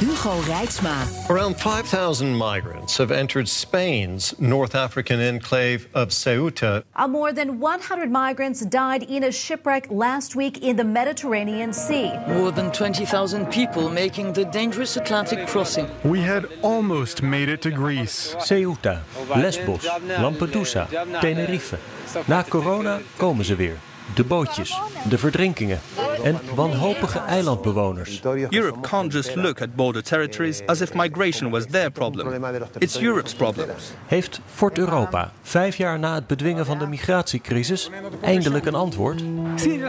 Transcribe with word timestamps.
Hugo 0.00 0.40
Reitsma. 0.48 1.28
Around 1.28 1.56
5,000 1.60 2.34
migrants 2.34 2.96
have 2.96 3.10
entered 3.10 3.46
Spain's 3.46 4.34
North 4.40 4.74
African 4.74 5.20
enclave 5.20 5.88
of 5.92 6.08
Ceuta. 6.08 6.84
Uh, 6.96 7.06
more 7.06 7.34
than 7.34 7.60
100 7.60 8.10
migrants 8.10 8.64
died 8.64 9.02
in 9.02 9.24
a 9.24 9.30
shipwreck 9.30 9.90
last 9.90 10.34
week 10.34 10.62
in 10.62 10.76
the 10.76 10.84
Mediterranean 10.84 11.74
Sea. 11.74 12.14
More 12.28 12.50
than 12.50 12.72
20,000 12.72 13.50
people 13.50 13.90
making 13.90 14.32
the 14.32 14.46
dangerous 14.46 14.96
Atlantic 14.96 15.46
crossing. 15.46 15.86
We 16.02 16.20
had 16.20 16.46
almost 16.62 17.22
made 17.22 17.50
it 17.50 17.60
to 17.60 17.70
Greece. 17.70 18.34
Ceuta, 18.38 19.02
Lesbos, 19.36 19.84
Lampedusa, 19.84 20.88
Tenerife. 21.20 21.78
Na 22.26 22.42
corona 22.42 23.00
komen 23.18 23.44
ze 23.44 23.54
weer. 23.54 23.89
De 24.14 24.24
bootjes, 24.24 24.80
de 25.08 25.18
verdrinkingen 25.18 25.80
en 26.22 26.38
wanhopige 26.54 27.18
eilandbewoners. 27.18 28.20
Europe 28.48 28.80
can't 28.80 29.12
just 29.12 29.34
look 29.34 29.60
at 29.62 29.74
border 29.74 30.02
territories 30.02 30.62
as 30.66 30.80
if 30.80 30.94
migration 30.94 31.50
was 31.50 31.66
their 31.66 31.90
problem. 31.90 32.44
It's 32.78 33.00
Europe's 33.00 33.34
problem. 33.34 33.68
Heeft 34.06 34.40
Fort 34.46 34.78
Europa, 34.78 35.32
vijf 35.42 35.76
jaar 35.76 35.98
na 35.98 36.14
het 36.14 36.26
bedwingen 36.26 36.66
van 36.66 36.78
de 36.78 36.86
migratiecrisis, 36.86 37.90
eindelijk 38.22 38.66
een 38.66 38.74
antwoord? 38.74 39.22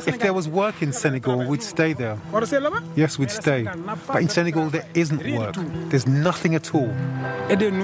If 0.05 0.17
there 0.17 0.33
was 0.33 0.47
work 0.47 0.75
in 0.79 0.93
Senegal, 0.93 1.49
we'd 1.49 1.63
stay 1.63 1.93
there. 1.93 2.15
Yes, 2.93 3.17
we'd 3.17 3.31
stay. 3.31 3.69
But 4.05 4.19
in 4.19 4.29
Senegal, 4.29 4.69
there 4.69 4.85
isn't 4.91 5.23
work. 5.35 5.55
There's 5.87 6.05
nothing 6.05 6.55
at 6.55 6.71
all. 6.73 6.89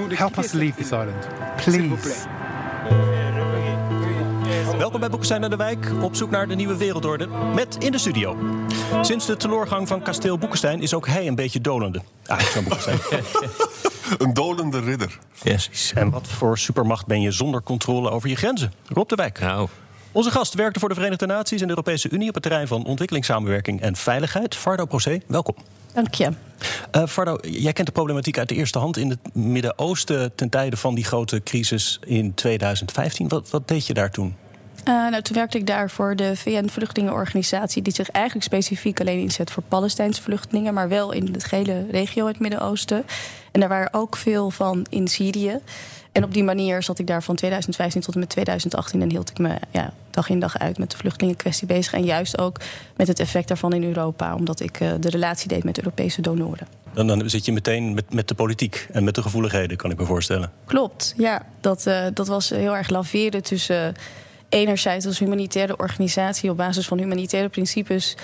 Help 0.08 0.38
us 0.38 0.52
leave 0.52 0.74
this 0.76 0.92
island. 0.92 1.26
Please. 1.56 2.37
Welkom 4.98 5.18
bij 5.18 5.26
Boekestein 5.26 5.58
naar 5.58 5.74
de 5.74 5.78
Wijk, 5.88 6.04
op 6.04 6.14
zoek 6.14 6.30
naar 6.30 6.48
de 6.48 6.54
nieuwe 6.54 6.76
wereldorde. 6.76 7.26
Met 7.54 7.76
in 7.84 7.92
de 7.92 7.98
studio. 7.98 8.36
Sinds 9.00 9.26
de 9.26 9.36
teleurgang 9.36 9.88
van 9.88 10.02
kasteel 10.02 10.38
Boekestein 10.38 10.82
is 10.82 10.94
ook 10.94 11.06
hij 11.06 11.26
een 11.26 11.34
beetje 11.34 11.60
dolende. 11.60 12.02
Ah, 12.26 12.40
zo'n 12.40 12.64
Boekestein. 12.64 12.98
een 14.18 14.34
dolende 14.34 14.80
ridder. 14.80 15.18
Precies. 15.38 15.92
En 15.94 16.10
wat 16.10 16.28
voor 16.28 16.58
supermacht 16.58 17.06
ben 17.06 17.20
je 17.20 17.30
zonder 17.30 17.62
controle 17.62 18.10
over 18.10 18.28
je 18.28 18.36
grenzen? 18.36 18.72
Rob 18.86 19.08
de 19.08 19.14
Wijk. 19.14 19.40
Nou. 19.40 19.68
Onze 20.12 20.30
gast 20.30 20.54
werkte 20.54 20.80
voor 20.80 20.88
de 20.88 20.94
Verenigde 20.94 21.26
Naties 21.26 21.60
en 21.60 21.66
de 21.66 21.72
Europese 21.72 22.10
Unie 22.10 22.28
op 22.28 22.34
het 22.34 22.42
terrein 22.42 22.68
van 22.68 22.84
ontwikkelingssamenwerking 22.84 23.80
en 23.80 23.96
veiligheid. 23.96 24.54
Fardo 24.54 24.84
Procé, 24.84 25.20
welkom. 25.26 25.54
Dank 25.94 26.14
je. 26.14 26.30
Uh, 26.92 27.06
Fardo, 27.06 27.38
jij 27.40 27.72
kent 27.72 27.86
de 27.86 27.92
problematiek 27.92 28.38
uit 28.38 28.48
de 28.48 28.54
eerste 28.54 28.78
hand 28.78 28.96
in 28.96 29.10
het 29.10 29.34
Midden-Oosten 29.34 30.34
ten 30.34 30.48
tijde 30.48 30.76
van 30.76 30.94
die 30.94 31.04
grote 31.04 31.42
crisis 31.42 31.98
in 32.06 32.34
2015. 32.34 33.28
Wat, 33.28 33.50
wat 33.50 33.68
deed 33.68 33.86
je 33.86 33.94
daar 33.94 34.10
toen? 34.10 34.36
Uh, 34.88 34.94
nou, 34.94 35.22
toen 35.22 35.36
werkte 35.36 35.58
ik 35.58 35.66
daar 35.66 35.90
voor 35.90 36.16
de 36.16 36.36
VN-vluchtelingenorganisatie, 36.36 37.82
die 37.82 37.94
zich 37.94 38.10
eigenlijk 38.10 38.44
specifiek 38.44 39.00
alleen 39.00 39.20
inzet 39.20 39.50
voor 39.50 39.62
Palestijnse 39.62 40.22
vluchtelingen, 40.22 40.74
maar 40.74 40.88
wel 40.88 41.12
in 41.12 41.24
de 41.24 41.40
hele 41.50 41.86
regio, 41.90 42.26
het 42.26 42.38
Midden-Oosten. 42.38 43.04
En 43.52 43.60
daar 43.60 43.68
waren 43.68 43.94
ook 43.94 44.16
veel 44.16 44.50
van 44.50 44.86
in 44.90 45.08
Syrië. 45.08 45.58
En 46.12 46.24
op 46.24 46.34
die 46.34 46.44
manier 46.44 46.82
zat 46.82 46.98
ik 46.98 47.06
daar 47.06 47.22
van 47.22 47.36
2015 47.36 48.00
tot 48.00 48.14
en 48.14 48.20
met 48.20 48.28
2018 48.28 49.02
en 49.02 49.10
hield 49.10 49.30
ik 49.30 49.38
me 49.38 49.54
ja, 49.70 49.92
dag 50.10 50.28
in 50.28 50.40
dag 50.40 50.58
uit 50.58 50.78
met 50.78 50.90
de 50.90 50.96
vluchtelingenkwestie 50.96 51.66
bezig. 51.66 51.92
En 51.92 52.04
juist 52.04 52.38
ook 52.38 52.60
met 52.96 53.08
het 53.08 53.20
effect 53.20 53.48
daarvan 53.48 53.72
in 53.72 53.84
Europa, 53.84 54.34
omdat 54.34 54.60
ik 54.60 54.80
uh, 54.80 54.90
de 55.00 55.10
relatie 55.10 55.48
deed 55.48 55.64
met 55.64 55.78
Europese 55.78 56.20
donoren. 56.20 56.66
Dan, 56.92 57.06
dan 57.06 57.30
zit 57.30 57.44
je 57.44 57.52
meteen 57.52 57.94
met, 57.94 58.14
met 58.14 58.28
de 58.28 58.34
politiek 58.34 58.88
en 58.92 59.04
met 59.04 59.14
de 59.14 59.22
gevoeligheden, 59.22 59.76
kan 59.76 59.90
ik 59.90 59.98
me 59.98 60.04
voorstellen. 60.04 60.50
Klopt, 60.64 61.14
ja. 61.16 61.42
Dat, 61.60 61.86
uh, 61.86 62.06
dat 62.14 62.26
was 62.26 62.50
heel 62.50 62.76
erg 62.76 62.88
laveren 62.88 63.42
tussen 63.42 63.94
enerzijds 64.48 65.06
als 65.06 65.18
humanitaire 65.18 65.76
organisatie 65.76 66.50
op 66.50 66.56
basis 66.56 66.86
van 66.86 66.98
humanitaire 66.98 67.48
principes 67.48 68.16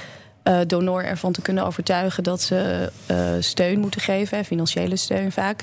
uh, 0.45 0.61
donor 0.67 1.05
ervan 1.05 1.33
te 1.33 1.43
kunnen 1.43 1.67
overtuigen 1.67 2.23
dat 2.23 2.43
ze 2.43 2.91
uh, 3.11 3.17
steun 3.39 3.81
moeten 3.81 4.01
geven, 4.01 4.45
financiële 4.45 4.97
steun 4.97 5.33
vaak. 5.33 5.63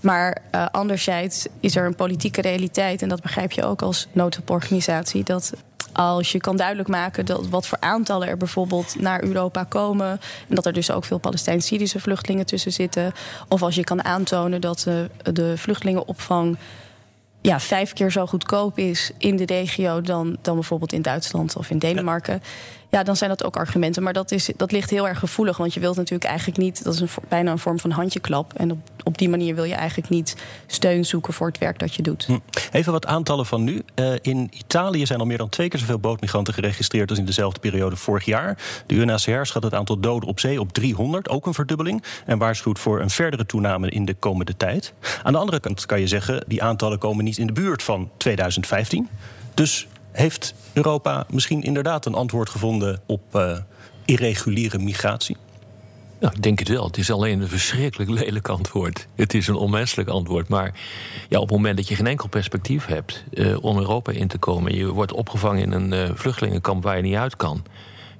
Maar 0.00 0.42
uh, 0.54 0.66
anderzijds 0.70 1.46
is 1.60 1.76
er 1.76 1.86
een 1.86 1.94
politieke 1.94 2.40
realiteit, 2.40 3.02
en 3.02 3.08
dat 3.08 3.22
begrijp 3.22 3.52
je 3.52 3.64
ook 3.64 3.82
als 3.82 4.06
noodhulporganisatie, 4.12 5.24
dat 5.24 5.52
als 5.92 6.32
je 6.32 6.38
kan 6.38 6.56
duidelijk 6.56 6.88
maken 6.88 7.26
dat 7.26 7.48
wat 7.48 7.66
voor 7.66 7.80
aantallen 7.80 8.28
er 8.28 8.36
bijvoorbeeld 8.36 9.00
naar 9.00 9.22
Europa 9.22 9.64
komen. 9.64 10.20
En 10.48 10.54
dat 10.54 10.66
er 10.66 10.72
dus 10.72 10.90
ook 10.90 11.04
veel 11.04 11.18
Palestijns-Syrische 11.18 12.00
vluchtelingen 12.00 12.46
tussen 12.46 12.72
zitten. 12.72 13.12
Of 13.48 13.62
als 13.62 13.74
je 13.74 13.84
kan 13.84 14.04
aantonen 14.04 14.60
dat 14.60 14.86
de 15.32 15.54
vluchtelingenopvang 15.56 16.58
ja, 17.46 17.60
vijf 17.60 17.92
keer 17.92 18.10
zo 18.10 18.26
goedkoop 18.26 18.78
is 18.78 19.10
in 19.18 19.36
de 19.36 19.46
regio 19.46 20.00
dan, 20.00 20.36
dan 20.42 20.54
bijvoorbeeld 20.54 20.92
in 20.92 21.02
Duitsland 21.02 21.56
of 21.56 21.70
in 21.70 21.78
Denemarken. 21.78 22.34
Ja, 22.34 22.40
dan 23.02 23.16
zijn 23.16 23.30
dat 23.30 23.44
ook 23.44 23.56
argumenten. 23.56 24.02
Maar 24.02 24.12
dat, 24.12 24.30
is, 24.30 24.50
dat 24.56 24.72
ligt 24.72 24.90
heel 24.90 25.08
erg 25.08 25.18
gevoelig. 25.18 25.56
Want 25.56 25.74
je 25.74 25.80
wilt 25.80 25.96
natuurlijk 25.96 26.30
eigenlijk 26.30 26.58
niet. 26.58 26.84
Dat 26.84 26.94
is 26.94 27.00
een, 27.00 27.08
bijna 27.28 27.50
een 27.50 27.58
vorm 27.58 27.78
van 27.78 27.90
handjeklap. 27.90 28.52
En 28.52 28.82
op, 29.04 29.18
die 29.18 29.28
manier 29.28 29.54
wil 29.54 29.64
je 29.64 29.74
eigenlijk 29.74 30.08
niet 30.08 30.36
steun 30.66 31.04
zoeken 31.04 31.32
voor 31.32 31.46
het 31.46 31.58
werk 31.58 31.78
dat 31.78 31.94
je 31.94 32.02
doet. 32.02 32.24
Hm. 32.24 32.38
Even 32.72 32.92
wat 32.92 33.06
aantallen 33.06 33.46
van 33.46 33.64
nu. 33.64 33.82
Uh, 33.94 34.12
in 34.22 34.50
Italië 34.52 35.06
zijn 35.06 35.18
al 35.18 35.26
meer 35.26 35.38
dan 35.38 35.48
twee 35.48 35.68
keer 35.68 35.80
zoveel 35.80 35.98
bootmigranten 35.98 36.54
geregistreerd 36.54 37.10
als 37.10 37.18
in 37.18 37.24
dezelfde 37.24 37.60
periode 37.60 37.96
vorig 37.96 38.24
jaar. 38.24 38.58
De 38.86 38.94
UNHCR 38.94 39.44
schat 39.44 39.62
het 39.62 39.74
aantal 39.74 40.00
doden 40.00 40.28
op 40.28 40.40
zee 40.40 40.60
op 40.60 40.72
300, 40.72 41.28
ook 41.28 41.46
een 41.46 41.54
verdubbeling. 41.54 42.02
En 42.26 42.38
waarschuwt 42.38 42.78
voor 42.78 43.00
een 43.00 43.10
verdere 43.10 43.46
toename 43.46 43.90
in 43.90 44.04
de 44.04 44.14
komende 44.14 44.56
tijd. 44.56 44.92
Aan 45.22 45.32
de 45.32 45.38
andere 45.38 45.60
kant 45.60 45.86
kan 45.86 46.00
je 46.00 46.06
zeggen, 46.06 46.44
die 46.46 46.62
aantallen 46.62 46.98
komen 46.98 47.24
niet 47.24 47.38
in 47.38 47.46
de 47.46 47.52
buurt 47.52 47.82
van 47.82 48.10
2015. 48.16 49.08
Dus 49.54 49.86
heeft 50.14 50.54
Europa 50.72 51.26
misschien 51.30 51.62
inderdaad 51.62 52.06
een 52.06 52.14
antwoord 52.14 52.50
gevonden 52.50 53.00
op 53.06 53.22
uh, 53.34 53.58
irreguliere 54.04 54.78
migratie? 54.78 55.36
Nou, 56.20 56.36
ik 56.36 56.42
denk 56.42 56.58
het 56.58 56.68
wel. 56.68 56.84
Het 56.84 56.96
is 56.96 57.10
alleen 57.10 57.40
een 57.40 57.48
verschrikkelijk 57.48 58.10
lelijk 58.10 58.48
antwoord. 58.48 59.06
Het 59.14 59.34
is 59.34 59.46
een 59.46 59.54
onmenselijk 59.54 60.08
antwoord. 60.08 60.48
Maar 60.48 60.72
ja, 61.28 61.38
op 61.38 61.48
het 61.48 61.56
moment 61.56 61.76
dat 61.76 61.88
je 61.88 61.94
geen 61.94 62.06
enkel 62.06 62.28
perspectief 62.28 62.86
hebt 62.86 63.24
uh, 63.32 63.64
om 63.64 63.78
Europa 63.78 64.12
in 64.12 64.28
te 64.28 64.38
komen, 64.38 64.74
je 64.74 64.92
wordt 64.92 65.12
opgevangen 65.12 65.62
in 65.62 65.72
een 65.72 65.92
uh, 65.92 66.14
vluchtelingenkamp 66.14 66.82
waar 66.82 66.96
je 66.96 67.02
niet 67.02 67.16
uit 67.16 67.36
kan. 67.36 67.64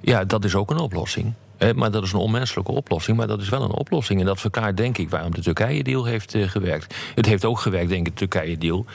Ja, 0.01 0.25
dat 0.25 0.45
is 0.45 0.55
ook 0.55 0.71
een 0.71 0.79
oplossing. 0.79 1.33
Eh, 1.57 1.73
maar 1.73 1.91
dat 1.91 2.03
is 2.03 2.11
een 2.11 2.19
onmenselijke 2.19 2.71
oplossing. 2.71 3.17
Maar 3.17 3.27
dat 3.27 3.41
is 3.41 3.49
wel 3.49 3.61
een 3.61 3.71
oplossing. 3.71 4.19
En 4.19 4.25
dat 4.25 4.39
verklaart, 4.39 4.77
denk 4.77 4.97
ik, 4.97 5.09
waarom 5.09 5.33
de 5.33 5.41
Turkije-deal 5.41 6.05
heeft 6.05 6.35
uh, 6.35 6.49
gewerkt. 6.49 6.95
Het 7.15 7.25
heeft 7.25 7.45
ook 7.45 7.59
gewerkt, 7.59 7.89
denk 7.89 8.07
ik, 8.07 8.17
de 8.17 8.27
Turkije-deal. 8.27 8.85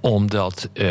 Omdat 0.00 0.68
uh, 0.72 0.88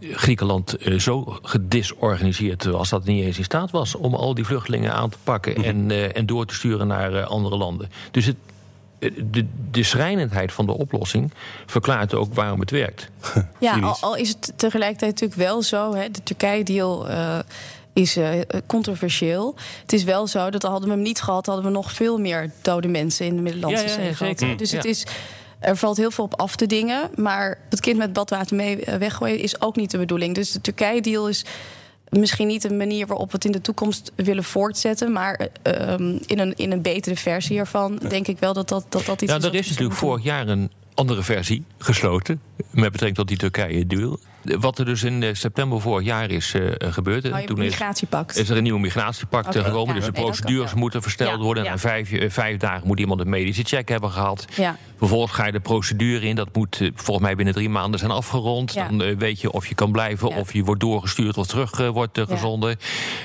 Griekenland 0.00 0.86
uh, 0.88 0.98
zo 0.98 1.38
gedisorganiseerd 1.42 2.64
was 2.64 2.88
dat 2.88 3.00
het 3.00 3.08
niet 3.08 3.24
eens 3.24 3.38
in 3.38 3.44
staat 3.44 3.70
was 3.70 3.94
om 3.94 4.14
al 4.14 4.34
die 4.34 4.44
vluchtelingen 4.44 4.92
aan 4.92 5.10
te 5.10 5.18
pakken 5.24 5.54
-hmm. 5.54 5.90
en, 5.90 6.14
en 6.14 6.26
door 6.26 6.46
te 6.46 6.54
sturen 6.54 6.86
naar 6.86 7.24
andere 7.24 7.56
landen. 7.56 7.90
Dus 8.10 8.26
het, 8.26 8.36
de, 8.98 9.46
de 9.70 9.82
schrijnendheid 9.82 10.52
van 10.52 10.66
de 10.66 10.72
oplossing 10.72 11.32
verklaart 11.66 12.14
ook 12.14 12.34
waarom 12.34 12.60
het 12.60 12.70
werkt. 12.70 13.10
Ja, 13.58 13.78
al, 13.78 13.96
al, 14.00 14.16
is 14.16 14.28
het 14.28 14.52
tegelijkertijd 14.56 15.10
natuurlijk 15.10 15.40
wel 15.40 15.62
zo. 15.62 15.94
Hè, 15.94 16.10
de 16.10 16.22
Turkije-deal 16.22 17.10
uh, 17.10 17.38
is 17.98 18.16
uh, 18.16 18.28
controversieel. 18.66 19.54
Het 19.82 19.92
is 19.92 20.04
wel 20.04 20.26
zo 20.26 20.50
dat 20.50 20.62
hadden 20.62 20.88
we 20.88 20.94
hem 20.94 21.02
niet 21.02 21.20
gehad, 21.20 21.46
hadden 21.46 21.64
we 21.64 21.70
nog 21.70 21.92
veel 21.92 22.18
meer 22.18 22.50
dode 22.62 22.88
mensen 22.88 23.26
in 23.26 23.36
de 23.36 23.42
Middellandse 23.42 23.82
ja, 23.84 23.90
ja, 23.90 23.94
Zee 23.96 24.14
gehad. 24.14 24.38
zeker. 24.38 24.56
Dus 24.56 24.70
Ja. 24.70 24.76
het 24.76 24.86
is. 24.86 25.06
Er 25.58 25.76
valt 25.76 25.96
heel 25.96 26.10
veel 26.10 26.24
op 26.24 26.40
af 26.40 26.56
te 26.56 26.66
dingen. 26.66 27.10
Maar 27.14 27.58
het 27.70 27.80
kind 27.80 27.98
met 27.98 28.12
badwater 28.12 28.56
mee 28.56 28.84
eh, 28.84 28.94
weggooien 28.96 29.38
is 29.38 29.60
ook 29.60 29.76
niet 29.76 29.90
de 29.90 29.98
bedoeling. 29.98 30.34
Dus 30.34 30.52
de 30.52 30.60
Turkije-deal 30.60 31.28
is 31.28 31.44
misschien 32.08 32.46
niet 32.46 32.64
een 32.64 32.76
manier 32.76 33.06
waarop 33.06 33.26
we 33.30 33.34
het 33.36 33.44
in 33.44 33.52
de 33.52 33.60
toekomst 33.60 34.12
willen 34.14 34.44
voortzetten. 34.44 35.12
Maar 35.12 35.48
uh, 35.66 35.90
um, 35.92 36.18
in, 36.26 36.38
een, 36.38 36.54
in 36.56 36.72
een 36.72 36.82
betere 36.82 37.16
versie 37.16 37.58
ervan 37.58 37.96
denk 38.08 38.26
ik 38.26 38.38
wel 38.38 38.52
dat 38.52 38.68
dat, 38.68 38.84
dat, 38.88 39.04
dat 39.06 39.22
iets 39.22 39.32
Ja, 39.32 39.38
is. 39.38 39.44
er 39.44 39.54
is 39.54 39.68
natuurlijk 39.68 39.98
vorig 39.98 40.22
jaar 40.24 40.48
een 40.48 40.70
andere 40.94 41.22
versie 41.22 41.64
gesloten. 41.78 42.40
Met 42.70 42.90
betrekking 42.92 43.14
tot 43.14 43.28
die 43.28 43.36
Turkije-deal. 43.36 44.18
wat 44.42 44.78
er 44.78 44.84
dus 44.84 45.02
in 45.02 45.22
eh, 45.22 45.28
september 45.34 45.80
vorig 45.80 46.06
jaar 46.06 46.30
is 46.30 46.54
uh, 46.54 46.70
gebeurd. 46.78 47.24
Oh, 47.30 47.38
toen 47.38 47.58
migratiepact. 47.58 48.34
Is, 48.36 48.42
is 48.42 48.48
er 48.50 48.56
een 48.56 48.62
nieuwe 48.62 48.80
migratiepact 48.80 49.46
Oké, 49.46 49.64
gekomen. 49.64 49.86
ja, 49.94 50.00
dus 50.00 50.04
de 50.04 50.12
nee, 50.12 50.22
procedures 50.24 50.70
kan, 50.70 50.78
moeten 50.78 51.02
versteld 51.02 51.30
Ja, 51.38 51.38
worden. 51.44 51.62
ja. 51.64 51.68
En 51.68 51.74
na 51.74 51.80
vijf, 51.80 52.12
eh, 52.12 52.30
vijf 52.30 52.56
dagen 52.56 52.86
moet 52.86 52.98
iemand 53.00 53.20
een 53.20 53.28
medische 53.28 53.62
check 53.62 53.88
hebben 53.88 54.10
gehad. 54.10 54.44
Ja. 54.56 54.76
Vervolgens 54.98 55.32
ga 55.32 55.46
je 55.46 55.52
de 55.52 55.60
procedure 55.60 56.26
in. 56.26 56.34
Dat 56.36 56.48
moet 56.56 56.80
eh, 56.80 56.90
volgens 56.94 57.26
mij 57.26 57.34
binnen 57.36 57.54
drie 57.54 57.68
maanden 57.68 57.98
zijn 58.00 58.10
afgerond. 58.12 58.74
Dan 58.74 59.02
eh, 59.02 59.16
weet 59.16 59.40
je 59.40 59.52
of 59.52 59.66
je 59.66 59.74
kan 59.74 59.92
blijven, 59.92 60.28
of 60.28 60.52
je 60.52 60.64
wordt 60.64 60.80
doorgestuurd 60.80 61.36
of 61.36 61.46
terug 61.46 61.72
eh, 61.80 61.88
wordt 61.88 62.18
eh, 62.18 62.26
gezonden. 62.26 62.76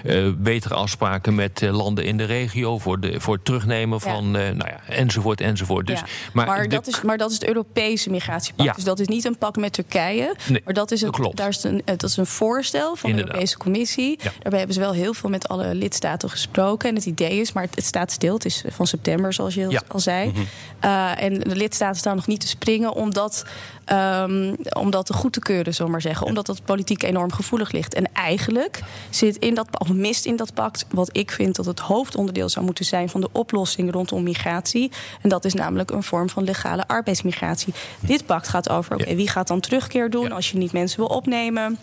Eh, 0.03 0.29
betere 0.37 0.73
afspraken 0.73 1.35
met 1.35 1.61
eh, 1.61 1.75
landen 1.75 2.05
in 2.05 2.17
de 2.17 2.23
regio 2.23 2.77
voor, 2.79 2.99
de, 2.99 3.19
voor 3.19 3.33
het 3.35 3.45
terugnemen 3.45 4.01
van, 4.01 4.23
eh, 4.35 4.49
nou 4.49 4.69
ja, 4.69 4.79
enzovoort, 4.87 5.41
enzovoort. 5.41 5.87
Dus, 5.87 6.01
maar 6.33 6.45
Maar, 6.45 6.61
de- 6.63 6.67
dat 6.69 6.87
is, 6.87 7.01
maar 7.01 7.17
dat 7.17 7.29
is 7.31 7.35
het 7.39 7.47
Europese 7.47 8.09
migratiepact. 8.09 8.69
Ja. 8.69 8.73
Dus 8.75 8.83
dat 8.83 8.99
is 8.99 9.07
niet 9.07 9.22
een 9.23 9.37
pact 9.37 9.57
met 9.57 9.73
Turkije. 9.73 10.35
Nee, 10.49 10.61
maar 10.65 10.73
dat 10.73 10.91
is, 10.91 11.01
het, 11.01 11.11
klopt. 11.11 11.37
daar 11.37 11.49
is 11.49 11.63
een, 11.63 11.81
eh, 11.85 11.97
dat 11.97 12.09
is 12.09 12.17
een 12.17 12.25
voorstel 12.25 12.95
van 12.95 13.09
Inderdaad. 13.09 13.33
de 13.33 13.39
Europese 13.39 13.57
Commissie. 13.57 14.17
Ja. 14.23 14.31
Daarbij 14.39 14.57
hebben 14.57 14.73
ze 14.75 14.79
wel 14.81 14.93
heel 14.93 15.13
veel 15.13 15.29
met 15.29 15.47
alle 15.47 15.75
lidstaten 15.75 16.29
gesproken. 16.29 16.89
En 16.89 16.95
het 16.95 17.05
idee 17.05 17.39
is, 17.39 17.51
maar 17.53 17.63
het, 17.63 17.75
het 17.75 17.85
staat 17.85 18.11
stil. 18.11 18.33
Het 18.33 18.45
is 18.45 18.63
van 18.67 18.87
september, 18.87 19.33
zoals 19.33 19.53
je 19.53 19.69
Ja. 19.69 19.81
al 19.87 19.99
zei. 19.99 20.29
Mhm. 20.29 20.39
Uh, 20.85 21.21
en 21.23 21.39
de 21.39 21.55
lidstaten 21.55 21.99
staan 21.99 22.15
nog 22.15 22.27
niet 22.27 22.39
te 22.39 22.47
springen 22.47 22.93
om 22.93 23.13
dat, 23.13 23.45
um, 23.91 24.55
om 24.69 24.91
dat 24.91 25.13
goed 25.13 25.33
te 25.33 25.39
keuren, 25.39 25.73
zullen 25.73 25.85
we 25.85 25.91
maar 25.91 26.01
zeggen. 26.01 26.27
Omdat 26.27 26.45
dat 26.45 26.65
politiek 26.65 27.03
enorm 27.03 27.31
gevoelig 27.31 27.71
ligt. 27.71 27.93
En 27.93 28.13
eigenlijk 28.13 28.81
zit 29.09 29.35
in 29.37 29.53
dat, 29.53 29.67
of 29.77 29.93
mist 29.93 30.25
in 30.25 30.35
dat 30.35 30.53
pact 30.53 30.85
wat 30.89 31.09
ik 31.11 31.31
vind 31.31 31.55
dat 31.55 31.65
het 31.65 31.79
hoofdonderdeel 31.79 32.49
zou 32.49 32.65
moeten 32.65 32.85
zijn 32.85 33.09
van 33.09 33.21
de 33.21 33.29
oplossing 33.31 33.91
rondom 33.91 34.23
migratie. 34.23 34.91
En 35.21 35.29
dat 35.29 35.45
is 35.45 35.53
namelijk 35.53 35.91
een 35.91 36.03
vorm 36.03 36.29
van 36.29 36.43
legale 36.43 36.87
arbeidsmigratie. 36.87 37.73
Dit 37.99 38.25
pact 38.25 38.47
gaat 38.47 38.69
over 38.69 38.93
oké, 38.95 39.15
wie 39.15 39.29
gaat 39.29 39.47
dan 39.47 39.59
terugkeer 39.59 40.09
doen 40.09 40.31
als 40.31 40.51
je 40.51 40.57
niet 40.57 40.71
mensen 40.71 40.99
wil 40.99 41.07
opnemen. 41.07 41.77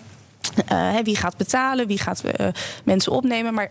Uh, 0.73 0.93
hè, 0.93 1.03
wie 1.03 1.17
gaat 1.17 1.37
betalen, 1.37 1.87
wie 1.87 1.99
gaat 1.99 2.23
uh, 2.41 2.47
mensen 2.85 3.13
opnemen. 3.13 3.55
Maar 3.55 3.71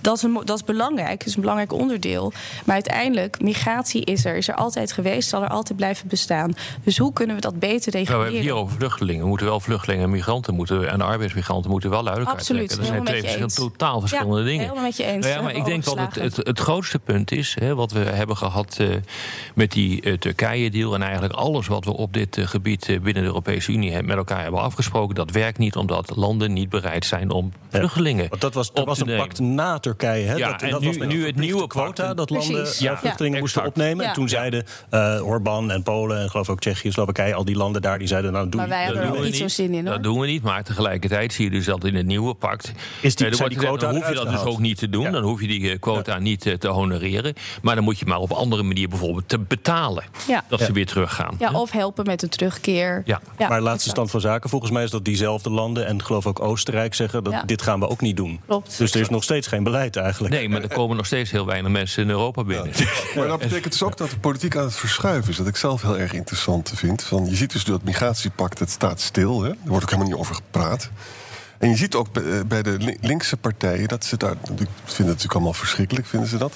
dat 0.00 0.16
is, 0.16 0.22
een, 0.22 0.40
dat 0.44 0.56
is 0.56 0.64
belangrijk, 0.64 1.18
dat 1.18 1.26
is 1.28 1.34
een 1.34 1.40
belangrijk 1.40 1.72
onderdeel. 1.72 2.32
Maar 2.64 2.74
uiteindelijk, 2.74 3.42
migratie 3.42 4.04
is 4.04 4.24
er, 4.24 4.36
is 4.36 4.48
er 4.48 4.54
altijd 4.54 4.92
geweest, 4.92 5.28
zal 5.28 5.42
er 5.42 5.48
altijd 5.48 5.76
blijven 5.76 6.08
bestaan. 6.08 6.54
Dus 6.84 6.98
hoe 6.98 7.12
kunnen 7.12 7.34
we 7.36 7.40
dat 7.40 7.58
beter 7.58 7.92
Nou, 7.92 8.04
we 8.04 8.10
reguleren? 8.10 8.22
hebben 8.22 8.40
het 8.40 8.50
hier 8.50 8.62
over 8.62 8.76
vluchtelingen. 8.76 9.22
We 9.22 9.28
moeten 9.28 9.46
wel 9.46 9.60
vluchtelingen 9.60 10.04
en 10.04 10.10
migranten 10.10 10.54
moeten, 10.54 10.90
en 10.90 11.00
arbeidsmigranten 11.00 11.70
moeten 11.70 11.90
wel 11.90 12.08
uit 12.08 12.18
elkaar 12.18 12.32
Absoluut, 12.32 12.68
trekken. 12.68 13.04
Dat 13.04 13.18
zijn 13.18 13.46
twee 13.46 13.46
totaal 13.46 14.00
verschillende 14.00 14.38
Ja, 14.38 14.44
dingen. 14.44 14.60
helemaal 14.60 14.82
met 14.82 14.96
je 14.96 15.04
eens. 15.04 15.26
Nou 15.26 15.36
ja, 15.36 15.42
maar 15.42 15.54
ik 15.54 15.64
denk 15.64 15.84
dat 15.84 15.98
het, 15.98 16.14
het, 16.14 16.36
het 16.36 16.58
grootste 16.58 16.98
punt 16.98 17.32
is, 17.32 17.56
hè, 17.60 17.74
wat 17.74 17.92
we 17.92 17.98
hebben 17.98 18.36
gehad 18.36 18.76
eh, 18.78 18.88
met 19.54 19.72
die 19.72 20.02
eh, 20.02 20.12
Turkije-deal... 20.12 20.94
en 20.94 21.02
eigenlijk 21.02 21.34
alles 21.34 21.66
wat 21.66 21.84
we 21.84 21.96
op 21.96 22.12
dit 22.12 22.36
eh, 22.36 22.46
gebied 22.46 22.88
eh, 22.88 23.00
binnen 23.00 23.22
de 23.22 23.28
Europese 23.28 23.72
Unie 23.72 24.02
met 24.02 24.16
elkaar 24.16 24.42
hebben 24.42 24.60
afgesproken... 24.60 25.14
dat 25.14 25.30
werkt 25.30 25.58
niet 25.58 25.76
omdat 25.76 26.07
landen 26.14 26.52
niet 26.52 26.68
bereid 26.68 27.04
zijn 27.06 27.30
om 27.30 27.52
vluchtelingen 27.68 28.28
Want 28.28 28.40
dat 28.40 28.54
was, 28.54 28.70
er 28.74 28.80
op 28.80 28.86
was 28.86 28.96
te 28.98 29.02
een 29.04 29.08
nemen. 29.10 29.26
pact 29.26 29.38
na 29.40 29.78
Turkije. 29.78 30.26
Hè? 30.26 30.34
Ja, 30.34 30.50
dat, 30.50 30.62
en 30.62 30.70
dat 30.70 30.80
nu- 30.80 30.86
was 30.86 30.96
nu 31.06 31.26
het 31.26 31.36
nieuwe 31.36 31.66
quota 31.66 32.04
pact. 32.04 32.16
dat 32.16 32.30
landen 32.30 32.64
ja, 32.78 32.90
Ja. 32.90 32.98
vluchtelingen 32.98 33.38
moesten 33.38 33.60
exact. 33.62 33.76
opnemen. 33.78 34.02
Ja. 34.02 34.08
En 34.08 34.14
toen 34.14 34.28
zeiden 34.28 34.64
uh, 34.90 35.26
Orbán 35.26 35.70
en 35.70 35.82
Polen 35.82 36.20
en 36.20 36.30
geloof 36.30 36.48
ook 36.48 36.60
Tsjechië, 36.60 36.92
Slowakije, 36.92 37.34
al 37.34 37.44
die 37.44 37.56
landen 37.56 37.82
daar, 37.82 37.98
die 37.98 38.08
zeiden 38.08 38.32
nou 38.32 38.48
doe 38.48 38.60
Maar 38.60 38.68
wij 38.68 38.84
hebben 38.84 39.02
doen 39.02 39.12
er 39.14 39.18
we 39.20 39.26
niet 39.26 39.36
zo'n 39.36 39.48
zin 39.50 39.74
in 39.74 39.84
hoor. 39.86 39.94
Dat 39.94 40.02
doen 40.02 40.20
we 40.20 40.26
niet, 40.26 40.42
maar 40.42 40.64
tegelijkertijd 40.64 41.32
zie 41.32 41.44
je 41.44 41.50
dus 41.50 41.64
dat 41.64 41.84
in 41.84 41.94
het 41.94 42.06
nieuwe 42.06 42.34
pact... 42.34 42.72
Is 43.00 43.14
die- 43.14 43.26
eh, 43.26 43.56
quota 43.58 43.86
dan 43.86 43.94
hoef 43.96 44.08
je 44.08 44.14
dat 44.14 44.28
dus 44.30 44.40
ook 44.44 44.58
niet 44.58 44.78
te 44.78 44.88
doen. 44.88 45.10
Dan 45.12 45.22
hoef 45.22 45.40
je 45.40 45.46
die 45.46 45.70
eh, 45.70 45.78
quota 45.80 46.18
niet 46.18 46.46
eh, 46.46 46.54
te 46.54 46.68
honoreren. 46.68 47.34
Maar 47.62 47.74
dan 47.74 47.84
moet 47.84 47.98
je 47.98 48.06
maar 48.06 48.18
op 48.18 48.30
een 48.30 48.36
andere 48.36 48.62
manier 48.62 48.88
bijvoorbeeld 48.88 49.28
te 49.28 49.38
betalen... 49.38 50.04
Dat 50.48 50.60
ze 50.60 50.72
weer 50.72 50.86
teruggaan. 50.86 51.34
Ja, 51.38 51.50
of 51.52 51.70
helpen 51.70 52.06
met 52.06 52.20
de 52.20 52.28
terugkeer. 52.28 53.02
Ja. 53.04 53.20
maar 53.48 53.60
laatste 53.60 53.88
stand 53.88 54.10
van 54.10 54.20
zaken, 54.20 54.50
volgens 54.50 54.70
mij 54.70 54.82
is 54.84 54.90
dat 54.90 55.04
diezelfde 55.04 55.50
landen 55.50 55.86
en 55.86 55.97
geloof 56.02 56.26
ook 56.26 56.40
Oostenrijk 56.40 56.94
zeggen 56.94 57.24
dat 57.24 57.32
Ja. 57.32 57.42
dit 57.42 57.62
gaan 57.62 57.80
we 57.80 57.88
ook 57.88 58.00
niet 58.00 58.16
doen. 58.16 58.40
Klopt. 58.46 58.78
Dus 58.78 58.94
er 58.94 59.00
is 59.00 59.08
nog 59.08 59.22
steeds 59.22 59.46
geen 59.46 59.62
beleid 59.62 59.96
eigenlijk. 59.96 60.34
Nee, 60.34 60.48
maar 60.48 60.62
er 60.62 60.68
komen 60.74 60.96
nog 60.96 61.06
steeds 61.06 61.30
heel 61.30 61.46
weinig 61.46 61.72
mensen 61.72 62.02
in 62.02 62.10
Europa 62.10 62.44
binnen. 62.44 62.72
Maar 63.16 63.26
dat 63.26 63.38
betekent 63.38 63.72
dus 63.72 63.82
ook 63.82 63.96
dat 63.96 64.10
de 64.10 64.18
politiek 64.18 64.56
aan 64.56 64.64
het 64.64 64.74
verschuiven 64.74 65.30
is. 65.30 65.36
Dat 65.36 65.46
ik 65.46 65.56
zelf 65.56 65.82
heel 65.82 65.98
erg 65.98 66.12
interessant 66.12 66.72
vind. 66.74 67.02
Van, 67.02 67.26
je 67.26 67.36
ziet 67.36 67.52
dus 67.52 67.64
dat 67.64 67.82
migratiepact, 67.82 68.58
het 68.58 68.70
staat 68.70 69.00
stil. 69.00 69.42
Hè? 69.42 69.48
Er 69.50 69.56
wordt 69.66 69.82
ook 69.84 69.90
helemaal 69.90 70.10
niet 70.12 70.20
over 70.20 70.34
gepraat. 70.34 70.90
En 71.58 71.68
je 71.68 71.76
ziet 71.76 71.94
ook 71.94 72.12
bij- 72.12 72.22
eh, 72.58 72.62
de 72.62 72.76
lin- 72.78 72.98
linkse 73.00 73.36
partijen... 73.36 73.88
dat 73.88 74.04
ze 74.04 74.16
daar, 74.16 74.32
ik 74.32 74.38
vind 74.56 74.68
het 74.84 75.06
natuurlijk 75.06 75.32
allemaal 75.34 75.52
verschrikkelijk, 75.52 76.06
vinden 76.06 76.28
ze 76.28 76.36
dat... 76.38 76.52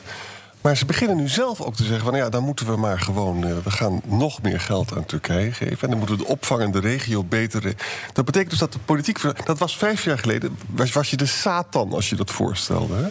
Maar 0.63 0.77
ze 0.77 0.85
beginnen 0.85 1.17
nu 1.17 1.29
zelf 1.29 1.61
ook 1.61 1.75
te 1.77 1.85
zeggen 1.85 2.05
van 2.05 2.15
ja, 2.17 2.29
dan 2.29 2.45
moeten 2.45 2.67
we 2.67 2.77
maar 2.77 3.01
gewoon, 3.01 3.45
eh, 3.45 3.53
we 3.65 3.71
gaan 3.71 4.01
nog 4.07 4.43
meer 4.43 4.61
geld 4.61 4.97
aan 4.97 5.05
Turkije 5.05 5.53
geven. 5.53 5.81
En 5.81 5.89
dan 5.89 5.99
moeten 5.99 6.17
we 6.17 6.23
de 6.25 6.29
opvang 6.31 6.63
in 6.63 6.71
de 6.71 6.81
regio 6.81 7.25
beter. 7.25 7.67
eh, 7.67 7.73
Dat 8.13 8.25
betekent 8.25 8.51
dus 8.51 8.59
dat 8.59 8.73
de 8.73 8.79
politiek, 8.79 9.21
dat 9.45 9.59
was 9.59 9.77
vijf 9.77 10.05
jaar 10.05 10.19
geleden, 10.19 10.57
was, 10.71 10.93
was 10.93 11.11
je 11.11 11.17
de 11.17 11.27
Satan 11.27 11.93
als 11.93 12.09
je 12.11 12.17
dat 12.17 12.31
voorstelde. 12.31 12.95
Hè? 12.95 13.09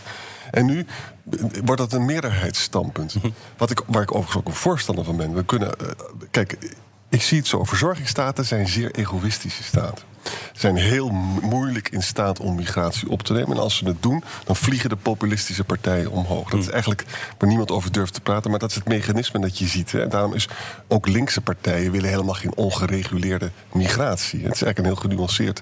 En 0.52 0.66
nu 0.66 0.86
eh, 1.32 1.40
wordt 1.66 1.82
dat 1.82 1.94
een 1.94 2.06
meerderheidsstandpunt. 2.06 3.16
Wat 3.58 3.70
ik, 3.72 3.82
waar 3.88 4.02
ik 4.02 4.12
overigens 4.12 4.38
ook 4.38 4.48
een 4.48 4.54
voorstander 4.60 5.06
van 5.06 5.18
ben. 5.18 5.34
We 5.34 5.46
kunnen, 5.46 5.80
eh, 5.80 5.86
kijk, 6.32 6.58
ik 7.10 7.22
zie 7.22 7.38
het 7.38 7.48
zo. 7.48 7.64
Verzorgingsstaten 7.64 8.46
zijn 8.46 8.68
zeer 8.68 8.92
egoïstische 8.92 9.64
staten. 9.64 10.04
Zijn 10.54 10.76
heel 10.76 11.10
mo- 11.10 11.40
moeilijk 11.42 11.90
in 11.90 12.04
staat 12.04 12.40
om 12.40 12.56
migratie 12.56 13.10
op 13.10 13.24
te 13.24 13.34
nemen. 13.34 13.52
En 13.52 13.62
als 13.62 13.76
ze 13.78 13.86
het 13.86 14.02
doen, 14.04 14.24
dan 14.44 14.56
vliegen 14.56 14.90
de 14.90 14.96
populistische 14.96 15.64
partijen 15.64 16.12
omhoog. 16.12 16.50
Dat 16.50 16.60
is 16.60 16.70
eigenlijk 16.70 17.06
waar 17.38 17.50
niemand 17.50 17.72
over 17.72 17.92
durft 17.92 18.14
te 18.14 18.22
praten. 18.22 18.50
Maar 18.52 18.60
dat 18.60 18.70
is 18.70 18.76
het 18.76 18.88
mechanisme 18.88 19.40
dat 19.40 19.58
je 19.58 19.68
ziet. 19.68 19.92
Hè. 19.92 20.02
En 20.02 20.10
daarom 20.10 20.34
is 20.34 20.48
ook 20.88 21.08
linkse 21.08 21.42
partijen 21.42 21.92
willen 21.92 22.10
helemaal 22.10 22.34
geen 22.34 22.56
ongereguleerde 22.56 23.52
migratie. 23.74 24.44
Het 24.44 24.54
is 24.54 24.62
eigenlijk 24.62 24.78
een 24.78 24.86
heel 24.86 25.10
genuanceerd 25.10 25.62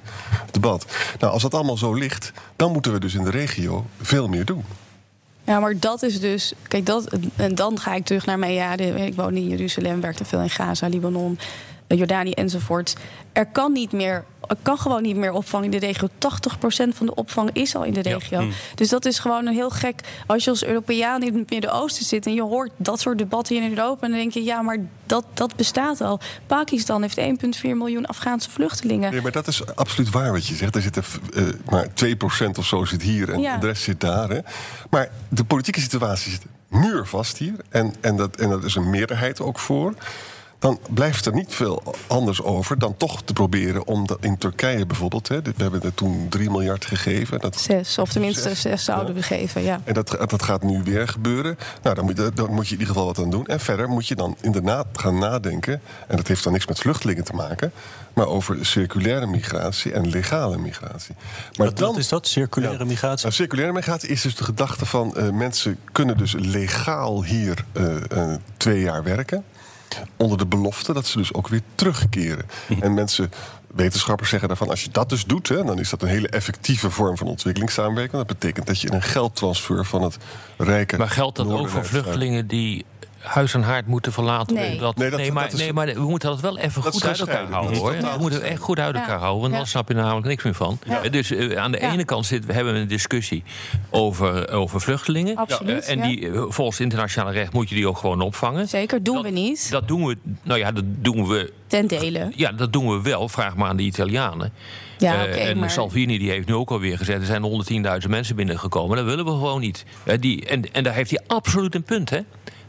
debat. 0.51 0.85
Nou, 1.19 1.33
als 1.33 1.41
dat 1.41 1.53
allemaal 1.53 1.77
zo 1.77 1.93
ligt, 1.93 2.31
dan 2.55 2.71
moeten 2.71 2.91
we 2.93 2.99
dus 2.99 3.13
in 3.13 3.23
de 3.23 3.29
regio 3.29 3.85
veel 4.01 4.27
meer 4.27 4.45
doen. 4.45 4.63
Ja, 5.43 5.59
maar 5.59 5.79
dat 5.79 6.03
is 6.03 6.19
dus. 6.19 6.53
Kijk, 6.67 6.85
dat, 6.85 7.17
en 7.35 7.55
dan 7.55 7.79
ga 7.79 7.93
ik 7.93 8.05
terug 8.05 8.25
naar 8.25 8.39
mijn 8.39 8.53
jaren. 8.53 8.97
Ik 8.97 9.15
woon 9.15 9.35
in 9.35 9.47
Jeruzalem, 9.47 10.01
werkte 10.01 10.25
veel 10.25 10.39
in 10.39 10.49
Gaza, 10.49 10.87
Libanon, 10.87 11.39
Jordanië 11.97 12.31
enzovoort. 12.31 12.95
Er 13.33 13.45
kan 13.45 13.71
niet 13.71 13.91
meer. 13.91 14.25
Er 14.47 14.57
kan 14.61 14.77
gewoon 14.77 15.01
niet 15.01 15.15
meer 15.15 15.31
opvang 15.31 15.65
in 15.65 15.71
de 15.71 15.79
regio. 15.79 16.07
80% 16.07 16.09
van 16.93 17.05
de 17.05 17.15
opvang 17.15 17.49
is 17.53 17.75
al 17.75 17.83
in 17.83 17.93
de 17.93 18.01
regio. 18.01 18.41
Mm. 18.41 18.51
Dus 18.75 18.89
dat 18.89 19.05
is 19.05 19.19
gewoon 19.19 19.45
een 19.47 19.53
heel 19.53 19.69
gek. 19.69 20.01
Als 20.25 20.43
je 20.43 20.49
als 20.49 20.63
Europeaan 20.63 21.23
in 21.23 21.37
het 21.37 21.49
Midden-Oosten 21.49 22.05
zit 22.05 22.25
en 22.25 22.33
je 22.33 22.41
hoort 22.41 22.71
dat 22.77 22.99
soort 22.99 23.17
debatten 23.17 23.55
hier 23.55 23.63
in 23.63 23.77
Europa, 23.77 24.07
dan 24.07 24.17
denk 24.17 24.31
je, 24.33 24.43
ja, 24.43 24.61
maar 24.61 24.77
dat, 25.05 25.25
dat 25.33 25.55
bestaat 25.55 26.01
al. 26.01 26.19
Pakistan 26.47 27.01
heeft 27.01 27.19
1,4 27.19 27.61
miljoen 27.61 28.05
Afghaanse 28.05 28.49
vluchtelingen. 28.49 29.11
Nee, 29.11 29.21
maar 29.21 29.31
dat 29.31 29.47
is 29.47 29.75
absoluut 29.75 30.09
waar 30.09 30.31
wat 30.31 30.47
je 30.47 30.55
zegt. 30.55 30.75
Er 30.75 30.81
zitten 30.81 31.03
eh, 31.35 31.43
maar 31.69 31.87
2% 31.87 32.49
of 32.57 32.65
zo 32.65 32.85
zit 32.85 33.01
hier 33.01 33.33
en 33.33 33.39
Ja. 33.39 33.57
de 33.57 33.67
rest 33.67 33.83
zit 33.83 34.01
daar. 34.01 34.29
Hè. 34.29 34.39
Maar 34.89 35.09
de 35.29 35.43
politieke 35.43 35.79
situatie 35.79 36.31
zit 36.31 36.41
muurvast 36.67 37.37
hier. 37.37 37.53
En, 37.69 37.93
en, 38.01 38.15
dat, 38.15 38.35
en 38.35 38.49
dat 38.49 38.63
is 38.63 38.75
een 38.75 38.89
meerderheid 38.89 39.41
ook 39.41 39.59
voor. 39.59 39.93
Dan 40.59 40.79
blijft 40.89 41.25
er 41.25 41.33
niet 41.33 41.53
veel 41.53 41.95
anders 42.07 42.41
over 42.41 42.79
dan 42.79 42.97
toch 42.97 43.21
te 43.21 43.33
proberen 43.33 43.87
om 43.87 44.07
dat 44.07 44.17
in 44.21 44.37
Turkije 44.37 44.85
bijvoorbeeld. 44.85 45.27
Hè, 45.27 45.41
we 45.41 45.53
hebben 45.57 45.81
er 45.81 45.93
toen 45.93 46.25
3 46.29 46.49
miljard 46.49 46.85
gegeven. 46.85 47.39
Dat, 47.39 47.59
Zes, 47.59 47.97
of 47.97 48.11
tenminste 48.11 48.55
zes 48.55 48.83
zouden 48.83 49.15
we 49.15 49.21
geven, 49.21 49.61
ja. 49.61 49.81
en 49.83 49.93
dat, 49.93 50.17
dat 50.27 50.43
gaat 50.43 50.63
nu 50.63 50.83
weer 50.83 51.07
gebeuren. 51.07 51.57
Nou, 51.83 51.95
dan 51.95 52.05
moet, 52.05 52.17
je, 52.17 52.31
dan 52.33 52.53
moet 52.53 52.67
je 52.67 52.73
in 52.73 52.79
ieder 52.79 52.93
geval 52.93 53.05
wat 53.05 53.19
aan 53.19 53.29
doen. 53.29 53.45
En 53.45 53.59
verder 53.59 53.89
moet 53.89 54.07
je 54.07 54.15
dan 54.15 54.37
inderdaad 54.41 54.87
gaan 54.93 55.19
nadenken. 55.19 55.81
En 56.07 56.17
dat 56.17 56.27
heeft 56.27 56.43
dan 56.43 56.53
niks 56.53 56.67
met 56.67 56.79
vluchtelingen 56.79 57.23
te 57.23 57.33
maken. 57.33 57.71
Maar 58.13 58.27
over 58.27 58.65
circulaire 58.65 59.27
migratie 59.27 59.93
en 59.93 60.09
legale 60.09 60.57
migratie. 60.57 61.15
Maar 61.55 61.67
Wat, 61.67 61.79
wat 61.79 61.97
is 61.97 62.07
dat, 62.07 62.27
circulaire 62.27 62.85
migratie? 62.85 63.23
nou, 63.23 63.33
circulaire 63.33 63.73
migratie 63.73 64.09
is 64.09 64.21
dus 64.21 64.35
de 64.35 64.43
gedachte 64.43 64.85
van 64.85 65.15
eh, 65.15 65.29
mensen 65.29 65.79
kunnen 65.91 66.17
dus 66.17 66.33
legaal 66.33 67.23
hier 67.23 67.65
eh, 67.71 68.11
eh, 68.11 68.35
twee 68.57 68.81
jaar 68.81 69.03
werken. 69.03 69.43
Onder 70.17 70.37
de 70.37 70.45
belofte 70.45 70.93
dat 70.93 71.05
ze 71.05 71.17
dus 71.17 71.33
ook 71.33 71.47
weer 71.47 71.61
terugkeren. 71.75 72.45
En 72.79 72.93
mensen, 72.93 73.31
wetenschappers 73.67 74.29
zeggen 74.29 74.47
daarvan, 74.47 74.69
als 74.69 74.83
je 74.83 74.89
dat 74.91 75.09
dus 75.09 75.25
doet, 75.25 75.47
hè, 75.47 75.63
dan 75.63 75.79
is 75.79 75.89
dat 75.89 76.01
een 76.01 76.07
hele 76.07 76.27
effectieve 76.27 76.89
vorm 76.89 77.17
van 77.17 77.27
ontwikkelingssamenwerking. 77.27 78.17
Dat 78.17 78.39
betekent 78.39 78.67
dat 78.67 78.81
je 78.81 78.93
een 78.93 79.01
geldtransfer 79.01 79.85
van 79.85 80.01
het 80.01 80.17
rijke. 80.57 80.97
Maar 80.97 81.09
geldt 81.09 81.37
dat 81.37 81.47
ook 81.51 81.69
voor 81.69 81.85
vluchtelingen 81.85 82.47
die 82.47 82.85
huis 83.19 83.53
en 83.53 83.61
haard 83.61 83.87
moeten 83.87 84.11
verlaten? 84.11 84.55
Nee. 84.55 84.77
Dat, 84.77 84.95
Nee, 84.97 85.09
nee, 85.11 85.31
maar, 85.31 85.43
dat 85.43 85.53
is- 85.53 85.59
nee, 85.59 85.73
maar 85.73 85.85
we 85.93 85.99
moeten 86.01 86.29
dat 86.29 86.39
wel 86.39 86.57
even 86.57 86.81
Dat 86.81 86.93
goed 86.93 87.05
uit 87.05 87.19
elkaar 87.19 87.49
houden, 87.51 87.77
hoor. 87.77 87.91
We 87.91 88.15
moeten 88.19 88.39
het 88.41 88.49
echt 88.49 88.61
goed 88.61 88.79
uit 88.79 88.95
elkaar 88.95 89.09
Ja. 89.09 89.17
houden, 89.17 89.39
want 89.41 89.51
Ja. 89.53 89.57
dan 89.57 89.67
snap 89.67 89.87
je 89.87 89.93
er 89.93 90.01
namelijk 90.01 90.27
niks 90.27 90.43
meer 90.43 90.53
van. 90.53 90.79
Ja. 90.87 91.09
Dus 91.09 91.31
eh, 91.31 91.57
aan 91.57 91.71
de 91.71 91.79
Ja. 91.79 91.91
ene 91.91 92.05
kant 92.05 92.25
zit, 92.25 92.43
hebben 92.53 92.73
we 92.73 92.79
een 92.79 92.87
discussie 92.87 93.43
over, 93.89 94.51
over 94.51 94.81
vluchtelingen. 94.81 95.35
Absoluut, 95.35 95.85
Eh, 95.85 95.91
en 95.91 95.97
ja. 95.97 96.03
die, 96.07 96.25
eh, 96.31 96.33
volgens 96.47 96.77
het 96.77 96.79
internationale 96.79 97.31
recht 97.31 97.53
moet 97.53 97.69
je 97.69 97.75
die 97.75 97.87
ook 97.87 97.97
gewoon 97.97 98.21
opvangen. 98.21 98.67
Zeker, 98.67 99.03
doen 99.03 99.21
we 99.21 99.29
niet. 99.29 99.71
Dat 99.71 99.87
doen 99.87 100.05
we, 100.05 100.17
nou 100.43 100.59
ja, 100.59 100.71
dat 100.71 100.83
doen 100.87 101.27
we 101.27 101.53
Ten 101.67 101.87
dele. 101.87 102.31
ja, 102.35 102.51
dat 102.51 102.73
doen 102.73 102.89
we 102.89 103.01
wel. 103.01 103.29
Vraag 103.29 103.55
maar 103.55 103.69
aan 103.69 103.77
de 103.77 103.83
Italianen. 103.83 104.53
Ja, 104.97 105.13
oké, 105.23 105.31
en 105.31 105.59
maar- 105.59 105.69
Salvini 105.71 106.17
die 106.17 106.29
heeft 106.29 106.47
nu 106.47 106.53
ook 106.53 106.69
alweer 106.71 106.97
gezegd... 106.97 107.19
er 107.19 107.25
zijn 107.25 107.43
110.000 107.43 108.09
mensen 108.11 108.35
binnengekomen. 108.35 108.97
Dat 108.97 109.05
willen 109.05 109.25
we 109.25 109.31
gewoon 109.31 109.59
niet. 109.61 109.85
Die, 110.19 110.45
en, 110.45 110.73
en 110.73 110.83
daar 110.83 110.93
heeft 110.93 111.09
hij 111.09 111.19
absoluut 111.27 111.75
een 111.75 111.83
punt, 111.83 112.09
hè? 112.09 112.19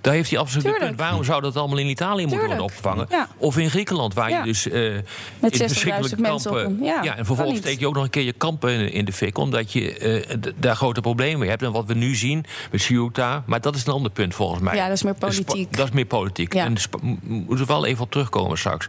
Daar 0.01 0.13
heeft 0.15 0.31
hij 0.31 0.39
absoluut 0.39 0.65
een 0.65 0.71
Tuurlijk. 0.71 0.91
punt. 0.97 1.09
Waarom 1.09 1.25
zou 1.25 1.41
dat 1.43 1.57
allemaal 1.57 1.79
in 1.79 1.87
Italië 1.89 2.27
moeten 2.27 2.47
worden 2.47 2.65
opgevangen? 2.65 3.07
Ja. 3.11 3.29
Of 3.37 3.59
in 3.59 3.71
Griekenland, 3.71 4.15
waar 4.15 4.31
Ja. 4.31 4.39
je 4.39 4.45
dus 4.45 4.69
eh 4.69 4.95
in 4.95 5.03
60.000 5.41 5.65
verschrikkelijke 5.67 6.23
kampen... 6.23 6.65
een- 6.65 6.79
ja, 6.83 7.17
en 7.17 7.27
vervolgens 7.27 7.59
steek 7.59 7.79
je 7.81 7.87
ook 7.87 7.95
nog 7.95 8.05
een 8.05 8.11
keer 8.11 8.23
je 8.23 8.33
kampen 8.33 8.71
in, 8.73 8.93
in 8.93 9.05
de 9.05 9.13
fik... 9.13 9.39
omdat 9.39 9.73
je 9.73 9.97
eh, 9.99 10.37
daar 10.57 10.77
grote 10.77 11.01
problemen 11.01 11.39
mee 11.39 11.49
hebt. 11.49 11.63
En 11.63 11.73
wat 11.73 11.87
we 11.87 11.95
nu 11.95 12.15
zien 12.15 12.45
met 12.71 12.81
Ceuta... 12.81 13.43
maar 13.47 13.61
dat 13.61 13.75
is 13.75 13.87
een 13.87 13.93
ander 13.93 14.11
punt 14.11 14.35
volgens 14.35 14.61
mij. 14.61 14.75
Ja, 14.77 14.85
dat 14.87 14.97
is 14.97 15.03
meer 15.03 15.15
politiek. 15.15 15.77
dat 15.77 15.87
is 15.89 15.95
meer 15.95 16.05
politiek. 16.07 16.55
Ja. 16.55 16.65
En 16.65 16.77
moeten 17.23 17.67
we 17.67 17.73
wel 17.73 17.87
even 17.87 18.03
op 18.05 18.11
terugkomen 18.11 18.59
straks. 18.59 18.87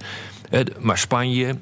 Eh, 0.49 0.59
maar 0.79 0.97
Spanje, 0.97 1.55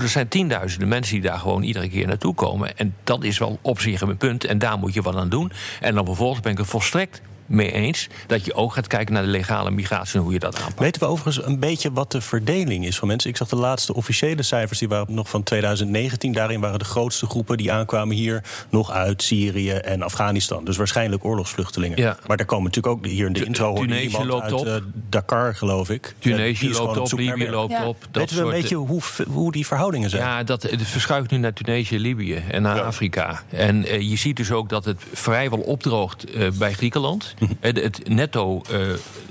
er 0.00 0.08
zijn 0.08 0.28
tienduizenden 0.28 0.88
mensen 0.88 1.14
die 1.14 1.22
daar 1.30 1.38
gewoon 1.38 1.62
iedere 1.62 1.88
keer 1.88 2.06
naartoe 2.06 2.34
komen. 2.34 2.76
En 2.76 2.94
dat 3.04 3.24
is 3.24 3.38
wel 3.38 3.58
op 3.62 3.80
zich 3.80 4.00
een 4.00 4.16
punt. 4.16 4.44
En 4.44 4.58
daar 4.58 4.78
moet 4.78 4.94
je 4.94 5.02
wat 5.02 5.16
aan 5.16 5.28
doen. 5.28 5.52
En 5.80 5.94
dan 5.94 6.04
vervolgens 6.04 6.40
ben 6.40 6.52
ik 6.52 6.58
het 6.58 6.66
volstrekt 6.66 7.20
mee 7.48 7.72
eens 7.72 8.06
dat 8.26 8.44
je 8.44 8.54
ook 8.54 8.72
gaat 8.72 8.86
kijken 8.86 9.14
naar 9.14 9.22
de 9.22 9.28
legale 9.28 9.70
migratie 9.70 10.14
en 10.18 10.24
hoe 10.24 10.32
je 10.32 10.38
dat 10.38 10.56
aanpakt. 10.58 10.78
Weten 10.78 11.00
we 11.02 11.06
overigens 11.08 11.46
een 11.46 11.58
beetje 11.58 11.92
wat 11.92 12.12
de 12.12 12.20
verdeling 12.20 12.86
is 12.86 12.98
van 12.98 13.08
mensen? 13.08 13.30
Ik 13.30 13.36
zag 13.36 13.48
de 13.48 13.56
laatste 13.56 13.94
officiële 13.94 14.42
cijfers, 14.42 14.78
die 14.78 14.88
waren 14.88 15.14
nog 15.14 15.28
van 15.28 15.42
2019. 15.42 16.32
Daarin 16.32 16.60
waren 16.60 16.78
de 16.78 16.84
grootste 16.84 17.26
groepen 17.26 17.56
die 17.56 17.72
aankwamen 17.72 18.16
hier 18.16 18.42
nog 18.70 18.90
uit 18.90 19.22
Syrië 19.22 19.70
en 19.70 20.02
Afghanistan. 20.02 20.64
Dus 20.64 20.76
waarschijnlijk 20.76 21.24
oorlogsvluchtelingen. 21.24 21.98
Ja. 21.98 22.18
Maar 22.26 22.36
daar 22.36 22.46
komen 22.46 22.64
natuurlijk 22.64 22.94
ook, 22.96 23.06
hier 23.06 23.26
in 23.26 23.32
de 23.32 23.44
intro 23.44 23.74
Tunesië 23.74 24.02
iemand 24.04 24.24
loopt 24.24 24.42
uit 24.42 24.52
op. 24.52 24.66
eh, 24.66 24.74
Dakar, 25.08 25.54
geloof 25.54 25.90
ik. 25.90 26.04
Eh, 26.06 26.12
Tunesië 26.18 26.70
loopt 26.70 26.98
op, 27.12 27.18
Libië 27.18 27.50
loopt 27.50 27.72
Ja. 27.72 27.86
op. 27.86 27.96
Dat 28.10 28.22
Weten 28.22 28.36
we 28.36 28.42
een 28.42 28.60
beetje 28.60 28.76
hoe, 28.76 29.00
hoe 29.28 29.52
die 29.52 29.66
verhoudingen 29.66 30.10
zijn? 30.10 30.22
Ja, 30.22 30.42
dat, 30.42 30.62
het 30.62 30.82
verschuift 30.82 31.30
nu 31.30 31.38
naar 31.38 31.52
Tunesië, 31.52 31.98
Libië 31.98 32.42
en 32.50 32.62
naar 32.62 32.80
Afrika. 32.82 33.42
En 33.50 33.84
eh, 33.84 34.00
je 34.10 34.16
ziet 34.16 34.36
dus 34.36 34.50
ook 34.50 34.68
dat 34.68 34.84
het 34.84 35.02
vrijwel 35.12 35.58
opdroogt 35.58 36.30
eh, 36.30 36.50
bij 36.50 36.72
Griekenland. 36.72 37.34
Eh, 37.60 37.74
de- 37.74 37.80
het 37.80 38.08
netto 38.08 38.62
eh, 38.70 38.78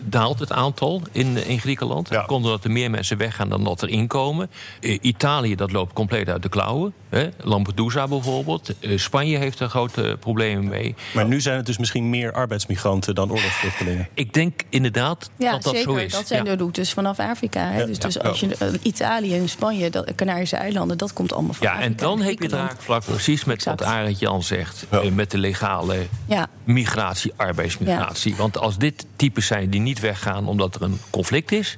daalt 0.01 0.39
het 0.39 0.51
aantal 0.51 1.01
in, 1.11 1.45
in 1.47 1.59
Griekenland. 1.59 2.09
Dat 2.09 2.25
komt 2.25 2.43
omdat 2.45 2.63
er 2.63 2.71
meer 2.71 2.89
mensen 2.91 3.17
weggaan 3.17 3.49
dan 3.49 3.63
dat 3.63 3.81
er 3.81 3.89
inkomen. 3.89 4.49
Eh, 4.81 4.97
Italië, 5.01 5.55
dat 5.55 5.71
loopt 5.71 5.93
compleet 5.93 6.29
uit 6.29 6.41
de 6.41 6.49
klauwen. 6.49 6.93
Hè. 7.09 7.29
Lampedusa 7.43 8.07
bijvoorbeeld. 8.07 8.73
Eh, 8.79 8.97
Spanje 8.97 9.37
heeft 9.37 9.59
er 9.59 9.69
grote 9.69 10.17
problemen 10.19 10.67
mee. 10.67 10.95
Maar 11.13 11.25
nu 11.25 11.41
zijn 11.41 11.57
het 11.57 11.65
dus 11.65 11.77
misschien 11.77 12.09
meer 12.09 12.31
arbeidsmigranten 12.33 13.15
dan 13.15 13.31
oorlogsvluchtelingen. 13.31 14.07
Ik 14.13 14.33
denk 14.33 14.61
inderdaad 14.69 15.29
Ja, 15.37 15.51
dat 15.51 15.63
dat 15.63 15.75
zeker. 15.75 15.91
zo 15.91 15.97
is. 15.97 16.11
Dat 16.11 16.27
zijn 16.27 16.43
Ja. 16.45 16.51
de 16.51 16.57
routes 16.57 16.93
vanaf 16.93 17.19
Afrika. 17.19 17.59
Hè? 17.71 17.79
Ja, 17.79 17.85
dus, 17.85 17.97
ja. 17.97 18.03
dus 18.05 18.19
als 18.19 18.39
je 18.39 18.55
eh, 18.59 18.67
Italië 18.81 19.35
en 19.37 19.49
Spanje, 19.49 19.89
dat, 19.89 20.15
Canarische 20.15 20.55
eilanden, 20.55 20.97
dat 20.97 21.13
komt 21.13 21.33
allemaal 21.33 21.53
van 21.53 21.67
Ja, 21.67 21.79
en 21.81 21.95
dan 21.95 22.21
heb 22.21 22.37
je 22.37 22.43
het 22.43 22.53
raakvlak 22.53 23.03
precies 23.05 23.45
met 23.45 23.63
wat 23.63 23.83
Arend 23.83 24.19
Jan 24.19 24.43
zegt. 24.43 24.85
eh, 24.89 25.01
Met 25.11 25.31
de 25.31 25.37
legale 25.37 25.95
Ja. 26.25 26.47
migratie, 26.63 27.31
arbeidsmigratie. 27.35 27.96
Want 28.37 28.57
als 28.57 28.77
dit 28.77 29.05
types 29.15 29.47
zijn 29.47 29.69
die 29.69 29.81
niet 29.81 29.99
weggaan 29.99 30.47
omdat 30.47 30.75
er 30.75 30.81
een 30.81 30.99
conflict 31.09 31.51
is... 31.51 31.77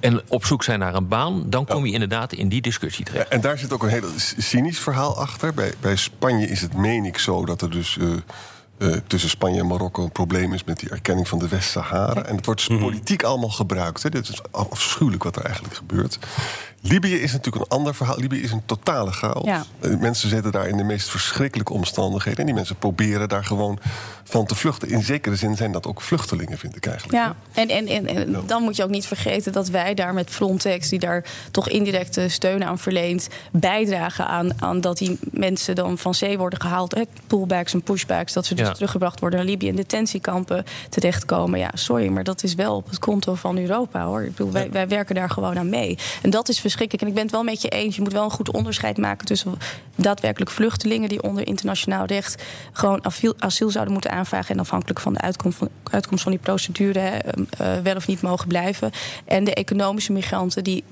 en 0.00 0.22
op 0.28 0.44
zoek 0.44 0.64
zijn 0.64 0.78
naar 0.78 0.94
een 0.94 1.08
baan, 1.08 1.44
dan 1.46 1.66
kom 1.66 1.86
je 1.86 1.92
inderdaad 1.92 2.32
in 2.32 2.48
die 2.48 2.62
discussie 2.62 3.04
terecht. 3.04 3.28
En 3.28 3.40
daar 3.40 3.58
zit 3.58 3.72
ook 3.72 3.82
een 3.82 3.88
heel 3.88 4.08
cynisch 4.36 4.78
verhaal 4.78 5.16
achter. 5.16 5.54
Bij, 5.54 5.72
bij 5.80 5.96
Spanje 5.96 6.46
is 6.46 6.60
het, 6.60 6.74
meen 6.74 7.04
ik, 7.04 7.18
zo 7.18 7.44
dat 7.44 7.62
er 7.62 7.70
dus 7.70 7.98
eh, 7.98 8.12
eh, 8.80 8.96
tussen 9.06 9.30
Spanje 9.30 9.60
en 9.60 9.66
Marokko 9.66 10.02
een 10.02 10.12
probleem 10.12 10.52
is 10.52 10.64
met 10.64 10.80
die 10.80 10.90
erkenning 10.90 11.28
van 11.28 11.38
de 11.38 11.48
West-Sahara. 11.48 12.22
En 12.22 12.36
het 12.36 12.46
wordt 12.46 12.68
dus 12.68 12.78
politiek 12.78 13.22
allemaal 13.22 13.48
gebruikt. 13.48 14.02
Hè. 14.02 14.10
Dit 14.10 14.28
is 14.28 14.40
afschuwelijk 14.50 15.22
wat 15.22 15.36
er 15.36 15.44
eigenlijk 15.44 15.74
gebeurt. 15.74 16.18
Libië 16.82 17.14
is 17.14 17.32
natuurlijk 17.32 17.64
een 17.64 17.78
ander 17.78 17.94
verhaal. 17.94 18.18
Libië 18.18 18.42
is 18.42 18.52
een 18.52 18.62
totale 18.66 19.10
chaos. 19.12 19.44
Ja. 19.44 19.64
Eh, 19.80 19.96
Mensen 19.96 20.28
zitten 20.28 20.52
daar 20.52 20.68
in 20.68 20.76
de 20.76 20.82
meest 20.82 21.08
verschrikkelijke 21.08 21.72
omstandigheden. 21.72 22.38
En 22.40 22.46
die 22.46 22.54
mensen 22.54 22.76
proberen 22.76 23.28
daar 23.28 23.44
gewoon 23.44 23.78
van 24.24 24.46
te 24.46 24.54
vluchten. 24.54 24.88
In 24.88 25.02
zekere 25.02 25.36
zin 25.36 25.56
zijn 25.56 25.72
dat 25.72 25.86
ook 25.86 26.00
vluchtelingen, 26.00 26.58
vind 26.58 26.76
ik 26.76 26.86
eigenlijk. 26.86 27.18
Ja, 27.18 27.34
en, 27.54 27.68
en, 27.68 27.86
en, 27.86 28.06
en 28.06 28.42
dan 28.46 28.62
moet 28.62 28.76
je 28.76 28.82
ook 28.82 28.90
niet 28.90 29.06
vergeten 29.06 29.52
dat 29.52 29.68
wij 29.68 29.94
daar 29.94 30.14
met 30.14 30.30
Frontex, 30.30 30.88
die 30.88 30.98
daar 30.98 31.24
toch 31.50 31.68
indirecte 31.68 32.28
steun 32.28 32.64
aan 32.64 32.78
verleent, 32.78 33.28
bijdragen 33.52 34.26
aan, 34.26 34.62
aan 34.62 34.80
dat 34.80 34.98
die 34.98 35.18
mensen 35.30 35.74
dan 35.74 35.98
van 35.98 36.14
zee 36.14 36.38
worden 36.38 36.60
gehaald. 36.60 36.94
Hè, 36.94 37.02
pullbacks 37.26 37.72
en 37.72 37.82
pushbacks, 37.82 38.32
dat 38.32 38.46
ze 38.46 38.54
dus 38.54 38.66
Ja. 38.66 38.72
teruggebracht 38.72 39.20
worden 39.20 39.38
naar 39.38 39.48
Libië 39.48 39.66
in 39.66 39.76
detentiekampen 39.76 40.64
terechtkomen. 40.88 41.58
Ja, 41.58 41.70
sorry, 41.74 42.08
maar 42.08 42.24
dat 42.24 42.42
is 42.42 42.54
wel 42.54 42.74
op 42.76 42.88
het 42.88 42.98
konto 42.98 43.34
van 43.34 43.58
Europa 43.58 44.04
hoor. 44.04 44.22
Ik 44.22 44.30
bedoel, 44.36 44.52
wij, 44.52 44.70
wij 44.70 44.88
werken 44.88 45.14
daar 45.14 45.30
gewoon 45.30 45.58
aan 45.58 45.68
mee. 45.68 45.98
En 46.22 46.30
dat 46.30 46.48
is 46.48 46.60
verschrikkelijk. 46.70 47.02
En 47.02 47.08
ik 47.08 47.14
ben 47.14 47.22
het 47.22 47.32
wel 47.32 47.52
met 47.54 47.62
je 47.62 47.68
eens. 47.68 47.96
Je 47.96 48.02
moet 48.02 48.12
wel 48.12 48.24
een 48.24 48.30
goed 48.30 48.50
onderscheid 48.50 48.98
maken 48.98 49.26
tussen 49.26 49.54
daadwerkelijk 49.94 50.50
vluchtelingen 50.50 51.08
die 51.08 51.22
onder 51.22 51.46
internationaal 51.46 52.04
recht 52.04 52.42
gewoon 52.72 53.04
asiel, 53.04 53.34
asiel 53.38 53.70
zouden 53.70 53.92
moeten 53.92 54.10
aanvragen. 54.10 54.54
En 54.54 54.60
afhankelijk 54.60 55.00
van 55.00 55.12
de 55.12 55.20
uitkomst 55.20 55.58
van, 56.22 56.30
die 56.30 56.40
procedure 56.40 56.98
hè, 56.98 57.16
eh, 57.16 57.82
wel 57.82 57.96
of 57.96 58.06
niet 58.06 58.22
mogen 58.22 58.48
blijven. 58.48 58.90
En 59.24 59.44
de 59.44 59.54
economische 59.54 60.12
migranten 60.12 60.64
die 60.64 60.84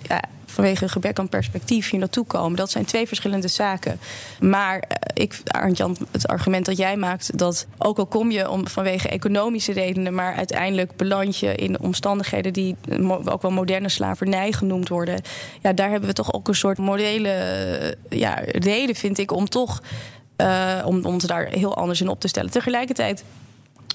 vanwege 0.50 0.82
een 0.82 0.90
gebrek 0.90 1.18
aan 1.18 1.28
perspectief 1.28 1.90
hier 1.90 2.00
naartoe 2.00 2.26
komen. 2.26 2.56
Dat 2.56 2.70
zijn 2.70 2.84
twee 2.84 3.06
verschillende 3.06 3.48
zaken. 3.48 4.00
Maar 4.40 4.78
eh, 4.78 5.22
ik, 5.22 5.40
Arend-Jan, 5.44 5.96
het 6.10 6.28
argument 6.28 6.66
dat 6.66 6.76
jij 6.76 6.96
maakt... 6.96 7.38
dat 7.38 7.66
ook 7.78 7.98
al 7.98 8.06
kom 8.06 8.30
je 8.30 8.50
om, 8.50 8.68
vanwege 8.68 9.08
economische 9.08 9.72
redenen... 9.72 10.14
maar 10.14 10.34
uiteindelijk 10.34 10.96
beland 10.96 11.38
je 11.38 11.54
in 11.54 11.80
omstandigheden... 11.80 12.52
die 12.52 12.76
ook 13.24 13.42
wel 13.42 13.50
moderne 13.50 13.88
slavernij 13.88 14.52
genoemd 14.52 14.88
worden... 14.88 15.22
ja, 15.62 15.72
daar 15.72 15.90
hebben 15.90 16.08
we 16.08 16.14
toch 16.14 16.32
ook 16.32 16.48
een 16.48 16.54
soort 16.54 16.78
morele 16.78 17.28
eh, 17.28 18.18
ja, 18.18 18.42
reden, 18.44 18.94
vind 18.94 19.18
ik... 19.18 19.32
om 19.32 19.48
toch 19.48 19.82
eh, 20.36 20.82
om 20.84 21.04
ons 21.04 21.24
daar 21.24 21.46
heel 21.46 21.76
anders 21.76 22.00
in 22.00 22.08
op 22.08 22.20
te 22.20 22.28
stellen. 22.28 22.50
Tegelijkertijd 22.50 23.24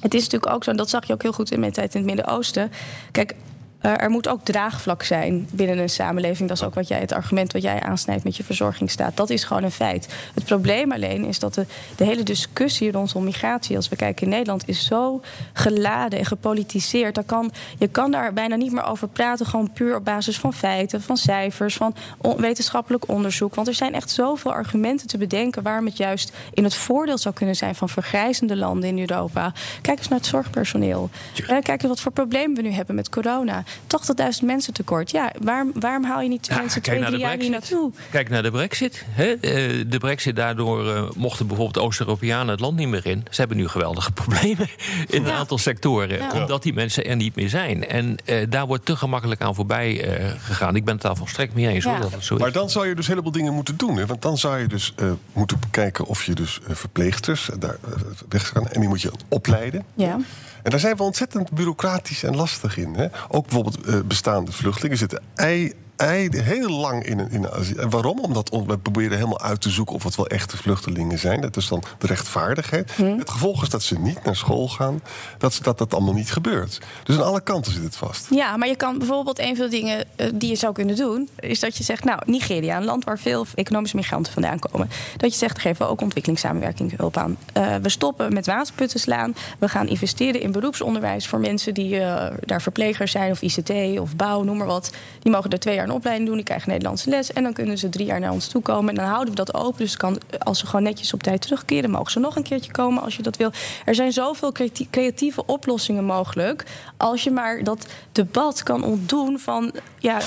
het 0.04 0.14
is 0.14 0.24
natuurlijk 0.24 0.54
ook 0.54 0.64
zo, 0.64 0.70
en 0.70 0.78
dat 0.78 0.90
zag 0.90 1.08
je 1.08 1.14
ook 1.14 1.22
heel 1.22 1.34
goed 1.34 1.52
in 1.52 1.60
mijn 1.60 1.72
tijd 1.72 1.96
in 1.96 2.02
het 2.02 2.16
Midden-Oosten. 2.16 2.72
Kijk, 3.12 3.36
eh, 3.84 4.02
er 4.02 4.10
moet 4.10 4.28
ook 4.28 4.44
draagvlak 4.44 5.04
zijn 5.04 5.48
binnen 5.52 5.78
een 5.78 5.90
samenleving. 5.90 6.48
Dat 6.50 6.58
is 6.58 6.64
ook 6.64 6.74
wat 6.74 6.88
jij, 6.88 7.00
het 7.00 7.12
argument 7.12 7.54
wat 7.54 7.62
jij 7.62 7.82
aansnijdt 7.82 8.24
met 8.24 8.38
je 8.38 8.44
verzorgingsstaat. 8.44 9.18
Dat 9.18 9.30
is 9.30 9.44
gewoon 9.44 9.64
een 9.64 9.72
feit. 9.72 10.08
Het 10.34 10.46
probleem 10.46 10.92
alleen 10.92 11.26
is 11.26 11.40
dat 11.40 11.54
de, 11.54 11.66
de 11.96 12.06
hele 12.06 12.24
discussie 12.24 12.92
rondom 12.92 13.24
migratie, 13.24 13.76
als 13.76 13.90
we 13.90 13.96
kijken 13.96 14.24
in 14.24 14.30
Nederland, 14.30 14.68
is 14.68 14.86
zo 14.86 15.22
geladen 15.54 16.20
en 16.20 16.26
gepolitiseerd. 16.26 17.16
Daar 17.16 17.24
kan, 17.24 17.52
je 17.78 17.88
kan 17.88 18.12
daar 18.12 18.34
bijna 18.34 18.56
niet 18.56 18.72
meer 18.72 18.84
over 18.86 19.08
praten, 19.08 19.46
gewoon 19.46 19.72
puur 19.74 19.96
op 19.96 20.06
basis 20.06 20.38
van 20.40 20.54
feiten, 20.54 21.02
van 21.02 21.18
cijfers, 21.18 21.76
van 21.76 21.96
on- 22.18 22.38
wetenschappelijk 22.42 23.08
onderzoek. 23.10 23.56
Want 23.56 23.68
er 23.68 23.74
zijn 23.74 23.94
echt 23.94 24.10
zoveel 24.10 24.54
argumenten 24.54 25.08
te 25.08 25.18
bedenken 25.18 25.64
waarom 25.64 25.86
het 25.86 25.98
juist 25.98 26.32
in 26.54 26.64
het 26.64 26.76
voordeel 26.76 27.18
zou 27.18 27.36
kunnen 27.36 27.56
zijn 27.56 27.76
van 27.76 27.90
vergrijzende 27.90 28.56
landen 28.56 28.90
in 28.90 29.00
Europa. 29.00 29.54
Kijk 29.82 29.98
eens 29.98 30.08
naar 30.08 30.20
het 30.20 30.28
zorgpersoneel. 30.28 31.10
Eh, 31.48 31.62
Kijk 31.62 31.68
eens 31.82 31.92
wat 31.92 32.00
voor 32.02 32.12
problemen 32.12 32.56
we 32.56 32.62
nu 32.62 32.72
hebben 32.72 32.96
met 32.96 33.10
corona. 33.10 33.64
80.000 33.82 34.46
mensen 34.46 34.74
tekort. 34.74 35.12
Ja, 35.12 35.32
waarom, 35.42 35.72
waarom 35.80 36.04
haal 36.04 36.22
je 36.22 36.30
niet 36.30 36.48
Ja, 36.48 36.56
mensen 36.58 36.82
twee, 36.82 37.04
drie 37.04 37.18
jaar 37.18 37.30
hier 37.30 37.38
Brexit. 37.50 37.52
naartoe? 37.72 37.92
Kijk 38.12 38.30
naar 38.30 38.44
de 38.44 38.52
brexit. 38.52 39.06
Hè? 39.10 39.32
Eh, 39.34 39.84
De 39.88 39.98
brexit, 40.00 40.36
daardoor 40.36 40.94
eh, 40.96 41.04
mochten 41.16 41.48
bijvoorbeeld 41.48 41.86
Oost-Europeanen 41.86 42.48
het 42.48 42.60
land 42.60 42.78
niet 42.78 42.88
meer 42.88 43.06
in. 43.06 43.26
Ze 43.30 43.40
hebben 43.40 43.58
nu 43.58 43.68
geweldige 43.68 44.12
problemen 44.22 44.68
in 45.08 45.26
een 45.26 45.32
aantal 45.32 45.58
sectoren. 45.58 46.18
Ja. 46.18 46.32
Omdat 46.34 46.64
die 46.64 46.74
mensen 46.74 47.06
er 47.06 47.16
niet 47.16 47.36
meer 47.36 47.50
zijn. 47.50 47.88
En 47.88 48.16
eh, 48.26 48.46
daar 48.50 48.68
wordt 48.68 48.86
te 48.86 48.96
gemakkelijk 48.96 49.42
aan 49.42 49.56
voorbij 49.56 50.04
eh, 50.04 50.32
gegaan. 50.40 50.76
Ik 50.76 50.86
ben 50.86 50.94
het 50.94 51.04
daar 51.04 51.16
volstrekt 51.16 51.54
mee 51.54 51.68
eens. 51.68 51.84
Hoor, 51.86 52.00
dat 52.00 52.12
het 52.12 52.24
zo 52.24 52.36
is. 52.36 52.42
Maar 52.42 52.52
dan 52.52 52.70
zou 52.70 52.88
je 52.88 52.96
dus 52.96 53.06
een 53.06 53.10
heleboel 53.12 53.32
dingen 53.32 53.54
moeten 53.54 53.78
doen. 53.78 53.98
Hè? 53.98 54.06
Want 54.06 54.22
dan 54.22 54.38
zou 54.38 54.60
je 54.60 54.68
dus 54.68 54.94
eh, 54.96 55.12
moeten 55.34 55.60
kijken 55.72 56.06
of 56.06 56.24
je 56.24 56.34
dus 56.34 56.60
verpleegsters 56.68 57.50
daar 57.60 57.78
weg 58.30 58.52
kan. 58.52 58.68
En 58.68 58.80
die 58.80 58.90
moet 58.90 59.02
je 59.02 59.12
opleiden. 59.30 59.86
Ja. 59.94 60.18
En 60.64 60.72
daar 60.72 60.80
zijn 60.80 60.96
we 60.96 61.04
ontzettend 61.04 61.52
bureaucratisch 61.52 62.24
en 62.24 62.36
lastig 62.36 62.78
in. 62.78 62.94
Hè? 62.94 63.08
Ook 63.28 63.44
bijvoorbeeld 63.44 63.86
eh, 63.86 64.00
bestaande 64.06 64.52
vluchtelingen 64.52 64.98
zitten 64.98 65.22
ei, 65.36 65.74
ei, 66.08 66.30
heel 66.42 66.70
lang 66.70 67.04
in 67.06 67.20
een, 67.20 67.30
in. 67.32 67.46
En 67.78 67.90
waarom? 67.90 68.20
Omdat 68.20 68.50
we 68.68 68.78
proberen 68.78 69.16
helemaal 69.18 69.42
uit 69.42 69.62
te 69.62 69.70
zoeken 69.70 69.96
of 69.96 70.04
het 70.04 70.16
wel 70.16 70.28
echte 70.28 70.58
vluchtelingen 70.58 71.20
zijn. 71.20 71.42
Dat 71.42 71.58
is 71.58 71.68
dan 71.68 71.84
de 71.98 72.08
rechtvaardigheid. 72.08 72.92
Hm. 72.92 73.18
Het 73.18 73.30
gevolg 73.30 73.62
is 73.64 73.70
dat 73.70 73.84
ze 73.84 74.00
niet 74.00 74.24
naar 74.24 74.36
school 74.36 74.68
gaan. 74.68 75.02
Dat 75.38 75.54
ze- 75.54 75.64
dat 75.64 75.78
dat 75.78 75.94
allemaal 75.94 76.14
niet 76.14 76.32
gebeurt. 76.32 76.80
Dus 77.04 77.16
aan 77.18 77.24
alle 77.26 77.42
kanten 77.42 77.72
zit 77.74 77.84
het 77.84 77.96
vast. 77.96 78.28
Ja, 78.30 78.58
maar 78.58 78.68
je 78.68 78.76
kan 78.76 78.98
bijvoorbeeld 78.98 79.40
een 79.40 79.56
van 79.56 79.66
de 79.66 79.72
dingen 79.72 80.06
eh, 80.16 80.28
die 80.34 80.50
je 80.50 80.56
zou 80.56 80.74
kunnen 80.74 80.96
doen, 80.96 81.30
is 81.40 81.60
dat 81.60 81.78
je 81.78 81.84
zegt, 81.84 82.04
nou, 82.04 82.20
Nigeria, 82.26 82.78
een 82.78 82.84
land 82.86 83.04
waar 83.04 83.20
veel 83.20 83.46
economische 83.56 83.96
migranten 83.96 84.34
vandaan 84.34 84.60
komen, 84.60 84.90
dat 85.18 85.32
je 85.32 85.38
zegt, 85.38 85.60
geven 85.60 85.86
we 85.86 85.92
ook 85.92 86.02
ontwikkelingssamenwerking 86.02 86.98
hulp 86.98 87.18
aan. 87.18 87.38
Eh, 87.54 87.76
we 87.76 87.90
stoppen 87.90 88.34
met 88.34 88.46
waterputten 88.46 89.00
slaan. 89.00 89.36
We 89.60 89.70
gaan 89.70 89.88
investeren 89.88 90.42
in 90.42 90.52
beroepsonderwijs 90.52 91.28
voor 91.28 91.40
mensen 91.40 91.74
die 91.74 92.00
eh, 92.00 92.36
daar 92.40 92.62
verplegers 92.62 93.12
zijn, 93.12 93.32
of 93.32 93.42
ICT 93.42 94.00
of 94.00 94.16
bouw, 94.16 94.42
noem 94.44 94.58
maar 94.58 94.68
wat. 94.68 94.92
Die 95.20 95.32
mogen 95.32 95.50
daar 95.50 95.60
twee 95.60 95.76
jaar 95.76 95.88
opleiding 95.94 96.28
doen, 96.28 96.38
die 96.38 96.46
krijgen 96.46 96.70
Nederlandse 96.70 97.10
les 97.10 97.34
en 97.34 97.44
dan 97.44 97.54
kunnen 97.54 97.78
ze 97.78 97.90
drie 97.90 98.06
jaar 98.06 98.20
naar 98.20 98.32
ons 98.32 98.48
toe 98.48 98.62
komen. 98.62 98.90
En 98.90 98.96
dan 98.96 99.06
houden 99.06 99.30
we 99.30 99.36
dat 99.36 99.54
open. 99.54 99.78
Dus 99.78 99.98
kan, 99.98 100.20
als 100.40 100.60
ze 100.60 100.66
gewoon 100.66 100.84
netjes 100.84 101.14
op 101.14 101.24
tijd 101.24 101.42
terugkeren, 101.42 101.92
mogen 101.92 102.12
ze 102.12 102.20
nog 102.20 102.36
een 102.36 102.44
keertje 102.44 102.72
komen 102.72 103.04
als 103.04 103.16
je 103.16 103.24
dat 103.24 103.38
wil. 103.38 103.52
Er 103.86 103.96
zijn 103.96 104.14
zoveel 104.14 104.52
creati- 104.52 104.88
creatieve 104.90 105.46
oplossingen 105.46 106.06
mogelijk. 106.06 106.66
Als 106.98 107.24
je 107.24 107.32
maar 107.32 107.64
dat 107.64 107.88
debat 108.12 108.64
kan 108.64 108.84
ontdoen 108.84 109.40
van. 109.40 109.72
Ja, 110.00 110.20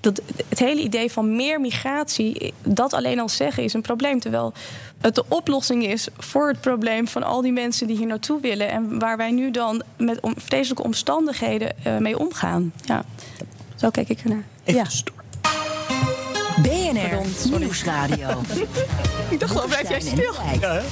dat, 0.00 0.20
het 0.48 0.58
hele 0.58 0.80
idee 0.80 1.12
van 1.12 1.36
meer 1.36 1.60
migratie, 1.60 2.54
dat 2.62 2.92
alleen 2.92 3.20
al 3.20 3.28
zeggen 3.28 3.62
is 3.62 3.72
een 3.72 3.82
probleem. 3.82 4.20
Terwijl 4.20 4.52
het 5.00 5.14
de 5.14 5.24
oplossing 5.28 5.86
is 5.86 6.08
voor 6.18 6.48
het 6.48 6.60
probleem 6.60 7.08
van 7.08 7.22
al 7.22 7.40
die 7.40 7.52
mensen 7.52 7.86
die 7.86 7.96
hier 7.96 8.06
naartoe 8.06 8.40
willen. 8.40 8.70
En 8.70 8.98
waar 8.98 9.16
wij 9.16 9.30
nu 9.30 9.50
dan 9.50 9.82
met 9.96 10.20
vreselijke 10.36 10.82
omstandigheden 10.82 11.74
uh, 11.86 11.96
mee 11.98 12.18
omgaan. 12.18 12.72
Ja, 12.84 13.04
zo 13.80 13.90
kijk 13.90 14.08
ik 14.08 14.20
ernaar. 14.20 14.44
Even 14.64 14.80
ja. 14.80 14.88
BNR 16.62 17.58
Nieuwsradio. 17.58 18.28
ik 19.30 19.40
dacht 19.40 19.60
al, 19.60 19.66
blijf 19.66 19.88
jij 19.88 20.00
stil. 20.00 20.34
Ja, 20.60 20.82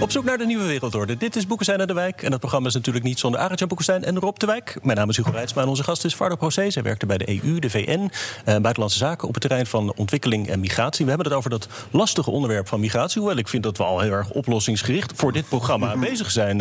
op 0.00 0.10
zoek 0.10 0.24
naar 0.24 0.38
de 0.38 0.46
nieuwe 0.46 0.64
wereldorde. 0.64 1.16
Dit 1.16 1.36
is 1.36 1.46
Boekestein 1.46 1.80
en 1.80 1.86
de 1.86 1.92
Wijk. 1.92 2.22
En 2.22 2.30
dat 2.30 2.40
programma 2.40 2.68
is 2.68 2.74
natuurlijk 2.74 3.04
niet 3.04 3.18
zonder 3.18 3.40
Arjan 3.40 3.68
Boekestein 3.68 4.04
en 4.04 4.18
Rob 4.18 4.36
de 4.36 4.46
Wijk. 4.46 4.78
Mijn 4.82 4.96
naam 4.96 5.08
is 5.08 5.16
Hugo 5.16 5.30
Reitsma 5.30 5.62
en 5.62 5.68
onze 5.68 5.82
gast 5.82 6.04
is 6.04 6.16
Vardo 6.16 6.36
Proces. 6.36 6.74
Hij 6.74 6.82
werkte 6.82 7.06
bij 7.06 7.18
de 7.18 7.28
EU, 7.28 7.58
de 7.58 7.70
VN, 7.70 8.10
eh, 8.44 8.44
Buitenlandse 8.44 8.98
Zaken... 8.98 9.28
op 9.28 9.34
het 9.34 9.42
terrein 9.42 9.66
van 9.66 9.94
ontwikkeling 9.96 10.48
en 10.48 10.60
migratie. 10.60 11.04
We 11.04 11.10
hebben 11.10 11.28
het 11.28 11.36
over 11.36 11.50
dat 11.50 11.68
lastige 11.90 12.30
onderwerp 12.30 12.68
van 12.68 12.80
migratie. 12.80 13.20
Hoewel 13.20 13.38
ik 13.38 13.48
vind 13.48 13.62
dat 13.62 13.76
we 13.76 13.84
al 13.84 14.00
heel 14.00 14.12
erg 14.12 14.30
oplossingsgericht 14.30 15.12
voor 15.14 15.32
dit 15.32 15.48
programma 15.48 15.96
bezig 15.96 16.30
zijn. 16.30 16.60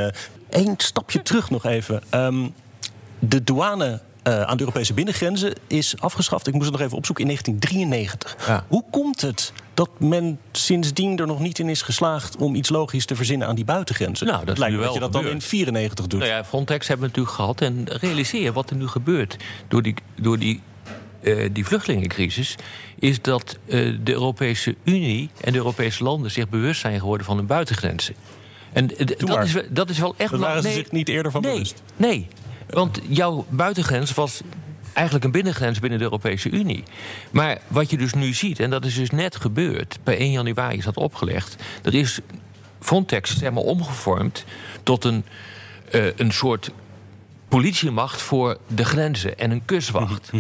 Eén 0.49 0.67
uh, 0.67 0.73
stapje 0.77 1.21
terug 1.21 1.49
nog 1.49 1.65
even. 1.65 2.03
Um, 2.11 2.53
de 3.19 3.43
douane 3.43 4.01
uh, 4.23 4.41
aan 4.41 4.57
de 4.57 4.63
Europese 4.63 4.93
binnengrenzen 4.93 5.53
is 5.67 5.95
afgeschaft. 5.99 6.47
Ik 6.47 6.53
moest 6.53 6.65
het 6.65 6.73
nog 6.73 6.81
even 6.81 6.97
opzoeken 6.97 7.23
in 7.23 7.29
1993. 7.29 8.47
Ja. 8.47 8.65
Hoe 8.67 8.83
komt 8.91 9.21
het 9.21 9.53
dat 9.73 9.89
men 9.97 10.39
sindsdien 10.51 11.17
er 11.19 11.27
nog 11.27 11.39
niet 11.39 11.59
in 11.59 11.69
is 11.69 11.81
geslaagd 11.81 12.37
om 12.37 12.55
iets 12.55 12.69
logisch 12.69 13.05
te 13.05 13.15
verzinnen 13.15 13.47
aan 13.47 13.55
die 13.55 13.65
buitengrenzen? 13.65 14.27
Nou, 14.27 14.45
dat 14.45 14.57
lijkt 14.57 14.75
me 14.75 14.83
dat 14.83 14.93
je 14.93 14.99
dat 14.99 15.13
dan 15.13 15.27
in 15.27 15.41
94 15.41 16.07
doet. 16.07 16.19
Nou 16.19 16.31
ja, 16.31 16.45
Frontex 16.45 16.87
hebben 16.87 17.05
we 17.05 17.11
natuurlijk 17.15 17.35
gehad. 17.35 17.61
En 17.61 17.85
realiseer 17.85 18.53
wat 18.53 18.69
er 18.69 18.75
nu 18.75 18.87
gebeurt 18.87 19.37
door 19.67 19.81
die, 19.81 19.95
door 20.15 20.39
die 20.39 20.61
uh, 21.21 21.49
die 21.51 21.65
vluchtelingencrisis, 21.65 22.55
is 22.99 23.21
dat 23.21 23.57
uh, 23.65 23.97
de 24.03 24.11
Europese 24.11 24.75
Unie 24.83 25.29
en 25.41 25.51
de 25.51 25.57
Europese 25.57 26.03
landen 26.03 26.31
zich 26.31 26.49
bewust 26.49 26.81
zijn 26.81 26.99
geworden 26.99 27.25
van 27.25 27.37
hun 27.37 27.45
buitengrenzen. 27.45 28.15
En 28.73 28.87
dat 29.17 29.43
is, 29.43 29.55
dat 29.69 29.89
is 29.89 29.99
wel 29.99 30.13
echt. 30.17 30.31
Daar 30.31 30.39
waren 30.39 30.63
ze 30.63 30.71
zich 30.71 30.91
niet 30.91 31.09
eerder 31.09 31.31
van 31.31 31.41
nee, 31.41 31.51
bewust. 31.51 31.81
Nee, 31.95 32.27
want 32.69 32.99
jouw 33.07 33.45
buitengrens 33.49 34.13
was 34.13 34.41
eigenlijk 34.93 35.25
een 35.25 35.31
binnengrens 35.31 35.79
binnen 35.79 35.99
de 35.99 36.05
Europese 36.05 36.49
Unie. 36.49 36.83
Maar 37.31 37.57
wat 37.67 37.89
je 37.89 37.97
dus 37.97 38.13
nu 38.13 38.33
ziet, 38.33 38.59
en 38.59 38.69
dat 38.69 38.85
is 38.85 38.95
dus 38.95 39.09
net 39.09 39.35
gebeurd, 39.35 39.99
bij 40.03 40.17
1 40.17 40.31
januari 40.31 40.77
is 40.77 40.83
dat 40.83 40.97
opgelegd. 40.97 41.55
Er 41.83 41.95
is 41.95 42.19
Frontex 42.79 43.37
zeg 43.37 43.51
maar, 43.51 43.63
omgevormd 43.63 44.45
tot 44.83 45.03
een, 45.03 45.25
uh, 45.91 46.05
een 46.15 46.31
soort 46.31 46.71
politiemacht 47.47 48.21
voor 48.21 48.57
de 48.67 48.85
grenzen 48.85 49.37
en 49.37 49.51
een 49.51 49.65
kustwacht. 49.65 50.31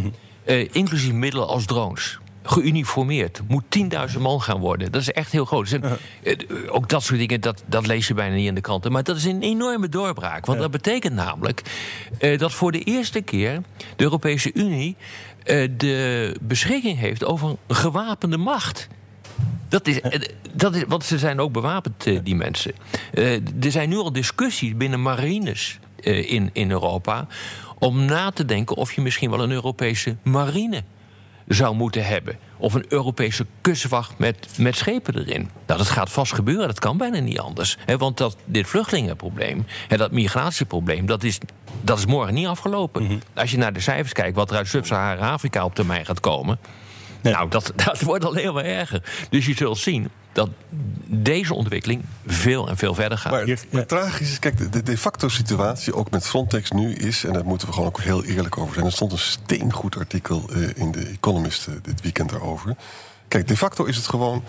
Uh, 0.45 0.67
inclusief 0.71 1.13
middelen 1.13 1.47
als 1.47 1.65
drones 1.65 2.19
geuniformeerd. 2.49 3.41
Moet 3.47 3.63
10.000 4.13 4.19
man 4.19 4.41
gaan 4.41 4.59
worden. 4.59 4.91
Dat 4.91 5.01
is 5.01 5.11
echt 5.11 5.31
heel 5.31 5.45
groot. 5.45 5.69
Dus, 5.69 5.93
uh, 6.23 6.73
ook 6.73 6.89
dat 6.89 7.03
soort 7.03 7.19
dingen, 7.19 7.41
dat, 7.41 7.63
dat 7.65 7.87
lees 7.87 8.07
je 8.07 8.13
bijna 8.13 8.35
niet 8.35 8.47
in 8.47 8.55
de 8.55 8.61
kranten. 8.61 8.91
Maar 8.91 9.03
dat 9.03 9.15
is 9.15 9.25
een 9.25 9.41
enorme 9.41 9.89
doorbraak. 9.89 10.45
Want 10.45 10.59
dat 10.59 10.71
betekent 10.71 11.13
namelijk 11.13 11.61
uh, 12.19 12.37
dat 12.37 12.53
voor 12.53 12.71
de 12.71 12.83
eerste 12.83 13.21
keer 13.21 13.61
de 13.95 14.03
Europese 14.03 14.53
Unie 14.53 14.95
uh, 15.45 15.67
de 15.77 16.35
beschikking 16.41 16.97
heeft 16.97 17.25
over 17.25 17.49
een 17.67 17.75
gewapende 17.75 18.37
macht. 18.37 18.87
Dat 19.67 19.87
is, 19.87 19.99
dat 20.53 20.75
is, 20.75 20.83
want 20.87 21.03
ze 21.03 21.17
zijn 21.17 21.39
ook 21.39 21.51
bewapend, 21.51 22.03
die 22.23 22.35
mensen. 22.35 22.73
er 23.61 23.71
zijn 23.71 23.89
nu 23.89 23.97
al 23.97 24.11
discussies 24.11 24.77
binnen 24.77 25.01
marines 25.01 25.79
in, 26.01 26.49
in 26.53 26.71
Europa. 26.71 27.27
om 27.79 28.05
na 28.05 28.31
te 28.31 28.45
denken 28.45 28.75
of 28.75 28.93
je 28.93 29.01
misschien 29.01 29.29
wel 29.29 29.43
een 29.43 29.51
Europese 29.51 30.15
marine 30.23 30.83
zou 31.49 31.75
moeten 31.75 32.05
hebben. 32.05 32.39
Of 32.57 32.73
een 32.73 32.85
Europese 32.87 33.45
kustwacht 33.61 34.17
met, 34.17 34.47
met 34.57 34.75
schepen 34.75 35.17
erin. 35.17 35.49
Nou, 35.65 35.79
dat 35.79 35.89
gaat 35.89 36.09
vast 36.09 36.33
gebeuren, 36.33 36.67
dat 36.67 36.79
kan 36.79 36.97
bijna 36.97 37.19
niet 37.19 37.39
anders. 37.39 37.77
want 37.97 38.17
dat, 38.17 38.37
dit 38.45 38.67
vluchtelingenprobleem 38.67 39.65
en 39.87 39.97
dat 39.97 40.11
migratieprobleem... 40.11 41.05
dat 41.05 41.23
is, 41.23 41.37
dat 41.81 41.97
is 41.97 42.05
morgen 42.05 42.33
niet 42.33 42.47
afgelopen. 42.47 43.03
Mhm. 43.03 43.17
Als 43.33 43.51
je 43.51 43.57
naar 43.57 43.73
de 43.73 43.79
cijfers 43.79 44.13
kijkt 44.13 44.35
wat 44.35 44.51
er 44.51 44.57
uit 44.57 44.67
Sub-Sahara-Afrika 44.67 45.65
op 45.65 45.75
termijn 45.75 46.05
gaat 46.05 46.19
komen... 46.19 46.59
Nou, 47.21 47.49
dat, 47.49 47.73
dat 47.85 48.01
wordt 48.01 48.25
al 48.25 48.33
heel 48.33 48.61
erger. 48.61 49.03
Dus 49.29 49.45
je 49.45 49.53
zult 49.53 49.77
zien 49.77 50.09
dat 50.39 50.49
deze 51.05 51.53
ontwikkeling 51.53 52.01
veel 52.27 52.69
en 52.69 52.77
veel 52.77 52.93
verder 52.93 53.17
gaat. 53.17 53.31
Maar 53.31 53.57
het 53.69 53.87
tragisch 53.87 54.31
is, 54.31 54.39
kijk, 54.39 54.71
de 54.71 54.83
de 54.83 54.97
facto 54.97 55.27
situatie 55.27 55.93
ook 55.93 56.11
met 56.11 56.27
Frontex 56.27 56.71
nu 56.71 56.93
is, 56.93 57.23
en 57.23 57.33
daar 57.33 57.45
moeten 57.45 57.67
we 57.67 57.73
gewoon 57.73 57.87
ook 57.87 58.01
heel 58.01 58.23
eerlijk 58.23 58.57
over 58.57 58.73
zijn. 58.73 58.85
Er 58.85 58.91
stond 58.91 59.11
een 59.11 59.17
steengoed 59.17 59.97
artikel 59.97 60.49
uh, 60.53 60.67
in 60.75 60.91
de 60.91 61.05
Economist 61.05 61.67
uh, 61.67 61.75
dit 61.81 62.01
weekend 62.01 62.29
daarover. 62.29 62.75
Kijk, 63.27 63.47
de 63.47 63.57
facto 63.57 63.83
is 63.83 63.95
het 63.95 64.07
gewoon, 64.07 64.43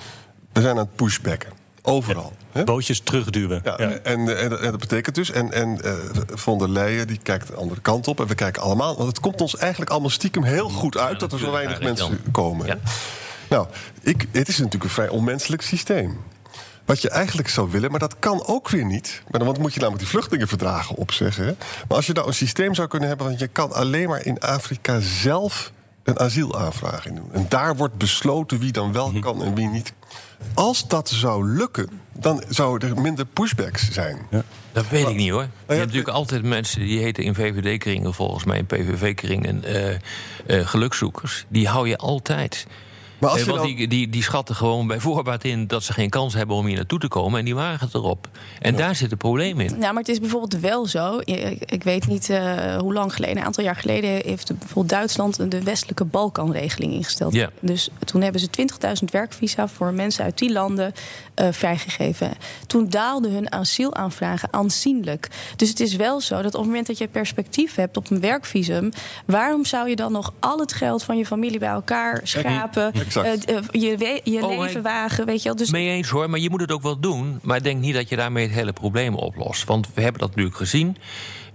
we 0.53 0.61
zijn 0.61 0.77
aan 0.77 0.85
het 0.85 0.95
pushbacken. 0.95 1.53
Overal. 1.83 2.33
Ja, 2.53 2.65
bootjes 2.65 3.01
terugduwen. 3.01 3.61
Ja, 3.65 3.75
ja. 3.79 3.89
En, 3.89 4.05
en, 4.05 4.39
en, 4.39 4.71
dat 4.71 4.81
betekent 4.81 5.15
dus. 5.15 5.31
En, 5.31 5.53
en 5.53 5.79
uh, 5.85 5.93
Von 6.35 6.59
der 6.59 6.69
Leyen 6.69 7.07
die 7.07 7.19
kijkt 7.23 7.47
de 7.47 7.55
andere 7.55 7.81
kant 7.81 8.09
op. 8.09 8.21
En 8.21 8.27
we 8.27 8.35
kijken 8.35 8.63
allemaal. 8.63 8.97
Want 8.97 9.09
het 9.09 9.21
komt 9.21 9.41
ons 9.41 9.57
eigenlijk 9.57 9.91
allemaal 9.91 10.11
stiekem 10.11 10.43
heel 10.43 10.69
goed 10.69 10.97
uit 10.97 11.21
dat 11.21 11.33
er 11.33 11.39
zo 11.39 11.51
weinig 11.51 11.81
mensen 11.81 12.21
komen. 12.33 12.81
Nou, 13.51 13.67
ik, 14.01 14.27
het 14.31 14.49
is 14.49 14.57
natuurlijk 14.57 14.85
een 14.85 14.91
vrij 14.91 15.09
onmenselijk 15.09 15.63
systeem. 15.63 16.19
Wat 16.85 17.03
je 17.03 17.11
eigenlijk 17.11 17.49
zou 17.49 17.71
willen, 17.71 17.91
maar 17.91 18.01
dat 18.01 18.19
kan 18.19 18.47
ook 18.47 18.69
weer 18.69 18.85
niet. 18.85 19.23
Maar 19.29 19.45
dan 19.45 19.61
moet 19.61 19.75
je 19.75 19.81
namelijk 19.81 20.03
die 20.03 20.13
vluchtelingenverdragen 20.13 20.97
opzeggen. 20.97 21.57
Maar 21.89 21.97
als 21.97 22.07
je 22.07 22.13
nou 22.13 22.27
een 22.27 22.35
systeem 22.35 22.75
zou 22.75 22.89
kunnen 22.89 23.09
hebben, 23.09 23.27
want 23.27 23.39
je 23.39 23.47
kan 23.47 23.73
alleen 23.73 24.09
maar 24.09 24.27
in 24.27 24.41
Afrika 24.41 25.01
zelf 25.01 25.73
een 26.03 26.19
asielaanvraag 26.19 27.07
in 27.07 27.15
doen. 27.15 27.33
En 27.33 27.47
daar 27.49 27.77
wordt 27.77 27.97
besloten 27.97 28.59
wie 28.59 28.73
dan 28.73 28.93
wel 28.93 29.11
mhm. 29.11 29.21
kan 29.21 29.45
en 29.45 29.55
wie 29.55 29.69
niet. 29.69 29.93
Als 30.55 30.89
dat 30.89 31.09
zou 31.09 31.49
lukken, 31.49 31.91
dan 32.13 32.43
zouden 32.49 32.91
er 32.91 33.01
minder 33.01 33.27
pushbacks 33.27 33.91
zijn. 33.91 34.19
Ja. 34.31 34.43
Dat 34.73 34.89
weet 34.89 35.09
ik 35.09 35.17
niet 35.17 35.31
hoor. 35.31 35.43
Je 35.43 35.49
hebt 35.67 35.81
natuurlijk 35.81 36.09
altijd 36.09 36.43
mensen 36.43 36.81
die 36.81 37.01
heten 37.01 37.25
in 37.25 37.35
VVD-kringen, 37.35 38.15
volgens 38.15 38.45
mij 38.45 38.59
in 38.59 38.67
PVV-kringen, 38.67 39.63
uh, 39.67 39.89
uh, 39.91 40.67
gelukzoekers. 40.67 41.47
Die 41.49 41.69
hou 41.69 41.89
je 41.89 41.97
altijd. 41.97 42.67
Maar 43.21 43.31
als 43.31 43.45
want 43.45 43.63
die, 43.63 43.89
die, 43.89 44.09
die 44.09 44.23
schatten 44.23 44.55
gewoon 44.55 44.87
bij 44.87 45.01
voorbaat 45.01 45.45
in 45.45 45.67
dat 45.67 45.83
ze 45.83 45.93
geen 45.93 46.11
kans 46.11 46.35
hebben 46.35 46.57
om 46.57 46.67
hier 46.67 46.77
naartoe 46.77 46.99
te 46.99 47.09
komen. 47.09 47.39
En 47.39 47.45
die 47.45 47.55
wagen 47.55 47.87
het 47.87 47.95
erop. 47.95 48.29
En 48.61 48.77
daar 48.77 48.95
zit 48.95 49.11
het 49.11 49.19
probleem 49.19 49.61
in. 49.61 49.77
Ja, 49.81 49.93
maar 49.93 50.03
het 50.03 50.09
is 50.09 50.21
bijvoorbeeld 50.21 50.61
wel 50.61 50.87
zo. 50.87 51.19
Ik 51.59 51.83
weet 51.83 52.07
niet 52.07 52.29
uh, 52.29 52.77
hoe 52.77 52.93
lang 52.93 53.15
geleden, 53.15 53.37
een 53.37 53.45
aantal 53.45 53.65
jaar 53.65 53.77
geleden, 53.77 54.11
heeft 54.11 54.59
bijvoorbeeld 54.59 54.89
Duitsland 54.89 55.51
de 55.51 55.63
westelijke 55.63 56.05
Balkanregeling 56.05 56.93
ingesteld. 56.93 57.33
Ja. 57.33 57.51
Dus 57.61 57.89
toen 58.05 58.23
hebben 58.23 58.41
ze 58.41 58.49
20.000 59.03 59.05
werkvisa 59.11 59.69
voor 59.69 59.93
mensen 59.93 60.25
uit 60.25 60.39
die 60.39 60.53
landen 60.53 60.93
uh, 61.41 61.49
vrijgegeven. 61.51 62.33
Toen 62.67 62.89
daalden 62.89 63.33
hun 63.33 63.53
asielaanvragen 63.53 64.49
aanzienlijk. 64.53 65.29
Dus 65.57 65.69
het 65.69 65.81
is 65.81 65.97
wel 65.97 66.21
zo 66.21 66.37
dat 66.37 66.55
op 66.55 66.61
het 66.61 66.67
moment 66.67 66.87
dat 66.87 66.99
je 66.99 67.09
perspectief 67.09 67.75
hebt 67.75 67.97
op 67.97 68.11
een 68.11 68.21
werkvisum, 68.21 68.91
waarom 69.27 69.65
zou 69.65 69.89
je 69.89 69.97
dan 69.97 70.13
nog 70.13 70.33
al 70.39 70.59
het 70.59 70.73
geld 70.73 71.03
van 71.03 71.19
je 71.19 71.27
familie 71.27 71.59
bij 71.59 71.69
elkaar 71.69 72.21
schrapen? 72.23 72.93
Uh, 73.17 73.33
je, 73.71 74.21
je 74.25 74.47
oh, 74.47 74.59
leven 74.59 74.83
wagen, 74.83 75.27
weet 75.27 75.43
je 75.43 75.49
wel. 75.49 75.57
Dus... 75.57 75.71
Mee 75.71 75.89
eens 75.89 76.09
hoor, 76.09 76.31
maar 76.31 76.41
je 76.41 76.51
moet 76.51 76.61
het 76.61 76.73
ook 76.73 76.83
wel 76.83 77.01
doen. 77.01 77.39
Maar 77.43 77.57
ik 77.57 77.63
denk 77.63 77.81
niet 77.81 77.95
dat 77.95 78.09
je 78.09 78.17
daarmee 78.17 78.45
het 78.45 78.55
hele 78.55 78.73
probleem 78.73 79.15
oplost. 79.15 79.65
Want 79.65 79.89
we 79.95 80.03
hebben 80.03 80.21
dat 80.21 80.29
natuurlijk 80.29 80.57
gezien. 80.57 80.97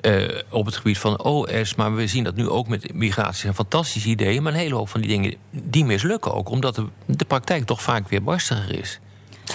Uh, 0.02 0.28
op 0.50 0.66
het 0.66 0.76
gebied 0.76 0.98
van 0.98 1.24
OS. 1.24 1.76
Maar 1.76 1.96
we 1.96 2.08
zien 2.08 2.24
dat 2.24 2.36
nu 2.36 2.50
ook 2.50 2.68
met 2.68 2.94
migratie. 2.94 3.48
Een 3.48 3.56
fantastisch 3.56 4.06
idee. 4.06 4.42
Maar 4.42 4.54
een 4.54 4.60
hele 4.60 4.76
hoop 4.76 4.90
van 4.90 5.02
die 5.02 5.10
dingen 5.10 5.36
die 5.52 5.86
mislukken 5.86 6.34
ook. 6.34 6.50
Omdat 6.50 6.76
de, 6.76 6.86
de 7.06 7.26
praktijk 7.26 7.66
toch 7.66 7.82
vaak 7.82 8.10
weer 8.10 8.24
barstiger 8.24 8.80
is. 8.80 9.00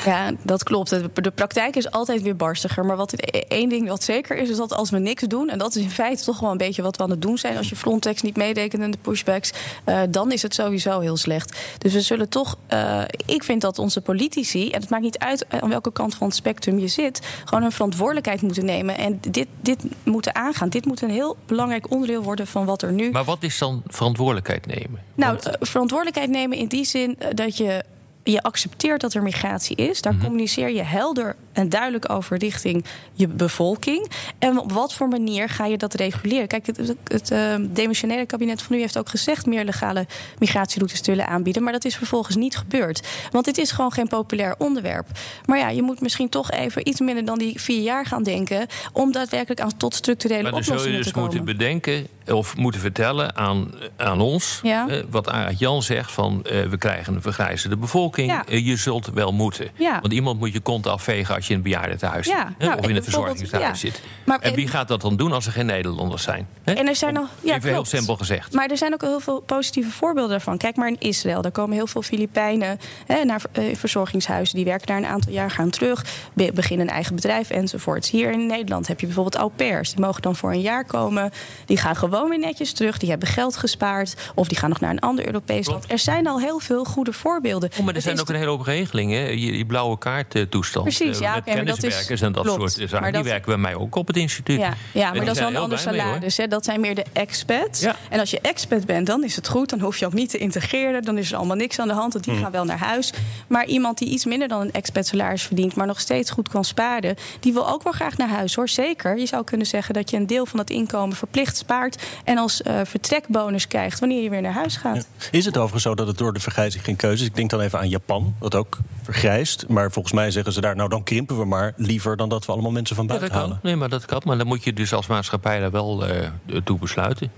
Ja, 0.05 0.33
dat 0.43 0.63
klopt. 0.63 0.91
De 1.25 1.31
praktijk 1.31 1.77
is 1.77 1.91
altijd 1.91 2.23
weer 2.23 2.37
barstiger. 2.37 2.85
Maar 2.85 2.97
wat 2.97 3.13
e- 3.13 3.39
één 3.49 3.69
ding 3.69 3.89
wat 3.89 4.03
zeker 4.03 4.37
is, 4.37 4.49
is 4.49 4.57
dat 4.57 4.73
als 4.73 4.91
we 4.91 4.99
niks 4.99 5.23
doen, 5.23 5.49
en 5.49 5.59
dat 5.59 5.75
is 5.77 5.83
in 5.83 5.91
feite 5.91 6.25
toch 6.25 6.41
wel 6.41 6.51
een 6.51 6.57
beetje 6.57 6.83
wat 6.83 6.97
we 6.97 7.03
aan 7.03 7.11
het 7.11 7.23
doen 7.23 7.39
zijn, 7.39 7.57
als 7.57 7.69
je 7.69 7.77
Frontex 7.77 8.23
niet 8.23 8.37
meedekent 8.37 8.83
in 8.83 8.91
de 8.91 8.99
pushbacks, 8.99 9.53
uh, 9.87 10.01
dan 10.11 10.33
is 10.33 10.43
het 10.43 10.55
sowieso 10.55 11.01
heel 11.01 11.17
slecht. 11.17 11.59
Dus 11.79 11.93
we 11.93 12.01
zullen 12.01 12.29
toch, 12.29 12.59
uh, 12.73 13.03
ik 13.27 13.45
vind 13.45 13.61
dat 13.61 13.79
onze 13.79 14.01
politici, 14.01 14.71
en 14.71 14.81
het 14.81 14.91
maakt 14.91 15.03
niet 15.03 15.19
uit 15.19 15.47
aan 15.49 15.69
welke 15.69 15.93
kant 15.93 16.15
van 16.15 16.27
het 16.27 16.37
spectrum 16.37 16.79
je 16.79 16.89
zit, 16.89 17.21
gewoon 17.45 17.63
hun 17.63 17.73
verantwoordelijkheid 17.73 18.43
moeten 18.43 18.65
nemen 18.65 18.97
en 18.99 19.21
dit, 19.21 19.47
dit 19.61 19.85
moeten 20.05 20.35
aangaan. 20.35 20.69
Dit 20.69 20.85
moet 20.85 21.03
een 21.03 21.11
heel 21.11 21.37
belangrijk 21.47 21.91
onderdeel 21.91 22.23
worden 22.23 22.47
van 22.47 22.65
wat 22.65 22.83
er 22.83 22.93
nu. 22.93 23.11
Maar 23.11 23.25
wat 23.25 23.43
is 23.43 23.59
dan 23.59 23.83
verantwoordelijkheid 23.87 24.67
nemen? 24.67 25.03
Nou, 25.15 25.39
Want... 25.43 25.57
verantwoordelijkheid 25.61 26.31
nemen 26.31 26.59
in 26.59 26.67
die 26.67 26.85
zin 26.85 27.19
dat 27.35 27.57
je 27.57 27.85
je 28.23 28.43
accepteert 28.43 29.01
dat 29.01 29.15
er 29.15 29.23
migratie 29.23 29.77
is. 29.77 30.03
Daar 30.03 30.15
mhm. 30.15 30.25
communiceer 30.25 30.71
je 30.71 30.83
helder 30.83 31.37
en 31.61 31.69
duidelijk 31.69 32.11
over 32.11 32.39
richting 32.39 32.85
je 33.13 33.29
bevolking. 33.29 34.11
En 34.39 34.59
op 34.59 34.73
wat 34.73 34.95
voor 34.95 35.09
manier 35.09 35.49
ga 35.49 35.67
je 35.67 35.77
dat 35.77 35.95
reguleren? 35.95 36.49
Kijk, 36.49 36.67
het, 36.67 36.95
het 37.05 37.31
uh, 37.31 37.55
demissionaire 37.61 38.27
kabinet 38.27 38.63
van 38.63 38.77
u 38.77 38.81
heeft 38.81 38.99
ook 38.99 39.09
gezegd 39.09 39.47
meer 39.47 39.65
legale 39.65 40.07
migratieroutes 40.39 41.01
te 41.01 41.11
willen 41.11 41.27
aanbieden. 41.27 41.63
Maar 41.63 41.73
dat 41.73 41.85
is 41.85 41.97
vervolgens 41.97 42.37
niet 42.37 42.57
gebeurd. 42.57 43.09
Want 43.31 43.45
dit 43.45 43.59
is 43.59 43.71
gewoon 43.71 43.93
geen 43.93 44.09
populair 44.09 44.55
onderwerp. 44.59 45.07
Maar 45.47 45.59
ja, 45.59 45.69
je 45.69 45.83
moet 45.83 46.01
misschien 46.01 46.29
toch 46.29 46.51
even 46.51 46.89
iets 46.89 47.01
minder 47.01 47.25
dan 47.25 47.39
die 47.39 47.61
vier 47.61 47.83
jaar 47.83 48.07
gaan 48.07 48.23
denken. 48.23 48.67
om 48.93 49.13
daadwerkelijk 49.13 49.61
aan 49.61 49.77
tot 49.77 49.95
structurele 49.95 50.49
oplossingen 50.49 51.03
te 51.03 51.13
komen. 51.13 51.23
Maar 51.23 51.31
dan 51.33 51.33
zul 51.33 51.33
je 51.33 51.43
dus 51.43 51.45
moeten 51.45 51.59
bedenken 51.59 52.07
of 52.33 52.57
moeten 52.57 52.81
vertellen 52.81 53.37
aan, 53.37 53.71
aan 53.97 54.21
ons. 54.21 54.61
Ja. 54.63 54.89
eh, 54.89 55.03
wat 55.11 55.29
Arend 55.29 55.59
Jan 55.59 55.83
zegt: 55.83 56.13
van 56.13 56.45
eh, 56.45 56.63
we 56.63 56.79
krijgen 56.79 57.15
een 57.15 57.23
vergrijzende 57.23 57.77
bevolking. 57.77 58.31
Ja. 58.31 58.47
Eh, 58.47 58.67
je 58.67 58.77
zult 58.77 59.07
wel 59.07 59.33
moeten. 59.33 59.71
Ja. 59.79 60.01
Want 60.01 60.13
iemand 60.13 60.39
moet 60.39 60.53
je 60.53 60.61
kont 60.61 60.87
afvegen 60.87 61.35
als 61.35 61.47
je 61.47 61.50
in 61.51 61.57
een 61.57 61.63
bejaardentehuis 61.63 62.27
Ja, 62.27 62.35
nou, 62.35 62.49
of 62.49 62.59
in 62.59 62.65
bijvoorbeeld, 62.69 63.05
verzorgingshuis 63.05 63.63
ja. 63.65 63.75
zit. 63.75 64.01
Maar- 64.25 64.39
en 64.41 64.55
wie 64.55 64.69
gaat 64.69 64.89
dat 64.89 65.01
dan 65.01 65.17
doen 65.17 65.33
als 65.33 65.47
er 65.47 65.53
geen 65.53 65.67
Nederlanders 65.67 66.23
zijn? 66.23 66.49
En 66.65 66.89
er 66.89 66.97
zijn 66.97 67.17
al, 67.17 67.27
ja, 67.43 67.55
Even 67.57 67.71
heel 67.71 67.85
simpel 67.85 68.17
gezegd. 68.17 68.53
Maar 68.53 68.69
er 68.71 68.77
zijn 68.77 68.93
ook 68.93 69.01
heel 69.01 69.21
veel 69.21 69.41
positieve 69.41 69.91
voorbeelden 69.91 70.31
daarvan. 70.31 70.59
Kijk 70.59 70.77
maar 70.77 70.89
in 70.89 70.97
Israël. 70.99 71.43
Daar 71.43 71.51
komen 71.53 71.77
heel 71.77 71.87
veel 71.87 72.03
Filipijnen 72.03 72.79
hè, 73.07 73.25
naar 73.25 73.43
eh, 73.53 73.65
verzorgingshuizen. 73.77 74.57
Die 74.57 74.65
werken 74.65 74.87
daar 74.87 74.97
een 74.97 75.07
aantal 75.07 75.33
jaar, 75.33 75.51
gaan 75.51 75.71
terug, 75.71 76.05
be- 76.33 76.51
beginnen 76.55 76.87
een 76.87 76.93
eigen 76.93 77.15
bedrijf 77.15 77.51
enzovoorts. 77.51 78.11
Hier 78.11 78.31
in 78.31 78.47
Nederland 78.47 78.87
heb 78.89 79.01
je 79.01 79.07
bijvoorbeeld 79.07 79.37
au 79.37 79.51
pairs. 79.57 79.91
Die 79.91 80.01
mogen 80.01 80.23
dan 80.23 80.37
voor 80.37 80.53
een 80.53 80.61
jaar 80.61 80.85
komen. 80.85 81.31
Die 81.67 81.77
gaan 81.77 81.97
gewoon 81.97 82.29
weer 82.29 82.39
netjes 82.39 82.73
terug. 82.73 82.99
Die 82.99 83.11
hebben 83.11 83.29
geld 83.29 83.57
gespaard. 83.57 84.15
Of 84.35 84.49
die 84.49 84.59
gaan 84.59 84.69
nog 84.69 84.81
naar 84.81 84.91
een 84.91 85.01
ander 85.01 85.27
Europees 85.27 85.67
land. 85.67 85.85
Er 85.93 85.99
zijn 85.99 86.27
al 86.27 86.41
heel 86.41 86.59
veel 86.59 86.85
goede 86.85 87.13
voorbeelden. 87.13 87.71
Oh, 87.73 87.79
maar 87.79 87.89
er 87.89 87.95
Het 87.95 88.03
zijn 88.03 88.21
ook 88.21 88.29
een 88.29 88.35
hele 88.35 88.49
hoop 88.51 88.61
regelingen. 88.61 89.37
Die, 89.37 89.65
blauwe 89.67 89.99
kaart 89.99 90.47
toestand. 90.51 90.85
Precies, 90.85 91.21
eh, 91.21 91.30
ja, 91.31 91.55
met 91.55 91.65
kenniswerkers 91.65 92.21
en 92.21 92.33
dat 92.33 92.43
klopt. 92.45 92.73
soort 92.73 92.89
zaken. 92.91 93.01
Maar 93.01 93.13
Die 93.13 93.23
werken 93.23 93.47
bij 93.47 93.57
mij 93.57 93.75
ook 93.75 93.95
op 93.95 94.07
het 94.07 94.17
instituut. 94.17 94.59
Ja, 94.59 94.75
maar 94.95 95.13
dat 95.13 95.15
is 95.15 95.25
wel 95.25 95.35
zijn 95.35 95.47
een 95.47 95.53
heel 95.53 95.63
ander 95.63 95.81
mee, 95.85 96.01
salaris. 96.03 96.37
hè. 96.37 96.47
Dat 96.49 96.65
zijn 96.65 96.81
meer 96.81 96.95
de 96.95 97.05
expats. 97.13 97.81
Ja. 97.81 97.97
En 98.11 98.21
als 98.21 98.31
je 98.31 98.41
expat 98.41 98.87
bent, 98.87 99.07
dan 99.07 99.25
is 99.25 99.37
het 99.37 99.49
goed. 99.49 99.71
Dan 99.71 99.81
hoef 99.81 99.97
je 99.97 100.07
ook 100.07 100.13
niet 100.13 100.31
te 100.31 100.39
integreren. 100.39 101.03
Dan 101.03 101.19
is 101.19 101.31
er 101.33 101.37
allemaal 101.37 101.57
niks 101.57 101.79
aan 101.79 101.89
de 101.89 101.95
hand. 101.95 102.13
Want 102.13 102.25
die 102.25 102.35
Hmm. 102.35 102.43
gaan 102.43 102.53
wel 102.53 102.65
naar 102.65 102.79
huis. 102.79 103.13
Maar 103.47 103.67
iemand 103.67 103.99
die 103.99 104.09
iets 104.09 104.25
minder 104.25 104.49
dan 104.49 104.61
een 104.61 104.73
expat 104.73 105.07
salaris 105.07 105.43
verdient... 105.43 105.75
maar 105.75 105.87
nog 105.87 106.01
steeds 106.01 106.31
goed 106.31 106.49
kan 106.49 106.65
sparen... 106.65 107.17
die 107.41 107.53
wil 107.53 107.69
ook 107.69 107.83
wel 107.83 107.93
graag 107.93 108.17
naar 108.17 108.29
huis, 108.29 108.55
hoor. 108.55 108.69
Zeker. 108.69 109.19
Je 109.19 109.27
zou 109.27 109.45
kunnen 109.45 109.67
zeggen 109.67 109.95
dat 109.95 110.11
je 110.11 110.17
een 110.17 110.27
deel 110.27 110.47
van 110.47 110.59
dat 110.59 110.71
inkomen 110.71 111.17
verplicht 111.17 111.57
spaart... 111.57 112.03
en 112.25 112.39
als 112.39 112.63
eh, 112.63 112.81
vertrekbonus 112.85 113.67
krijgt 113.69 114.01
wanneer 114.01 114.23
je 114.23 114.31
weer 114.31 114.41
naar 114.43 114.53
huis 114.53 114.77
gaat. 114.77 115.07
Is 115.31 115.45
het 115.45 115.55
overigens 115.57 115.83
zo 115.83 115.95
dat 115.95 116.07
het 116.07 116.19
door 116.19 116.33
de 116.33 116.41
vergrijzing 116.41 116.85
geen 116.85 116.97
keuze 116.97 117.23
is? 117.23 117.29
Ik 117.29 117.35
denk 117.35 117.51
dan 117.51 117.61
even 117.61 117.79
aan 117.79 117.89
Japan, 117.89 118.35
dat 118.41 118.55
ook 118.55 118.79
vergrijst. 119.03 119.65
Maar 119.69 119.91
volgens 119.93 120.15
mij 120.15 120.31
zeggen 120.31 120.53
ze 120.53 120.61
daar, 120.61 120.77
nou 120.77 120.89
dan 120.89 121.03
krimpen 121.27 121.49
we 121.49 121.55
maar 121.55 121.73
liever 121.77 122.17
dan 122.17 122.29
dat 122.29 122.47
we 122.47 122.53
allemaal 122.53 122.71
mensen 122.71 122.97
van 122.97 123.07
buiten 123.07 123.33
halen. 123.33 123.61
Nee, 123.63 123.77
maar 123.77 123.89
dat 123.89 124.05
kan. 124.05 124.21
Maar 124.25 124.39
dan 124.39 124.47
moet 124.47 124.65
je 124.65 124.73
dus 124.73 124.93
als 124.93 125.07
maatschappij 125.07 125.61
daar 125.61 125.71
wel 125.71 126.07
eh, 126.07 126.29
toe 126.65 126.79
besluiten. 126.79 127.33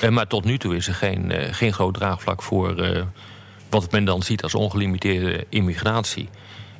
Eh, 0.00 0.10
maar 0.10 0.26
tot 0.26 0.44
nu 0.44 0.58
toe 0.58 0.76
is 0.76 0.88
er 0.88 0.94
geen, 0.94 1.30
eh, 1.30 1.54
geen 1.54 1.72
groot 1.72 1.94
draagvlak 1.94 2.42
voor 2.42 3.04
wat 3.70 3.90
men 3.90 4.04
dan 4.04 4.22
ziet 4.22 4.42
als 4.42 4.54
ongelimiteerde 4.54 5.46
immigratie. 5.48 6.28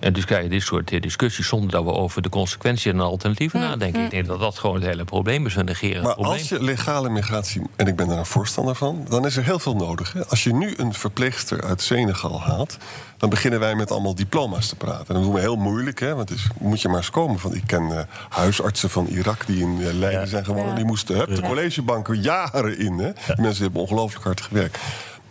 En 0.05 0.13
dus 0.13 0.25
krijg 0.25 0.43
je 0.43 0.49
dit 0.49 0.63
soort 0.63 0.93
eh, 0.93 1.01
discussies 1.01 1.49
zonder 1.49 1.71
dat 1.71 1.85
we 1.85 1.93
over 1.93 2.23
de 2.23 2.29
consequenties 2.29 2.93
en 2.93 3.01
alternatieven 3.01 3.61
nadenken. 3.61 4.05
Ik 4.05 4.11
denk 4.11 4.27
dat 4.27 4.41
dat 4.41 4.59
gewoon 4.59 4.75
het 4.75 4.85
hele 4.85 5.05
probleem 5.05 5.47
is. 5.47 5.55
We 5.55 5.63
negeren 5.63 5.95
het 5.97 6.05
Maar 6.05 6.15
probleem. 6.15 6.39
als 6.39 6.49
je 6.49 6.63
legale 6.63 7.09
migratie, 7.09 7.63
en 7.77 7.87
ik 7.87 7.97
ben 7.97 8.09
daar 8.09 8.19
een 8.19 8.27
voorstander 8.27 8.75
van, 8.75 9.07
dan 9.09 9.27
is 9.27 9.37
er 9.37 9.45
heel 9.45 9.59
veel 9.59 9.77
nodig. 9.77 10.13
Hè? 10.13 10.27
Als 10.27 10.45
je 10.45 10.55
nu 10.55 10.75
een 10.77 10.95
verpleegster 10.95 11.65
uit 11.65 11.83
Senegal 11.83 12.43
haalt, 12.43 12.77
dan 13.17 13.31
beginnen 13.31 13.61
wij 13.61 13.75
met 13.75 13.91
allemaal 13.91 14.15
diploma's 14.15 14.69
te 14.69 14.77
praten. 14.77 15.07
En 15.09 15.15
dat 15.15 15.23
doen 15.23 15.33
we 15.33 15.41
heel 15.41 15.57
moeilijk, 15.57 16.01
hè? 16.01 16.15
want 16.15 16.29
dus 16.29 16.47
moet 16.61 16.81
je 16.81 16.89
maar 16.89 16.97
eens 16.97 17.11
komen. 17.11 17.39
Van, 17.39 17.55
ik 17.55 17.67
ken 17.67 17.99
eh, 17.99 18.05
huisartsen 18.29 18.91
van 18.91 19.07
Irak 19.07 19.47
die 19.47 19.61
in 19.61 19.79
eh, 19.81 19.93
Leiden 19.93 20.29
zijn 20.29 20.45
gewonnen. 20.45 20.71
Ja. 20.71 20.77
Die 20.77 20.85
moesten 20.85 21.17
hup, 21.17 21.35
de 21.35 21.43
collegebanken 21.43 22.21
jaren 22.21 22.79
in. 22.79 22.99
Hè? 22.99 23.13
Die 23.13 23.41
mensen 23.43 23.63
hebben 23.63 23.81
ongelooflijk 23.81 24.25
hard 24.25 24.41
gewerkt. 24.41 24.79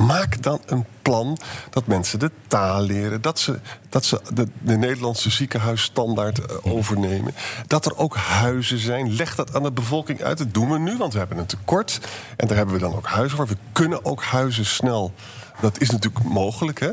Maak 0.05 0.41
dan 0.41 0.61
een 0.65 0.85
plan 1.01 1.37
dat 1.69 1.87
mensen 1.87 2.19
de 2.19 2.31
taal 2.47 2.81
leren. 2.81 3.21
Dat 3.21 3.39
ze, 3.39 3.59
dat 3.89 4.05
ze 4.05 4.21
de, 4.33 4.47
de 4.59 4.77
Nederlandse 4.77 5.29
ziekenhuisstandaard 5.29 6.45
eh, 6.45 6.55
overnemen. 6.73 7.33
Dat 7.67 7.85
er 7.85 7.97
ook 7.97 8.15
huizen 8.15 8.79
zijn. 8.79 9.15
Leg 9.15 9.35
dat 9.35 9.55
aan 9.55 9.63
de 9.63 9.71
bevolking 9.71 10.21
uit. 10.21 10.37
Dat 10.37 10.53
doen 10.53 10.69
we 10.69 10.79
nu, 10.79 10.97
want 10.97 11.13
we 11.13 11.19
hebben 11.19 11.37
een 11.37 11.45
tekort. 11.45 11.99
En 12.37 12.47
daar 12.47 12.57
hebben 12.57 12.75
we 12.75 12.81
dan 12.81 12.95
ook 12.95 13.07
huizen 13.07 13.37
voor. 13.37 13.47
We 13.47 13.57
kunnen 13.71 14.05
ook 14.05 14.23
huizen 14.23 14.65
snel. 14.65 15.13
Dat 15.61 15.79
is 15.81 15.89
natuurlijk 15.89 16.23
mogelijk, 16.23 16.79
hè? 16.79 16.91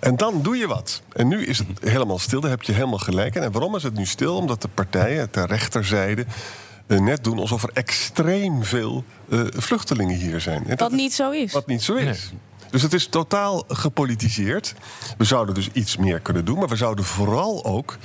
En 0.00 0.16
dan 0.16 0.42
doe 0.42 0.56
je 0.56 0.66
wat. 0.66 1.02
En 1.12 1.28
nu 1.28 1.46
is 1.46 1.58
het 1.58 1.66
helemaal 1.80 2.18
stil, 2.18 2.40
daar 2.40 2.50
heb 2.50 2.62
je 2.62 2.72
helemaal 2.72 2.98
gelijk. 2.98 3.34
En 3.34 3.52
waarom 3.52 3.76
is 3.76 3.82
het 3.82 3.94
nu 3.94 4.06
stil? 4.06 4.36
Omdat 4.36 4.62
de 4.62 4.68
partijen 4.68 5.30
ter 5.30 5.46
rechterzijde 5.46 6.26
net 6.86 7.24
doen 7.24 7.38
alsof 7.38 7.62
er 7.62 7.70
extreem 7.72 8.64
veel 8.64 9.04
eh, 9.30 9.40
vluchtelingen 9.50 10.16
hier 10.16 10.40
zijn. 10.40 10.62
En 10.62 10.68
dat 10.68 10.78
Wat 10.80 10.90
is- 10.92 10.96
niet 10.96 11.12
zo 11.14 11.30
is. 11.30 11.52
wat 11.52 11.66
niet 11.66 11.82
zo 11.82 11.94
is. 11.94 12.32
Dus 12.70 12.82
het 12.82 12.92
is 12.92 13.06
totaal 13.06 13.64
gepolitiseerd. 13.68 14.74
We 15.18 15.24
zouden 15.24 15.54
dus 15.54 15.68
iets 15.72 15.96
meer 15.96 16.20
kunnen 16.20 16.44
doen, 16.44 16.58
maar 16.58 16.68
we 16.68 16.76
zouden 16.76 17.04
vooral 17.04 17.64
ook 17.64 17.96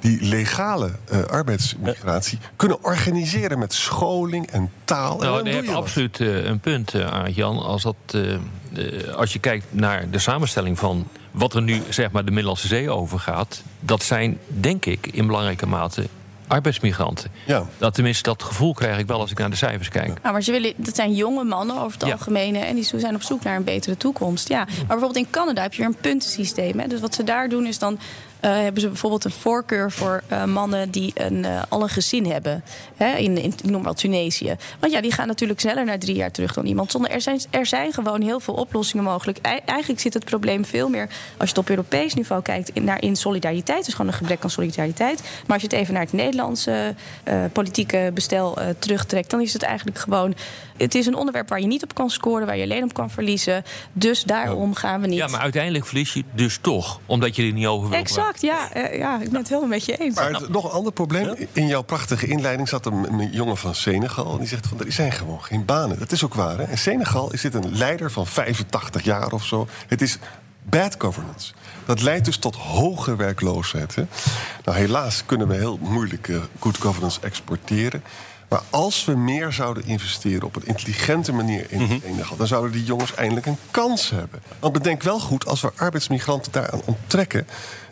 die 0.00 0.22
legale 0.22 0.90
eh, 1.04 1.22
arbeidsmigratie 1.22 2.38
kunnen 2.56 2.84
organiseren 2.84 3.58
met 3.58 3.72
scholing 3.74 4.50
en 4.50 4.70
taal. 4.84 5.12
en 5.22 5.26
Nou, 5.30 5.44
dan 5.44 5.54
je 5.54 5.62
je 5.62 5.72
absoluut 5.74 6.20
eh, 6.20 6.44
een 6.44 6.60
punt, 6.60 6.94
uh, 6.94 7.22
Jan. 7.26 7.58
Als, 7.58 7.82
dat, 7.82 7.94
eh, 8.06 8.34
eh, 8.34 9.14
als 9.14 9.32
je 9.32 9.38
kijkt 9.38 9.66
naar 9.70 10.10
de 10.10 10.18
samenstelling 10.18 10.78
van 10.78 11.08
wat 11.30 11.54
er 11.54 11.62
nu 11.62 11.82
zeg 11.88 12.10
maar, 12.10 12.24
de 12.24 12.30
Middellandse 12.30 12.66
Zee 12.66 12.90
overgaat, 12.90 13.62
dat 13.80 14.02
zijn, 14.02 14.38
denk 14.46 14.86
ik, 14.86 15.06
in 15.06 15.26
belangrijke 15.26 15.66
mate 15.66 16.08
arbeidsmigranten. 16.48 17.30
Ja. 17.46 17.64
Dat, 17.78 17.94
tenminste, 17.94 18.22
dat 18.22 18.42
gevoel 18.42 18.74
krijg 18.74 18.98
ik 18.98 19.06
wel 19.06 19.20
als 19.20 19.30
ik 19.30 19.38
naar 19.38 19.50
de 19.50 19.56
cijfers 19.56 19.88
kijk. 19.88 20.06
Nou, 20.22 20.32
maar 20.32 20.42
ze 20.42 20.52
willen, 20.52 20.72
dat 20.76 20.94
zijn 20.96 21.14
jonge 21.14 21.44
mannen 21.44 21.76
over 21.76 21.98
het 21.98 22.06
Ja. 22.06 22.12
algemeen. 22.12 22.56
En 22.56 22.74
die 22.74 22.84
zijn 22.96 23.14
op 23.14 23.22
zoek 23.22 23.42
naar 23.42 23.56
een 23.56 23.64
betere 23.64 23.96
toekomst. 23.96 24.48
Ja. 24.48 24.56
Maar 24.64 24.74
bijvoorbeeld 24.76 25.16
in 25.16 25.30
Canada 25.30 25.62
heb 25.62 25.72
je 25.72 25.78
weer 25.78 25.86
een 25.88 26.00
puntensysteem. 26.00 26.78
Hè. 26.78 26.86
Dus 26.86 27.00
wat 27.00 27.14
ze 27.14 27.24
daar 27.24 27.48
doen 27.48 27.66
is 27.66 27.78
dan. 27.78 27.98
Eh, 28.40 28.52
hebben 28.52 28.80
ze 28.80 28.88
bijvoorbeeld 28.88 29.24
een 29.24 29.30
voorkeur 29.30 29.92
voor 29.92 30.22
eh, 30.26 30.44
mannen 30.44 30.90
die 30.90 31.12
een, 31.14 31.44
eh, 31.44 31.62
al 31.68 31.82
een 31.82 31.88
gezin 31.88 32.26
hebben. 32.26 32.64
Hè, 32.96 33.16
in, 33.16 33.38
in, 33.38 33.52
ik 33.62 33.70
noem 33.70 33.82
maar 33.82 33.94
Tunesië. 33.94 34.56
Want 34.80 34.92
ja, 34.92 35.00
die 35.00 35.12
gaan 35.12 35.26
natuurlijk 35.26 35.60
sneller 35.60 35.84
naar 35.84 35.98
drie 35.98 36.14
jaar 36.14 36.30
terug 36.30 36.54
dan 36.54 36.66
iemand 36.66 36.90
zonder. 36.90 37.10
Er 37.10 37.20
zijn, 37.20 37.40
er 37.50 37.66
zijn 37.66 37.92
gewoon 37.92 38.20
heel 38.20 38.40
veel 38.40 38.54
oplossingen 38.54 39.04
mogelijk. 39.04 39.38
Ei- 39.38 39.60
eigenlijk 39.64 40.00
zit 40.00 40.14
het 40.14 40.24
probleem 40.24 40.64
veel 40.64 40.88
meer, 40.88 41.08
als 41.08 41.50
je 41.50 41.54
het 41.54 41.58
op 41.58 41.68
Europees 41.68 42.14
niveau 42.14 42.42
kijkt, 42.42 42.70
in, 42.72 42.84
naar 42.84 43.02
in 43.02 43.16
solidariteit. 43.16 43.84
Dus 43.84 43.94
gewoon 43.94 44.10
een 44.10 44.18
gebrek 44.18 44.42
aan 44.42 44.50
solidariteit. 44.50 45.20
Maar 45.20 45.52
als 45.52 45.62
je 45.62 45.68
het 45.68 45.76
even 45.76 45.94
naar 45.94 46.02
het 46.02 46.12
Nederlandse 46.12 46.94
politieke 47.52 48.10
bestel 48.14 48.58
terugtrekt, 48.78 49.30
dan 49.30 49.40
is 49.40 49.52
het 49.52 49.62
eigenlijk 49.62 49.98
gewoon. 49.98 50.34
Het 50.76 50.94
is 50.94 51.06
een 51.06 51.14
onderwerp 51.14 51.48
waar 51.48 51.60
je 51.60 51.66
niet 51.66 51.82
op 51.82 51.94
kan 51.94 52.10
scoren, 52.10 52.46
waar 52.46 52.56
je 52.56 52.62
alleen 52.62 52.82
op 52.82 52.94
kan 52.94 53.10
verliezen. 53.10 53.64
Dus 53.92 54.22
daarom 54.22 54.74
gaan 54.74 55.00
we 55.00 55.06
niet. 55.06 55.18
Ja, 55.18 55.26
maar 55.26 55.40
uiteindelijk 55.40 55.86
verlies 55.86 56.12
je 56.12 56.24
dus 56.34 56.58
toch, 56.60 57.00
omdat 57.06 57.36
je 57.36 57.42
er 57.42 57.52
niet 57.52 57.66
over 57.66 57.88
wil 57.88 57.98
Exact, 57.98 58.27
ja, 58.36 58.72
eh, 58.72 58.98
ja, 58.98 59.20
ik 59.20 59.30
ben 59.30 59.38
het 59.40 59.48
helemaal 59.48 59.68
met 59.68 59.84
je 59.84 59.96
eens. 59.96 60.14
Maar 60.14 60.30
het- 60.32 60.48
nog 60.48 60.64
een 60.64 60.70
ander 60.70 60.92
probleem. 60.92 61.34
In 61.52 61.66
jouw 61.66 61.82
prachtige 61.82 62.26
inleiding 62.26 62.68
zat 62.68 62.86
een, 62.86 63.12
een 63.12 63.30
jongen 63.30 63.56
van 63.56 63.74
Senegal. 63.74 64.32
En 64.32 64.38
die 64.38 64.48
zegt 64.48 64.66
van 64.66 64.80
er 64.80 64.92
zijn 64.92 65.12
gewoon 65.12 65.42
geen 65.42 65.64
banen. 65.64 65.98
Dat 65.98 66.12
is 66.12 66.24
ook 66.24 66.34
waar. 66.34 66.58
Hè? 66.58 66.70
In 66.70 66.78
Senegal 66.78 67.32
is 67.32 67.40
dit 67.40 67.54
een 67.54 67.76
leider 67.76 68.10
van 68.12 68.26
85 68.26 69.02
jaar 69.02 69.32
of 69.32 69.44
zo. 69.44 69.66
Het 69.86 70.02
is 70.02 70.18
bad 70.62 70.94
governance. 70.98 71.52
Dat 71.86 72.02
leidt 72.02 72.24
dus 72.24 72.36
tot 72.36 72.56
hoge 72.56 73.16
werkloosheid. 73.16 73.94
Hè? 73.94 74.04
Nou, 74.64 74.78
helaas 74.78 75.22
kunnen 75.26 75.48
we 75.48 75.54
heel 75.54 75.78
moeilijk 75.82 76.28
eh, 76.28 76.36
good 76.58 76.78
governance 76.78 77.20
exporteren. 77.20 78.02
Maar 78.48 78.62
als 78.70 79.04
we 79.04 79.14
meer 79.16 79.52
zouden 79.52 79.84
investeren 79.86 80.42
op 80.42 80.56
een 80.56 80.66
intelligente 80.66 81.32
manier 81.32 81.66
in 81.68 82.00
Senegal... 82.02 82.36
dan 82.36 82.46
zouden 82.46 82.72
die 82.72 82.84
jongens 82.84 83.14
eindelijk 83.14 83.46
een 83.46 83.58
kans 83.70 84.10
hebben. 84.10 84.40
Want 84.58 84.72
bedenk 84.72 85.02
wel 85.02 85.20
goed, 85.20 85.46
als 85.46 85.60
we 85.60 85.70
arbeidsmigranten 85.76 86.52
daaraan 86.52 86.80
onttrekken... 86.84 87.46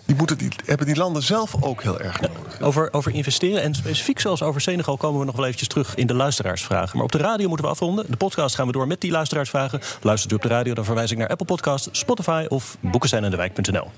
Die 0.07 0.17
moeten 0.17 0.39
die, 0.39 0.51
hebben 0.65 0.87
die 0.87 0.97
landen 0.97 1.23
zelf 1.23 1.63
ook 1.63 1.83
heel 1.83 2.01
erg 2.01 2.21
nodig. 2.21 2.61
Over, 2.61 2.93
over 2.93 3.15
investeren 3.15 3.63
en 3.63 3.75
specifiek 3.75 4.21
zoals 4.21 4.43
over 4.43 4.61
Senegal 4.61 4.97
komen 4.97 5.21
we 5.21 5.27
nog 5.27 5.37
wel 5.37 5.45
eventjes 5.45 5.69
terug 5.69 5.95
in 5.95 6.07
de 6.07 6.15
luisteraarsvragen. 6.15 6.97
Maar 6.97 7.05
op 7.05 7.13
de 7.13 7.19
radio 7.19 7.49
moeten 7.49 7.67
we 7.67 7.73
afronden. 7.73 8.05
De 8.09 8.17
podcast 8.17 8.55
gaan 8.55 8.67
we 8.67 8.73
door 8.73 8.87
met 8.87 9.01
die 9.01 9.11
luisteraarsvragen. 9.11 9.81
Luistert 10.03 10.33
u 10.33 10.35
op 10.35 10.43
de 10.43 10.49
radio, 10.49 10.75
dan 10.75 10.85
verwijs 10.85 11.11
ik 11.11 11.19
naar 11.19 11.29
Apple 11.29 11.47
Podcast, 11.47 11.89
Spotify 11.93 12.45
of 12.49 12.77
boekensijnendewijk.nl. 12.81 13.91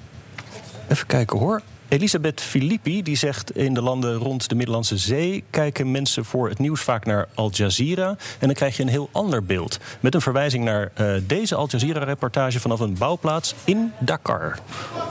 Even 0.88 1.06
kijken 1.06 1.38
hoor. 1.38 1.62
Elisabeth 1.88 2.40
Filippi 2.40 3.02
die 3.02 3.16
zegt 3.16 3.56
in 3.56 3.74
de 3.74 3.82
landen 3.82 4.14
rond 4.14 4.48
de 4.48 4.54
Middellandse 4.54 4.96
Zee 4.96 5.44
kijken 5.50 5.90
mensen 5.90 6.24
voor 6.24 6.48
het 6.48 6.58
nieuws 6.58 6.80
vaak 6.80 7.04
naar 7.04 7.28
Al 7.34 7.50
Jazeera. 7.52 8.08
En 8.08 8.46
dan 8.46 8.54
krijg 8.54 8.76
je 8.76 8.82
een 8.82 8.88
heel 8.88 9.08
ander 9.12 9.44
beeld. 9.44 9.78
Met 10.00 10.14
een 10.14 10.20
verwijzing 10.20 10.64
naar 10.64 10.90
eh, 10.94 11.14
deze 11.26 11.54
Al 11.54 11.68
Jazeera-reportage 11.68 12.60
vanaf 12.60 12.80
een 12.80 12.98
bouwplaats 12.98 13.54
in 13.64 13.92
Dakar. 13.98 14.58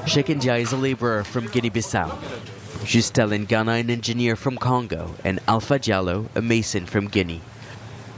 Shekinja 0.05 0.53
is 0.53 0.73
a 0.73 0.77
laborer 0.77 1.25
from 1.25 1.47
Guinea-Bissau. 1.47 2.11
Justel 2.83 3.29
Ghana, 3.47 3.71
an 3.71 3.89
engineer 3.89 4.35
from 4.35 4.57
Congo, 4.57 5.15
and 5.23 5.39
Alpha 5.45 5.77
Diallo, 5.79 6.25
a 6.35 6.41
mason 6.41 6.87
from 6.87 7.11
Guinea. 7.11 7.41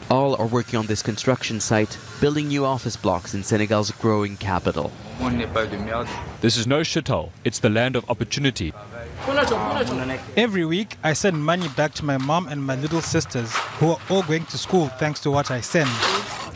All 0.10 0.36
are 0.38 0.48
working 0.48 0.80
on 0.80 0.88
this 0.88 1.04
construction 1.04 1.60
site, 1.60 1.96
building 2.20 2.48
new 2.48 2.66
office 2.66 2.98
blocks 2.98 3.36
in 3.36 3.44
Senegal's 3.44 3.92
growing 3.92 4.38
capital. 4.38 4.92
This 6.42 6.58
is 6.58 6.66
no 6.66 6.80
shithole. 6.82 7.30
It's 7.44 7.60
the 7.60 7.70
land 7.70 7.96
of 7.96 8.10
opportunity. 8.10 8.74
Every 10.36 10.66
week, 10.66 10.98
I 11.04 11.14
send 11.14 11.46
money 11.46 11.68
back 11.70 11.94
to 11.96 12.06
my 12.06 12.18
mom 12.18 12.48
and 12.48 12.64
my 12.64 12.76
little 12.76 13.02
sisters, 13.02 13.56
who 13.78 13.92
are 13.92 14.00
all 14.10 14.24
going 14.24 14.46
to 14.46 14.58
school 14.58 14.88
thanks 14.98 15.20
to 15.22 15.30
what 15.30 15.52
I 15.52 15.62
send. 15.62 15.90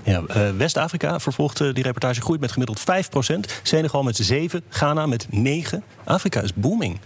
Ja, 0.03 0.21
uh, 0.27 0.49
West-Afrika, 0.57 1.19
vervolgt 1.19 1.61
uh, 1.61 1.73
die 1.73 1.83
reportage, 1.83 2.21
groeit 2.21 2.39
met 2.39 2.51
gemiddeld 2.51 2.79
5%. 2.79 2.83
Senegal 3.63 4.03
met 4.03 4.15
7, 4.15 4.63
Ghana 4.69 5.05
met 5.05 5.27
9. 5.29 5.83
Afrika 6.03 6.41
is 6.41 6.53
booming. 6.53 6.99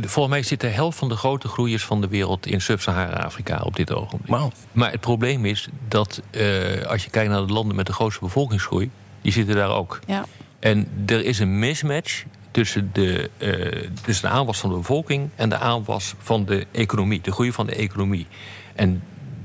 Volgens 0.00 0.28
mij 0.28 0.42
zit 0.42 0.60
de 0.60 0.66
helft 0.66 0.98
van 0.98 1.08
de 1.08 1.16
grote 1.16 1.48
groeiers 1.48 1.84
van 1.84 2.00
de 2.00 2.08
wereld 2.08 2.46
in 2.46 2.60
Sub-Sahara-Afrika 2.60 3.60
op 3.64 3.76
dit 3.76 3.92
ogenblik. 3.92 4.30
Wow. 4.30 4.50
Maar 4.72 4.90
het 4.90 5.00
probleem 5.00 5.44
is 5.44 5.68
dat 5.88 6.22
uh, 6.30 6.86
als 6.86 7.04
je 7.04 7.10
kijkt 7.10 7.30
naar 7.30 7.46
de 7.46 7.52
landen 7.52 7.76
met 7.76 7.86
de 7.86 7.92
grootste 7.92 8.20
bevolkingsgroei, 8.20 8.90
die 9.22 9.32
zitten 9.32 9.54
daar 9.54 9.70
ook. 9.70 10.00
Ja. 10.06 10.24
En 10.58 10.88
er 11.06 11.24
is 11.24 11.38
een 11.38 11.58
mismatch 11.58 12.24
tussen 12.50 12.90
de, 12.92 13.30
uh, 13.38 13.90
tussen 14.02 14.28
de 14.28 14.34
aanwas 14.34 14.58
van 14.58 14.70
de 14.70 14.76
bevolking 14.76 15.28
en 15.34 15.48
de 15.48 15.58
aanwas 15.58 16.14
van 16.18 16.44
de 16.44 16.66
economie, 16.72 17.20
de 17.20 17.32
groei 17.32 17.52
van 17.52 17.66
de 17.66 17.74
economie. 17.74 18.26
En 18.74 19.02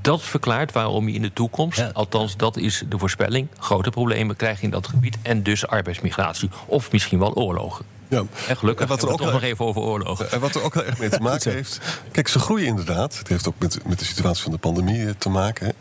dat 0.08 0.22
verklaart 0.22 0.72
waarom 0.72 1.08
je 1.08 1.14
in 1.14 1.22
de 1.22 1.34
toekomst, 1.34 1.78
ja. 1.78 1.90
althans 1.94 2.38
dat 2.38 2.58
is 2.58 2.84
de 2.90 2.98
voorspelling, 2.98 3.48
grote 3.60 3.90
problemen 3.90 4.36
krijgt 4.36 4.62
in 4.62 4.70
dat 4.70 4.88
gebied 4.88 5.18
en 5.22 5.44
dus 5.44 5.68
arbeidsmigratie 5.68 6.50
of 6.66 6.92
misschien 6.92 7.20
wel 7.20 7.34
oorlogen. 7.34 7.86
Ja. 8.08 8.24
En 8.48 8.58
gelukkig 8.58 8.84
en 8.84 8.90
wat 8.90 9.02
er 9.02 9.10
ook 9.10 9.20
nog 9.20 9.42
even 9.42 9.66
over 9.66 9.82
oorlogen. 9.82 10.32
En 10.32 10.40
wat 10.40 10.56
er 10.56 10.64
ook 10.64 10.74
heel 10.74 10.84
erg 10.84 11.00
mee 11.00 11.10
te 11.10 11.20
maken 11.32 11.52
heeft. 11.52 11.80
Kijk, 12.12 12.28
ze 12.28 12.40
groeien 12.40 12.68
inderdaad. 12.68 13.18
Het 13.18 13.28
heeft 13.28 13.48
ook 13.48 13.54
met, 13.58 13.88
met 13.88 14.00
de 14.00 14.06
situatie 14.06 14.44
van 14.44 14.52
de 14.52 14.58
pandemie 14.58 15.18
te 15.18 15.30
maken. 15.30 15.74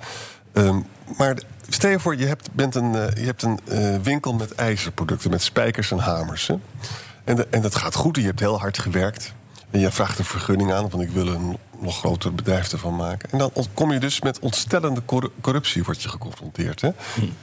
Um, 0.53 0.87
maar 1.17 1.39
stel 1.69 1.91
je 1.91 2.01
voor, 2.01 2.17
je 2.17 2.27
hebt, 2.27 2.49
bent 2.53 2.75
een, 2.75 2.93
uh, 2.93 3.07
je 3.15 3.25
hebt 3.25 3.43
een 3.43 3.61
uh, 3.69 3.97
winkel 4.03 4.33
met 4.33 4.55
ijzerproducten, 4.55 5.31
met 5.31 5.43
spijkers 5.43 5.91
en 5.91 5.99
hamers. 5.99 6.47
Hè? 6.47 6.55
En, 7.25 7.37
de, 7.37 7.47
en 7.51 7.62
dat 7.62 7.75
gaat 7.75 7.95
goed, 7.95 8.17
je 8.17 8.23
hebt 8.23 8.41
heel 8.41 8.59
hard 8.61 8.79
gewerkt. 8.79 9.35
En 9.70 9.81
je 9.81 9.90
vraagt 9.90 10.18
een 10.18 10.24
vergunning 10.24 10.72
aan, 10.72 10.88
want 10.88 11.02
ik 11.02 11.11
wil 11.11 11.26
een 11.26 11.59
nog 11.81 11.98
groter 11.98 12.35
bedrijf 12.35 12.72
ervan 12.72 12.96
maken. 12.96 13.31
En 13.31 13.38
dan 13.38 13.52
kom 13.74 13.92
je 13.92 13.98
dus 13.98 14.20
met 14.20 14.38
ontstellende 14.38 15.02
corruptie 15.40 15.85
word 15.85 16.02
je 16.02 16.09
geconfronteerd. 16.09 16.81
Hè? 16.81 16.88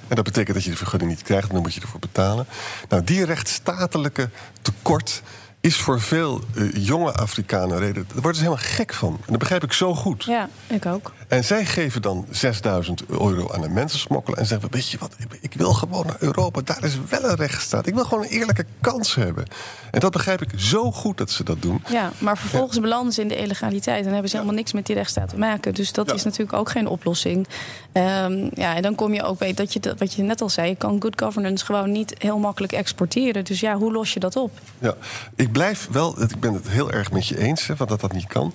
En 0.07 0.15
dat 0.15 0.23
betekent 0.23 0.55
dat 0.55 0.63
je 0.63 0.69
de 0.69 0.77
vergunning 0.77 1.09
niet 1.09 1.21
krijgt, 1.21 1.47
en 1.47 1.53
dan 1.53 1.61
moet 1.61 1.73
je 1.73 1.81
ervoor 1.81 1.99
betalen. 1.99 2.45
Nou, 2.89 3.03
die 3.03 3.25
rechtsstatelijke 3.25 4.29
tekort 4.61 5.21
is 5.63 5.77
voor 5.77 6.01
veel 6.01 6.41
uh, 6.53 6.85
jonge 6.85 7.11
Afrikanen 7.11 7.79
reden. 7.79 8.05
Daar 8.07 8.21
worden 8.21 8.35
ze 8.35 8.43
helemaal 8.43 8.65
gek 8.65 8.93
van. 8.93 9.13
En 9.13 9.25
dat 9.27 9.37
begrijp 9.37 9.63
ik 9.63 9.73
zo 9.73 9.95
goed. 9.95 10.23
Ja, 10.23 10.49
ik 10.67 10.85
ook. 10.85 11.11
En 11.27 11.43
zij 11.43 11.65
geven 11.65 12.01
dan 12.01 12.25
6000 12.29 13.05
euro 13.05 13.51
aan 13.51 13.63
een 13.63 13.73
mensensmokkelaar 13.73 14.39
en 14.39 14.45
zeggen: 14.45 14.71
Weet 14.71 14.89
je 14.89 14.97
wat, 14.97 15.15
ik 15.41 15.53
wil 15.53 15.73
gewoon 15.73 16.05
naar 16.05 16.15
Europa. 16.19 16.61
Daar 16.61 16.83
is 16.83 16.97
wel 17.09 17.23
een 17.23 17.35
rechtsstaat. 17.35 17.87
Ik 17.87 17.93
wil 17.93 18.03
gewoon 18.05 18.23
een 18.23 18.29
eerlijke 18.29 18.65
kans 18.81 19.15
hebben. 19.15 19.45
En 19.91 19.99
dat 19.99 20.11
begrijp 20.11 20.41
ik 20.41 20.49
zo 20.55 20.91
goed 20.91 21.17
dat 21.17 21.31
ze 21.31 21.43
dat 21.43 21.61
doen. 21.61 21.83
Ja, 21.89 22.11
maar 22.17 22.37
vervolgens 22.37 22.75
ja. 22.75 22.81
belanden 22.81 23.13
ze 23.13 23.21
in 23.21 23.27
de 23.27 23.37
illegaliteit 23.37 24.05
en 24.05 24.11
hebben 24.11 24.29
ze 24.29 24.35
helemaal 24.35 24.57
niks 24.57 24.73
met 24.73 24.85
die 24.85 24.95
rechtsstaat 24.95 25.29
te 25.29 25.37
maken. 25.37 25.73
Dus 25.73 25.91
dat 25.91 26.07
ja. 26.07 26.13
is 26.13 26.23
natuurlijk 26.23 26.57
ook 26.57 26.69
geen 26.69 26.87
oplossing. 26.87 27.47
Um, 27.93 28.49
ja, 28.53 28.75
en 28.75 28.81
dan 28.81 28.95
kom 28.95 29.13
je 29.13 29.23
ook 29.23 29.37
bij 29.37 29.53
dat 29.53 29.73
je, 29.73 29.79
dat, 29.79 29.99
wat 29.99 30.13
je 30.13 30.23
net 30.23 30.41
al 30.41 30.49
zei: 30.49 30.69
je 30.69 30.75
kan 30.75 31.01
good 31.01 31.21
governance 31.21 31.65
gewoon 31.65 31.91
niet 31.91 32.15
heel 32.17 32.37
makkelijk 32.37 32.73
exporteren. 32.73 33.43
Dus 33.43 33.59
ja, 33.59 33.75
hoe 33.75 33.91
los 33.91 34.13
je 34.13 34.19
dat 34.19 34.35
op? 34.35 34.51
Ja, 34.79 34.95
ik 35.35 35.51
blijf 35.53 35.87
wel, 35.91 36.21
ik 36.21 36.39
ben 36.39 36.53
het 36.53 36.67
heel 36.67 36.91
erg 36.91 37.11
met 37.11 37.27
je 37.27 37.37
eens, 37.37 37.67
hè, 37.67 37.75
dat 37.75 38.01
dat 38.01 38.13
niet 38.13 38.27
kan. 38.27 38.53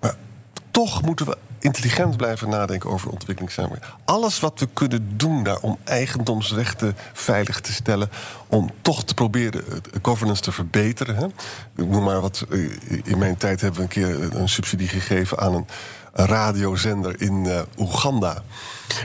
Maar 0.00 0.14
toch 0.70 1.02
moeten 1.02 1.26
we 1.26 1.36
intelligent 1.58 2.16
blijven 2.16 2.48
nadenken 2.48 2.90
over 2.90 3.10
ontwikkelingssamenwerking. 3.10 3.92
Alles 4.04 4.40
wat 4.40 4.60
we 4.60 4.68
kunnen 4.72 5.16
doen 5.16 5.42
daar 5.42 5.58
om 5.60 5.78
eigendomsrechten 5.84 6.96
veilig 7.12 7.60
te 7.60 7.72
stellen, 7.72 8.10
om 8.46 8.70
toch 8.82 9.04
te 9.04 9.14
proberen 9.14 9.64
governance 10.02 10.42
te 10.42 10.52
verbeteren. 10.52 11.16
Hè. 11.16 11.26
Ik 11.76 11.88
noem 11.88 12.04
maar 12.04 12.20
wat. 12.20 12.46
In 13.04 13.18
mijn 13.18 13.36
tijd 13.36 13.60
hebben 13.60 13.78
we 13.78 13.84
een 13.84 13.92
keer 13.92 14.36
een 14.36 14.48
subsidie 14.48 14.88
gegeven 14.88 15.38
aan 15.38 15.54
een 15.54 15.66
een 16.12 16.26
radiozender 16.26 17.20
in 17.20 17.44
uh, 17.44 17.60
Oeganda. 17.78 18.42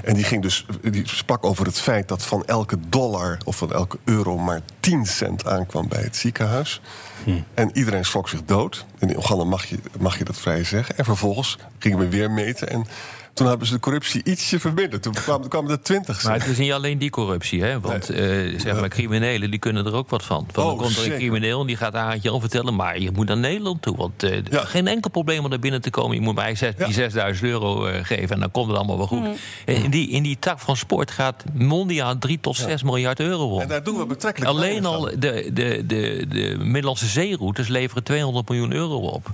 En 0.03 0.13
die, 0.13 0.23
ging 0.23 0.41
dus, 0.41 0.65
die 0.81 1.07
sprak 1.07 1.45
over 1.45 1.65
het 1.65 1.79
feit 1.79 2.07
dat 2.07 2.23
van 2.23 2.45
elke 2.45 2.77
dollar 2.89 3.37
of 3.45 3.55
van 3.55 3.73
elke 3.73 3.97
euro 4.03 4.37
maar 4.37 4.61
10 4.79 5.05
cent 5.05 5.47
aankwam 5.47 5.87
bij 5.87 6.01
het 6.01 6.15
ziekenhuis. 6.15 6.81
Hm. 7.23 7.41
En 7.53 7.69
iedereen 7.73 8.05
schrok 8.05 8.29
zich 8.29 8.43
dood. 8.45 8.85
In 8.99 9.15
Oeganda 9.15 9.43
mag 9.43 9.65
je, 9.65 9.79
mag 9.99 10.17
je 10.17 10.23
dat 10.23 10.37
vrij 10.37 10.63
zeggen. 10.63 10.97
En 10.97 11.05
vervolgens 11.05 11.57
gingen 11.79 11.97
we 11.97 12.09
weer 12.09 12.31
meten. 12.31 12.69
En 12.69 12.87
toen 13.33 13.47
hebben 13.47 13.67
ze 13.67 13.73
de 13.73 13.79
corruptie 13.79 14.21
ietsje 14.23 14.59
verminderd. 14.59 15.01
Toen 15.03 15.13
kwamen, 15.13 15.49
kwamen 15.49 15.71
er 15.71 15.81
twintig. 15.81 16.23
Maar 16.23 16.39
het 16.39 16.47
is 16.47 16.57
niet 16.57 16.71
alleen 16.71 16.97
die 16.97 17.09
corruptie, 17.09 17.63
hè? 17.63 17.79
Want 17.79 18.09
nee. 18.09 18.53
uh, 18.53 18.59
zeg 18.59 18.79
maar, 18.79 18.89
criminelen 18.89 19.49
die 19.49 19.59
kunnen 19.59 19.85
er 19.85 19.93
ook 19.93 20.09
wat 20.09 20.23
van. 20.23 20.47
van 20.51 20.63
oh, 20.63 20.69
dan 20.69 20.77
komt 20.77 20.97
er 20.97 21.11
een 21.11 21.17
crimineel 21.17 21.61
en 21.61 21.67
die 21.67 21.77
gaat 21.77 21.95
Aartje 21.95 22.29
al 22.29 22.39
vertellen... 22.39 22.75
maar 22.75 22.99
je 22.99 23.11
moet 23.11 23.27
naar 23.27 23.37
Nederland 23.37 23.81
toe, 23.81 23.95
want 23.95 24.23
uh, 24.23 24.37
ja. 24.49 24.65
geen 24.65 24.87
enkel 24.87 25.09
probleem 25.09 25.43
om 25.43 25.49
daar 25.49 25.59
binnen 25.59 25.81
te 25.81 25.89
komen. 25.89 26.15
Je 26.15 26.21
moet 26.21 26.35
mij 26.35 26.55
zes, 26.55 26.73
ja. 26.77 26.85
die 26.85 26.93
6000 26.93 27.47
euro 27.47 27.87
uh, 27.87 27.95
geven 28.01 28.29
en 28.35 28.39
dan 28.39 28.51
komt 28.51 28.67
het 28.67 28.77
allemaal 28.77 28.97
wel 28.97 29.07
goed. 29.07 29.19
Mm. 29.19 29.35
In, 29.65 29.89
die, 29.89 30.09
in 30.09 30.23
die 30.23 30.37
tak 30.39 30.59
van 30.59 30.77
sport 30.77 31.11
gaat 31.11 31.43
mondiaal 31.53 32.17
3 32.17 32.39
tot 32.39 32.55
6 32.55 32.81
ja. 32.81 32.87
miljard 32.87 33.19
euro 33.19 33.53
om. 33.53 33.61
En 33.61 33.67
daar 33.67 33.83
doen 33.83 33.97
we 33.97 34.05
betrekkelijk 34.05 34.51
Alleen 34.51 34.85
al 34.85 35.01
de, 35.01 35.49
de, 35.53 35.83
de, 35.85 36.25
de 36.27 36.57
Middellandse 36.59 37.07
zeeroutes 37.07 37.67
leveren 37.67 38.03
200 38.03 38.49
miljoen 38.49 38.73
euro 38.73 38.97
op. 38.97 39.31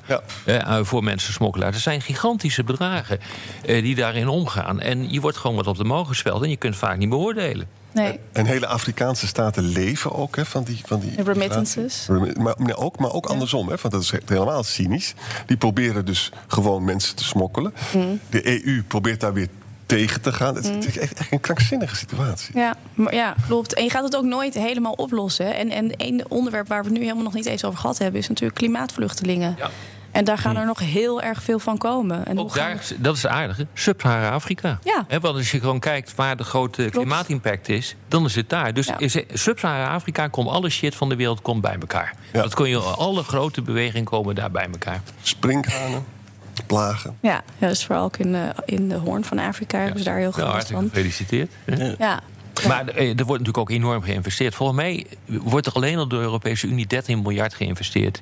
voor 0.81 1.03
mensen 1.03 1.33
smokkelaars. 1.33 1.73
Dat 1.73 1.81
zijn 1.81 2.01
gigantische 2.01 2.63
bedragen 2.63 3.19
die 3.65 3.88
daarin 3.95 4.28
omgaan. 4.28 4.80
En 4.80 5.12
je 5.12 5.21
wordt 5.21 5.38
gewoon 5.38 5.56
wat 5.56 5.67
op 5.67 5.78
de 5.78 5.84
mogen 5.84 6.08
gespeld 6.08 6.43
en 6.43 6.49
je 6.49 6.58
kunt 6.58 6.75
vaak 6.75 6.97
niet 6.97 7.10
beoordelen. 7.10 7.67
Nee. 7.91 8.19
En 8.32 8.45
hele 8.45 8.67
Afrikaanse 8.67 9.28
staten 9.28 9.63
leven 9.63 10.12
ook 10.12 10.36
hè, 10.36 10.45
van 10.45 10.63
die. 10.63 10.82
Van 10.86 10.99
die 10.99 11.23
remittances. 11.23 12.08
Maar, 12.08 12.56
maar, 12.58 12.78
ook, 12.78 12.99
maar 12.99 13.12
ook 13.12 13.28
ja. 13.28 13.34
andersom, 13.34 13.69
hè, 13.69 13.75
want 13.82 13.93
dat 13.93 14.02
is 14.02 14.13
helemaal 14.25 14.63
cynisch. 14.63 15.13
Die 15.45 15.58
proberen 15.58 16.06
dus 16.06 16.32
gewoon 16.47 16.84
mensen 16.84 17.15
te 17.15 17.23
smokkelen. 17.23 17.73
Mm. 17.95 18.19
De 18.30 18.65
EU 18.65 18.84
probeert 18.84 19.19
daar 19.19 19.34
weer 19.34 19.47
tegen 19.86 20.21
te 20.21 20.34
gaan. 20.34 20.56
Het 20.56 20.63
is, 20.63 20.69
mm. 20.69 20.75
het 20.75 20.88
is 20.88 20.97
echt, 20.97 21.13
echt, 21.13 21.32
een 21.32 21.39
krankzinnige 21.39 21.95
situatie. 21.95 22.58
Ja, 22.58 22.75
maar 22.93 23.15
ja, 23.15 23.36
klopt. 23.47 23.73
En 23.73 23.84
je 23.84 23.89
gaat 23.89 24.04
het 24.04 24.15
ook 24.15 24.23
nooit 24.23 24.54
helemaal 24.54 24.93
oplossen. 24.93 25.56
En, 25.56 25.69
en 25.69 25.95
één 25.95 26.32
onderwerp 26.32 26.67
waar 26.67 26.80
we 26.80 26.89
het 26.89 26.97
nu 26.97 27.04
helemaal 27.04 27.23
nog 27.23 27.34
niet 27.34 27.45
eens 27.45 27.65
over 27.65 27.80
gehad 27.80 27.97
hebben... 27.97 28.19
is 28.19 28.28
natuurlijk 28.28 28.58
klimaatvluchtelingen. 28.58 29.56
Ja. 29.58 29.69
En 30.11 30.23
daar 30.23 30.37
gaan 30.37 30.57
er 30.57 30.65
nog 30.65 30.79
heel 30.79 31.21
erg 31.21 31.43
veel 31.43 31.59
van 31.59 31.77
komen. 31.77 32.25
En 32.25 32.39
Ook 32.39 32.53
daar, 32.53 32.85
dat 32.97 33.15
is 33.15 33.27
aardig, 33.27 33.59
Sub-Sahara-Afrika. 33.73 34.79
Ja. 34.83 35.05
He, 35.07 35.19
want 35.19 35.35
als 35.35 35.51
je 35.51 35.59
gewoon 35.59 35.79
kijkt 35.79 36.15
waar 36.15 36.37
de 36.37 36.43
grote 36.43 36.81
Klopt. 36.81 36.95
klimaatimpact 36.95 37.69
is, 37.69 37.95
dan 38.07 38.25
is 38.25 38.35
het 38.35 38.49
daar. 38.49 38.73
Dus 38.73 38.87
ja. 38.87 39.23
Sub-Sahara-Afrika 39.33 40.27
komt 40.27 40.49
alle 40.49 40.69
shit 40.69 40.95
van 40.95 41.09
de 41.09 41.15
wereld 41.15 41.41
komt 41.41 41.61
bij 41.61 41.77
elkaar. 41.79 42.13
Ja. 42.33 42.41
Dat 42.41 42.53
kon 42.53 42.69
je, 42.69 42.77
alle 42.77 43.23
grote 43.23 43.61
bewegingen 43.61 44.05
komen 44.05 44.35
daar 44.35 44.51
bij 44.51 44.67
elkaar. 44.71 45.01
Sprinkhanen. 45.21 46.05
Plagen. 46.65 47.17
Ja, 47.21 47.41
ja 47.57 47.67
dus 47.67 47.85
vooral 47.85 48.03
ook 48.03 48.17
in 48.17 48.31
de, 48.31 48.53
in 48.65 48.89
de 48.89 48.95
hoorn 48.95 49.23
van 49.23 49.39
Afrika 49.39 49.77
hebben 49.77 49.99
ze 49.99 50.05
daar 50.05 50.17
heel 50.17 50.31
veel 50.31 50.45
ja, 50.45 50.61
van. 50.61 50.83
Gefeliciteerd. 50.83 51.51
Ja. 51.65 51.95
ja. 51.97 52.19
Maar 52.67 52.87
er 52.87 53.05
wordt 53.05 53.17
natuurlijk 53.17 53.57
ook 53.57 53.69
enorm 53.69 54.01
geïnvesteerd. 54.01 54.55
Volgens 54.55 54.77
mij 54.77 55.05
wordt 55.25 55.65
er 55.65 55.73
alleen 55.73 55.97
al 55.97 56.07
door 56.07 56.19
de 56.19 56.25
Europese 56.25 56.67
Unie 56.67 56.87
13 56.87 57.21
miljard 57.21 57.53
geïnvesteerd 57.53 58.21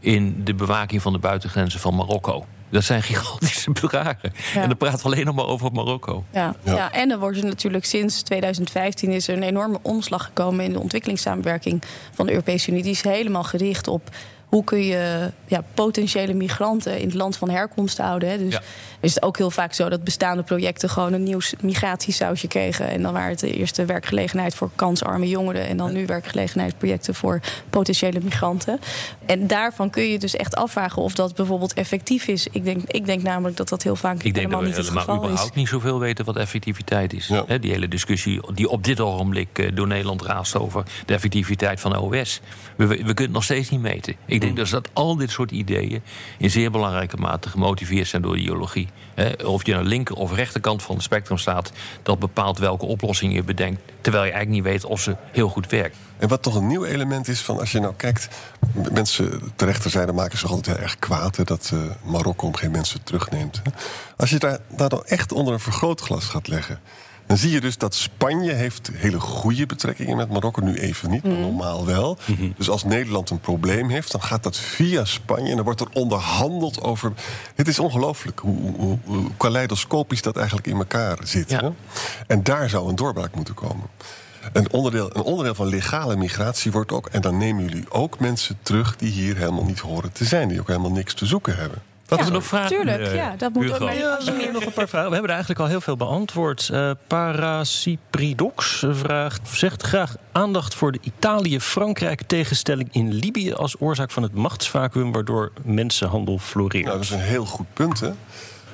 in 0.00 0.44
de 0.44 0.54
bewaking 0.54 1.02
van 1.02 1.12
de 1.12 1.18
buitengrenzen 1.18 1.80
van 1.80 1.94
Marokko. 1.94 2.46
Dat 2.68 2.84
zijn 2.84 3.02
gigantische 3.02 3.70
bedragen. 3.80 4.32
Ja. 4.54 4.62
En 4.62 4.68
dan 4.68 4.76
praten 4.76 4.98
we 4.98 5.04
alleen 5.04 5.24
nog 5.24 5.34
maar 5.34 5.46
over 5.46 5.72
Marokko. 5.72 6.24
Ja, 6.32 6.54
ja. 6.62 6.74
ja. 6.74 6.92
en 6.92 7.10
er 7.10 7.18
wordt 7.18 7.42
natuurlijk 7.42 7.84
sinds 7.84 8.22
2015 8.22 9.10
is 9.10 9.28
er 9.28 9.36
een 9.36 9.42
enorme 9.42 9.78
omslag 9.82 10.24
gekomen 10.24 10.64
in 10.64 10.72
de 10.72 10.80
ontwikkelingssamenwerking 10.80 11.82
van 12.12 12.26
de 12.26 12.32
Europese 12.32 12.70
Unie. 12.70 12.82
Die 12.82 12.92
is 12.92 13.02
helemaal 13.02 13.44
gericht 13.44 13.88
op 13.88 14.10
hoe 14.46 14.64
kun 14.64 14.84
je 14.84 15.30
ja, 15.46 15.62
potentiële 15.74 16.34
migranten 16.34 16.98
in 16.98 17.06
het 17.06 17.14
land 17.14 17.36
van 17.36 17.50
herkomst 17.50 17.98
houden. 17.98 18.28
Hè? 18.28 18.38
Dus 18.38 18.52
ja. 18.52 18.62
is 19.00 19.14
het 19.14 19.22
ook 19.22 19.36
heel 19.36 19.50
vaak 19.50 19.72
zo 19.72 19.88
dat 19.88 20.04
bestaande 20.04 20.42
projecten 20.42 20.88
gewoon 20.88 21.12
een 21.12 21.22
nieuw 21.22 21.40
migratiesausje 21.60 22.48
kregen. 22.48 22.88
En 22.88 23.02
dan 23.02 23.12
waren 23.12 23.30
het 23.30 23.38
de 23.38 23.52
eerste 23.52 23.84
werkgelegenheid 23.84 24.54
voor 24.54 24.70
kansarme 24.74 25.28
jongeren. 25.28 25.66
En 25.66 25.76
dan 25.76 25.92
nu 25.92 26.06
werkgelegenheidsprojecten 26.06 27.14
voor 27.14 27.40
potentiële 27.70 28.20
migranten. 28.22 28.80
En 29.26 29.46
daarvan 29.46 29.90
kun 29.90 30.04
je 30.04 30.18
dus 30.18 30.36
echt 30.36 30.54
afvragen 30.54 31.02
of 31.02 31.14
dat 31.14 31.34
bijvoorbeeld 31.34 31.74
effectief 31.74 32.26
is. 32.26 32.46
Ik 32.50 32.64
denk, 32.64 32.82
ik 32.86 33.06
denk 33.06 33.22
namelijk 33.22 33.56
dat 33.56 33.68
dat 33.68 33.82
heel 33.82 33.96
vaak 33.96 34.22
ik 34.22 34.36
helemaal 34.36 34.60
denk 34.60 34.76
niet 34.76 34.86
het 34.86 34.98
geval 34.98 35.14
is. 35.14 35.24
überhaupt 35.24 35.54
niet 35.54 35.68
zoveel 35.68 35.98
weten 35.98 36.24
wat 36.24 36.36
effectiviteit 36.36 37.12
is. 37.12 37.26
Ja. 37.26 37.58
Die 37.58 37.70
hele 37.70 37.88
discussie 37.88 38.40
die 38.54 38.68
op 38.68 38.84
dit 38.84 39.00
ogenblik 39.00 39.76
door 39.76 39.86
Nederland 39.86 40.22
raast 40.22 40.56
over 40.56 40.84
de 41.06 41.14
effectiviteit 41.14 41.80
van 41.80 41.90
de 41.90 42.00
OS. 42.00 42.40
We, 42.76 42.86
we 42.86 42.96
kunnen 42.96 43.16
het 43.16 43.32
nog 43.32 43.44
steeds 43.44 43.70
niet 43.70 43.80
meten. 43.80 44.14
Ik 44.26 44.35
denk 44.40 44.56
dus 44.56 44.70
dat 44.70 44.88
al 44.92 45.16
dit 45.16 45.30
soort 45.30 45.50
ideeën 45.50 46.02
in 46.38 46.50
zeer 46.50 46.70
belangrijke 46.70 47.16
mate 47.16 47.48
gemotiveerd 47.48 48.08
zijn 48.08 48.22
door 48.22 48.34
de 48.34 48.40
ideologie. 48.40 48.88
Of 49.44 49.66
je 49.66 49.76
aan 49.76 49.82
de 49.82 49.88
linker 49.88 50.16
of 50.16 50.34
rechterkant 50.34 50.82
van 50.82 50.94
het 50.94 51.04
spectrum 51.04 51.38
staat, 51.38 51.72
dat 52.02 52.18
bepaalt 52.18 52.58
welke 52.58 52.86
oplossing 52.86 53.34
je 53.34 53.42
bedenkt, 53.42 53.80
terwijl 54.00 54.24
je 54.24 54.30
eigenlijk 54.30 54.64
niet 54.64 54.72
weet 54.72 54.84
of 54.84 55.00
ze 55.00 55.16
heel 55.32 55.48
goed 55.48 55.70
werkt. 55.70 55.96
En 56.18 56.28
wat 56.28 56.42
toch 56.42 56.54
een 56.54 56.66
nieuw 56.66 56.84
element 56.84 57.28
is 57.28 57.40
van 57.40 57.58
als 57.58 57.72
je 57.72 57.80
nou 57.80 57.94
kijkt, 57.96 58.28
mensen 58.92 59.40
ter 59.56 59.66
rechterzijde 59.66 60.12
maken 60.12 60.38
zich 60.38 60.50
altijd 60.50 60.76
heel 60.76 60.84
erg 60.84 60.98
kwaad 60.98 61.36
hè, 61.36 61.44
dat 61.44 61.70
uh, 61.74 61.80
Marokko 62.04 62.46
op 62.46 62.56
geen 62.56 62.70
mensen 62.70 63.02
terugneemt. 63.02 63.60
Hè. 63.62 63.70
Als 64.16 64.30
je 64.30 64.38
daar, 64.38 64.58
daar 64.76 64.88
dan 64.88 65.04
echt 65.04 65.32
onder 65.32 65.52
een 65.52 65.60
vergrootglas 65.60 66.24
gaat 66.24 66.48
leggen, 66.48 66.80
Dan 67.26 67.36
zie 67.36 67.50
je 67.50 67.60
dus 67.60 67.78
dat 67.78 67.94
Spanje 67.94 68.52
heeft 68.52 68.90
hele 68.92 69.20
goede 69.20 69.66
betrekkingen 69.66 70.16
met 70.16 70.30
Marokko. 70.30 70.60
Nu 70.60 70.74
even 70.74 71.10
niet, 71.10 71.22
maar 71.22 71.32
Mhm. 71.32 71.40
normaal 71.40 71.86
wel. 71.86 72.18
Dus 72.56 72.68
als 72.70 72.84
Nederland 72.84 73.30
een 73.30 73.40
probleem 73.40 73.88
heeft, 73.88 74.12
dan 74.12 74.22
gaat 74.22 74.42
dat 74.42 74.56
via 74.56 75.04
Spanje. 75.04 75.48
En 75.50 75.54
dan 75.56 75.64
wordt 75.64 75.80
er 75.80 75.88
onderhandeld 75.92 76.82
over... 76.82 77.12
Het 77.54 77.68
is 77.68 77.78
ongelooflijk 77.78 78.38
hoe, 78.38 78.72
hoe, 78.76 78.98
kaleidoscopisch 79.36 80.22
dat 80.22 80.36
eigenlijk 80.36 80.66
in 80.66 80.76
elkaar 80.76 81.18
zit. 81.24 81.50
Hè? 81.50 81.68
En 82.26 82.42
daar 82.42 82.68
zou 82.68 82.88
een 82.88 82.96
doorbraak 82.96 83.34
moeten 83.34 83.54
komen. 83.54 83.86
Een 84.52 84.72
onderdeel, 84.72 85.16
een 85.16 85.22
onderdeel 85.22 85.54
van 85.54 85.66
legale 85.66 86.16
migratie 86.16 86.72
wordt 86.72 86.92
ook... 86.92 87.06
en 87.06 87.20
dan 87.20 87.38
nemen 87.38 87.62
jullie 87.62 87.84
ook 87.90 88.18
mensen 88.18 88.58
terug 88.62 88.96
die 88.96 89.10
hier 89.10 89.36
helemaal 89.36 89.64
niet 89.64 89.80
horen 89.80 90.12
te 90.12 90.24
zijn. 90.24 90.48
Die 90.48 90.60
ook 90.60 90.66
helemaal 90.68 90.90
niks 90.90 91.14
te 91.14 91.26
zoeken 91.26 91.56
hebben. 91.56 91.82
Dat 92.06 92.18
Ja, 92.18 92.36
is 92.36 92.46
vragen, 92.46 92.68
Tuurlijk, 92.76 93.14
ja, 93.14 93.34
dat 93.36 93.52
moet 93.52 93.64
ook. 93.64 93.72
Hugo? 93.72 93.84
Maar 93.84 93.96
Ja, 93.96 94.18
meer 94.36 94.52
nog 94.52 94.64
een 94.64 94.72
paar 94.72 94.88
vragen. 94.88 95.08
We 95.08 95.12
hebben 95.12 95.30
er 95.30 95.36
eigenlijk 95.36 95.60
al 95.60 95.66
heel 95.66 95.80
veel 95.80 95.96
beantwoord. 95.96 96.68
Eh 96.72 96.90
Parasipridox 97.06 98.84
vraagt, 98.90 99.48
zegt 99.48 99.82
graag 99.82 100.16
aandacht 100.32 100.74
voor 100.74 100.92
de 100.92 100.98
Italië-Frankrijk-tegenstelling 101.02 102.88
in 102.92 103.12
Libië 103.12 103.52
als 103.52 103.80
oorzaak 103.80 104.10
van 104.10 104.22
het 104.22 104.34
machtsvacuum 104.34 105.12
waardoor 105.12 105.52
mensenhandel 105.62 106.38
floreert. 106.38 106.84
Nou, 106.84 106.96
dat 106.96 107.04
is 107.04 107.10
een 107.10 107.18
heel 107.20 107.44
goed 107.44 107.66
punt, 107.72 108.00
hè? 108.00 108.10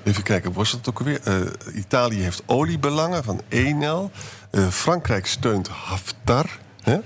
Even 0.04 0.22
kijken, 0.22 0.52
was 0.52 0.70
dat 0.70 0.88
ook 0.88 0.98
alweer? 0.98 1.20
Eh, 1.24 1.40
Italië 1.74 2.22
heeft 2.22 2.42
oliebelangen 2.46 3.24
van 3.24 3.40
Enel. 3.48 4.10
Eh, 4.50 4.68
Frankrijk 4.68 5.26
steunt 5.26 5.68
Haftar. 5.68 6.46
Hè? 6.82 6.98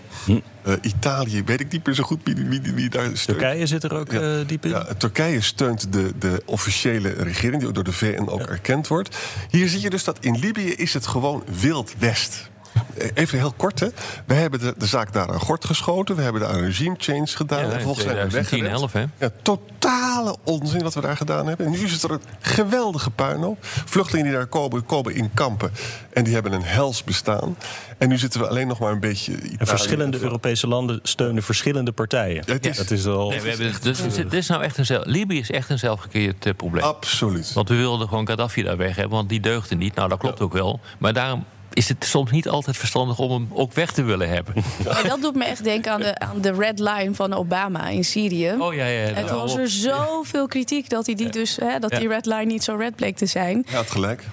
Eh, 0.62 0.74
Italië, 0.80 1.44
weet 1.44 1.60
ik 1.60 1.72
niet 1.72 1.86
meer 1.86 1.94
zo 1.94 2.02
goed 2.02 2.20
wie, 2.24 2.60
wie, 2.74 2.88
daar 2.88 3.02
steunt. 3.02 3.38
Turkije 3.38 3.66
zit 3.66 3.84
er 3.84 3.94
ook 3.94 4.12
eh, 4.12 4.30
diep 4.46 4.64
in. 4.64 4.70
Ja, 4.70 4.86
Turkije 4.98 5.40
steunt 5.40 5.92
de, 5.92 6.12
de 6.18 6.42
officiële 6.44 7.08
regering, 7.08 7.58
die 7.58 7.68
ook 7.68 7.74
door 7.74 7.84
de 7.84 7.92
VN 7.92 8.28
ook 8.28 8.40
erkend 8.40 8.86
wordt. 8.86 9.16
Hier 9.50 9.68
zie 9.68 9.80
je 9.80 9.90
dus 9.90 10.04
dat 10.04 10.18
in 10.20 10.38
Libië 10.38 10.72
is 10.72 10.94
het 10.94 11.06
gewoon 11.06 11.44
Wild 11.60 11.94
West. 11.98 12.50
Eh, 12.98 13.08
Even 13.14 13.38
heel 13.38 13.52
kort, 13.56 13.80
hè. 13.80 13.88
We 14.26 14.34
hebben 14.34 14.60
de, 14.60 14.74
de 14.78 14.86
zaak 14.86 15.12
daar 15.12 15.28
aan 15.32 15.40
gort 15.40 15.64
geschoten. 15.64 16.16
We 16.16 16.22
hebben 16.22 16.40
daar 16.40 16.54
een 16.54 16.64
regime 16.64 16.94
change 16.98 17.26
gedaan. 17.26 17.58
Ja, 17.58 17.64
en 17.64 17.70
in 17.70 17.74
vervolgens 17.76 18.04
zijn 18.04 18.16
we 18.16 18.22
2010, 18.28 18.60
weggerend. 18.62 18.92
11, 18.92 18.92
hè? 19.18 19.26
Ja, 19.26 19.30
totale 19.42 20.36
onzin 20.44 20.82
wat 20.82 20.94
we 20.94 21.00
daar 21.00 21.16
gedaan 21.16 21.46
hebben. 21.46 21.66
En 21.66 21.72
nu 21.72 21.78
is 21.84 22.02
er 22.02 22.10
een 22.10 22.20
geweldige 22.40 23.10
puinhoop. 23.10 23.56
Vluchtelingen 23.60 24.26
die 24.30 24.36
daar 24.38 24.46
komen, 24.46 24.86
komen 24.86 25.14
in 25.14 25.30
kampen. 25.34 25.70
En 26.12 26.24
die 26.24 26.34
hebben 26.34 26.52
een 26.52 26.62
hels 26.62 27.04
bestaan. 27.04 27.56
En 27.98 28.08
nu 28.08 28.18
zitten 28.18 28.40
we 28.40 28.48
alleen 28.48 28.66
nog 28.66 28.78
maar 28.78 28.92
een 28.92 29.00
beetje... 29.00 29.32
Italië 29.32 29.56
En 29.58 29.66
verschillende 29.66 30.18
Europese 30.20 30.66
landen 30.66 31.00
steunen 31.02 31.42
verschillende 31.42 31.92
partijen. 31.92 32.42
het 32.46 32.66
is- 32.66 32.76
dat 32.76 32.90
is 32.90 33.06
al. 33.06 33.28
Nee, 33.28 33.40
we 33.40 33.48
hebben, 33.48 33.72
dus, 33.82 34.02
dus 34.02 34.14
dit 34.14 34.32
is 34.32 34.48
nou 34.48 34.62
echt 34.62 34.78
een 34.78 34.86
zelf, 34.86 35.04
Libië 35.04 35.38
is 35.38 35.50
echt 35.50 35.70
een 35.70 35.78
zelfgecreëerd 35.78 36.46
eh, 36.46 36.52
probleem. 36.56 36.84
Absoluut. 36.84 37.52
Want 37.52 37.68
we 37.68 37.74
wilden 37.76 38.08
gewoon 38.08 38.26
Gaddafi 38.28 38.62
daar 38.62 38.76
weg 38.76 38.96
hebben, 38.96 39.16
want 39.16 39.28
die 39.28 39.40
deugde 39.40 39.74
niet. 39.74 39.94
Nou, 39.94 40.08
dat 40.08 40.18
klopt 40.18 40.40
ook 40.40 40.52
wel. 40.52 40.80
Maar 40.98 41.12
daarom 41.12 41.44
is 41.76 41.88
het 41.88 42.04
soms 42.04 42.30
niet 42.30 42.48
altijd 42.48 42.76
verstandig 42.76 43.18
om 43.18 43.30
hem 43.30 43.48
ook 43.52 43.72
weg 43.72 43.92
te 43.92 44.02
willen 44.02 44.28
hebben. 44.28 44.54
En 45.02 45.08
dat 45.08 45.20
doet 45.20 45.34
me 45.34 45.44
echt 45.44 45.64
denken 45.64 45.92
aan 45.92 46.00
de, 46.00 46.18
aan 46.18 46.40
de 46.40 46.52
red 46.52 46.78
line 46.78 47.14
van 47.14 47.32
Obama 47.32 47.88
in 47.88 48.04
Syrië. 48.04 48.54
Oh 48.58 48.74
ja, 48.74 48.86
ja. 48.86 49.24
Toen 49.24 49.36
was 49.38 49.56
er 49.56 49.68
zoveel 49.68 50.46
kritiek 50.46 50.88
dat, 50.88 51.06
hij 51.06 51.14
die, 51.14 51.28
dus, 51.28 51.56
hè, 51.56 51.78
dat 51.78 51.90
Ja. 51.90 51.98
die 51.98 52.08
red 52.08 52.26
line 52.26 52.44
niet 52.44 52.64
zo 52.64 52.76
red 52.76 52.96
bleek 52.96 53.16
te 53.16 53.26
zijn. 53.26 53.66
Ja, 53.70 53.78
het 53.78 53.90
gelijk. 53.90 54.24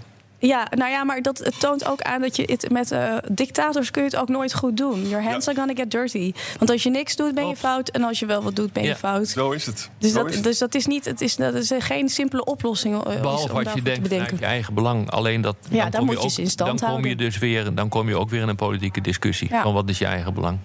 Ja, 0.47 0.67
nou 0.69 0.91
ja, 0.91 1.03
maar 1.03 1.21
dat 1.21 1.37
het 1.37 1.59
toont 1.59 1.85
ook 1.85 2.01
aan 2.01 2.21
dat 2.21 2.35
je 2.35 2.43
het 2.45 2.71
met 2.71 2.91
eh, 2.91 3.13
dictators 3.31 3.91
kun 3.91 4.01
je 4.03 4.09
het 4.09 4.17
ook 4.19 4.27
nooit 4.29 4.53
goed 4.53 4.77
doen. 4.77 5.07
Your 5.07 5.23
hands 5.23 5.47
are 5.47 5.57
gonna 5.57 5.73
get 5.75 5.91
dirty. 5.91 6.33
Want 6.57 6.71
als 6.71 6.83
je 6.83 6.89
niks 6.89 7.15
doet, 7.15 7.35
ben 7.35 7.47
je 7.47 7.55
fout. 7.55 7.89
En 7.89 8.03
als 8.03 8.19
je 8.19 8.25
wel 8.25 8.43
wat 8.43 8.55
doet, 8.55 8.73
ben 8.73 8.83
je 8.83 8.89
Ja. 8.89 8.95
fout. 8.95 9.27
Zo 9.27 9.51
is 9.51 9.65
het. 9.65 9.89
Dus 9.97 10.11
Zo 10.11 10.17
dat, 10.17 10.29
is 10.29 10.35
het. 10.35 10.43
dus 10.43 10.57
dat 10.57 10.75
is 10.75 10.85
niet, 10.85 11.05
het 11.05 11.21
is, 11.21 11.35
dat 11.35 11.53
is 11.53 11.71
eh, 11.71 11.81
geen 11.81 12.09
simpele 12.09 12.43
oplossing. 12.45 13.03
eh, 13.05 13.13
is 13.13 13.19
Behalve 13.21 13.53
om 13.53 13.63
wat 13.63 13.73
je 13.73 13.81
denkt 13.81 14.07
vanuit 14.07 14.29
je 14.39 14.45
eigen 14.45 14.73
belang. 14.73 15.09
Alleen 15.11 15.41
dat. 15.41 15.55
Ja, 15.69 15.89
dan 15.89 16.05
moet 16.05 16.13
je 16.15 16.19
ook, 16.19 16.37
in 16.37 16.49
stand 16.49 16.79
Dan 16.79 16.89
kom 16.89 16.97
je 16.99 17.05
houden. 17.05 17.17
dus 17.25 17.37
weer. 17.37 17.73
Dan 17.75 17.89
kom 17.89 18.07
je 18.07 18.17
ook 18.17 18.29
weer 18.29 18.41
in 18.41 18.47
een 18.47 18.55
politieke 18.55 19.01
discussie. 19.01 19.47
Ja. 19.51 19.61
Van 19.61 19.73
wat 19.73 19.89
is 19.89 19.97
je 19.97 20.05
eigen 20.05 20.33
belang? 20.33 20.57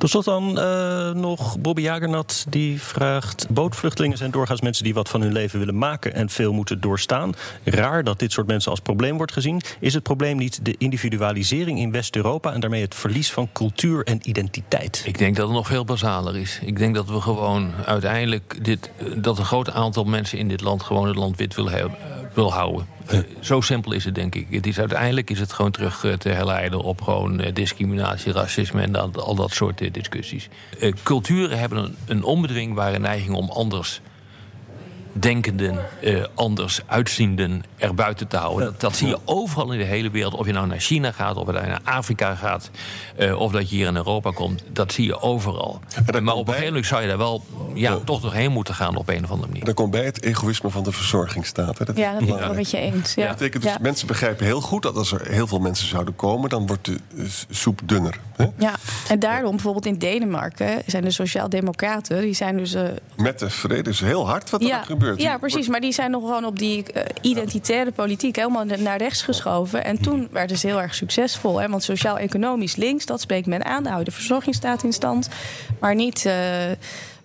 Tot 0.00 0.10
slot 0.10 0.24
dan 0.24 0.58
eh, 0.58 1.10
nog 1.10 1.58
Bobby 1.58 1.82
Jagernat 1.82 2.46
die 2.48 2.82
vraagt... 2.82 3.46
bootvluchtelingen 3.50 4.18
zijn 4.18 4.30
doorgaans 4.30 4.60
mensen 4.60 4.84
die 4.84 4.94
wat 4.94 5.08
van 5.08 5.20
hun 5.20 5.32
leven 5.32 5.58
willen 5.58 5.78
maken... 5.78 6.14
en 6.14 6.28
veel 6.28 6.52
moeten 6.52 6.80
doorstaan. 6.80 7.34
Raar 7.64 8.04
dat 8.04 8.18
dit 8.18 8.32
soort 8.32 8.46
mensen 8.46 8.70
als 8.70 8.80
probleem 8.80 9.16
wordt 9.16 9.32
gezien. 9.32 9.60
Is 9.80 9.94
het 9.94 10.02
probleem 10.02 10.36
niet 10.36 10.64
de 10.64 10.74
individualisering 10.78 11.78
in 11.78 11.92
West-Europa... 11.92 12.52
en 12.52 12.60
daarmee 12.60 12.82
het 12.82 12.94
verlies 12.94 13.32
van 13.32 13.48
cultuur 13.52 14.04
en 14.04 14.18
identiteit? 14.22 15.02
Ik 15.06 15.18
denk 15.18 15.36
dat 15.36 15.46
het 15.46 15.56
nog 15.56 15.66
veel 15.66 15.84
basaler 15.84 16.36
is. 16.36 16.60
Ik 16.62 16.78
denk 16.78 16.94
dat 16.94 17.08
we 17.08 17.20
gewoon 17.20 17.70
uiteindelijk 17.84 18.64
dit, 18.64 18.90
eh, 18.96 19.06
dat 19.16 19.38
een 19.38 19.44
groot 19.44 19.70
aantal 19.70 20.04
mensen 20.04 20.38
in 20.38 20.48
dit 20.48 20.60
land 20.60 20.82
gewoon 20.82 21.06
het 21.06 21.16
land 21.16 21.36
wit 21.36 21.54
wil, 21.54 21.70
eh, 21.70 21.84
wil 22.34 22.52
houden. 22.52 22.86
Eh, 23.10 23.18
Zo 23.40 23.60
simpel 23.60 23.92
is 23.92 24.04
het, 24.04 24.14
denk 24.14 24.34
ik. 24.34 24.46
Het 24.50 24.66
is, 24.66 24.78
uiteindelijk 24.78 25.30
is 25.30 25.40
het 25.40 25.52
gewoon 25.52 25.70
terug 25.70 26.04
eh, 26.04 26.12
te 26.12 26.28
herleiden 26.28 26.80
op 26.80 27.00
gewoon 27.02 27.40
eh, 27.40 27.54
discriminatie, 27.54 28.32
racisme 28.32 28.82
en 28.82 29.14
al 29.14 29.34
dat 29.34 29.50
soort 29.50 29.94
discussies. 29.94 30.48
Culturen 31.02 31.58
hebben 31.58 31.78
een, 31.78 31.96
een 32.06 32.22
onbedwingbare 32.22 32.98
neiging 32.98 33.34
om 33.34 33.50
anders 33.50 34.00
denkenden, 35.12 35.78
eh, 36.02 36.24
anders 36.34 36.80
uitzienden 36.86 37.62
erbuiten 37.76 38.28
te 38.28 38.36
houden. 38.36 38.64
Dat, 38.64 38.80
dat 38.80 38.96
zie 38.96 39.08
je 39.08 39.18
overal 39.24 39.72
in 39.72 39.78
de 39.78 39.84
hele 39.84 40.10
wereld. 40.10 40.34
Of 40.34 40.46
je 40.46 40.52
nou 40.52 40.66
naar 40.66 40.80
China 40.80 41.12
gaat, 41.12 41.36
of 41.36 41.46
je 41.46 41.52
nou 41.52 41.66
naar 41.66 41.80
Afrika 41.84 42.34
gaat... 42.34 42.70
eh, 43.16 43.40
of 43.40 43.52
dat 43.52 43.70
je 43.70 43.76
hier 43.76 43.86
in 43.86 43.96
Europa 43.96 44.30
komt. 44.30 44.62
Dat 44.72 44.92
zie 44.92 45.06
je 45.06 45.20
overal. 45.20 45.80
Maar 46.22 46.34
op 46.34 46.40
een 46.40 46.46
gegeven 46.46 46.66
moment 46.66 46.86
zou 46.86 47.02
je 47.02 47.08
daar 47.08 47.18
wel 47.18 47.44
ja, 47.74 47.98
toch 48.04 48.20
doorheen 48.20 48.52
moeten 48.52 48.74
gaan 48.74 48.96
op 48.96 49.08
een 49.08 49.24
of 49.24 49.30
andere 49.30 49.48
manier. 49.48 49.64
Dan 49.64 49.74
komt 49.74 49.90
bij 49.90 50.04
het 50.04 50.22
egoïsme 50.22 50.70
van 50.70 50.82
de 50.82 50.92
verzorgingsstaat. 50.92 51.78
Hè. 51.78 51.84
Dat 51.84 51.96
Ja, 51.96 52.10
dat 52.12 52.18
ben 52.24 52.28
ik 52.34 52.40
wel 52.40 52.54
met 52.54 52.70
je 52.70 52.78
eens. 52.78 53.14
Ja. 53.14 53.26
Dat 53.26 53.36
betekent 53.36 53.62
dus, 53.62 53.72
Ja. 53.72 53.78
mensen 53.80 54.06
begrijpen 54.06 54.44
heel 54.46 54.60
goed 54.60 54.82
dat 54.82 54.96
als 54.96 55.12
er 55.12 55.26
heel 55.26 55.46
veel 55.46 55.58
mensen 55.58 55.88
zouden 55.88 56.16
komen, 56.16 56.48
dan 56.50 56.66
wordt 56.66 56.84
de 56.84 56.98
eh, 57.16 57.24
soep 57.50 57.80
dunner. 57.84 58.18
Hè? 58.36 58.46
Ja, 58.58 58.72
en 59.08 59.18
daarom 59.18 59.50
bijvoorbeeld 59.50 59.86
in 59.86 59.98
Denemarken 59.98 60.82
zijn 60.86 61.02
de 61.04 61.10
Sociaaldemocraten, 61.10 62.20
die 62.20 62.34
zijn 62.34 62.56
dus. 62.56 62.74
eh, 62.74 62.82
Met 63.16 63.38
de 63.38 63.50
vrede 63.50 63.90
is 63.90 64.00
heel 64.00 64.26
hard 64.28 64.50
wat 64.50 64.60
er 64.60 64.66
ja, 64.66 64.82
ja, 65.16 65.38
precies. 65.38 65.68
Maar 65.68 65.80
die 65.80 65.92
zijn 65.92 66.10
nog 66.10 66.22
gewoon 66.22 66.44
op 66.44 66.58
die 66.58 66.92
eh, 66.92 67.04
identitaire 67.20 67.92
politiek 67.92 68.36
helemaal 68.36 68.64
na- 68.64 68.76
naar 68.76 68.98
rechts 68.98 69.22
geschoven. 69.22 69.84
En 69.84 70.00
toen 70.02 70.28
werden 70.30 70.58
ze 70.58 70.66
heel 70.66 70.80
erg 70.80 70.94
succesvol. 70.94 71.60
Hè? 71.60 71.68
Want 71.68 71.82
sociaal-economisch 71.82 72.76
links, 72.76 73.06
dat 73.06 73.20
spreekt 73.20 73.46
men 73.46 73.64
aan. 73.64 73.82
Daar 73.82 73.92
hou 73.92 73.98
je 74.04 74.10
de 74.10 74.16
verzorgingsstaat 74.16 74.82
in 74.82 74.92
stand. 74.92 75.28
Maar 75.80 75.94
niet. 75.94 76.26
eh, 76.26 76.34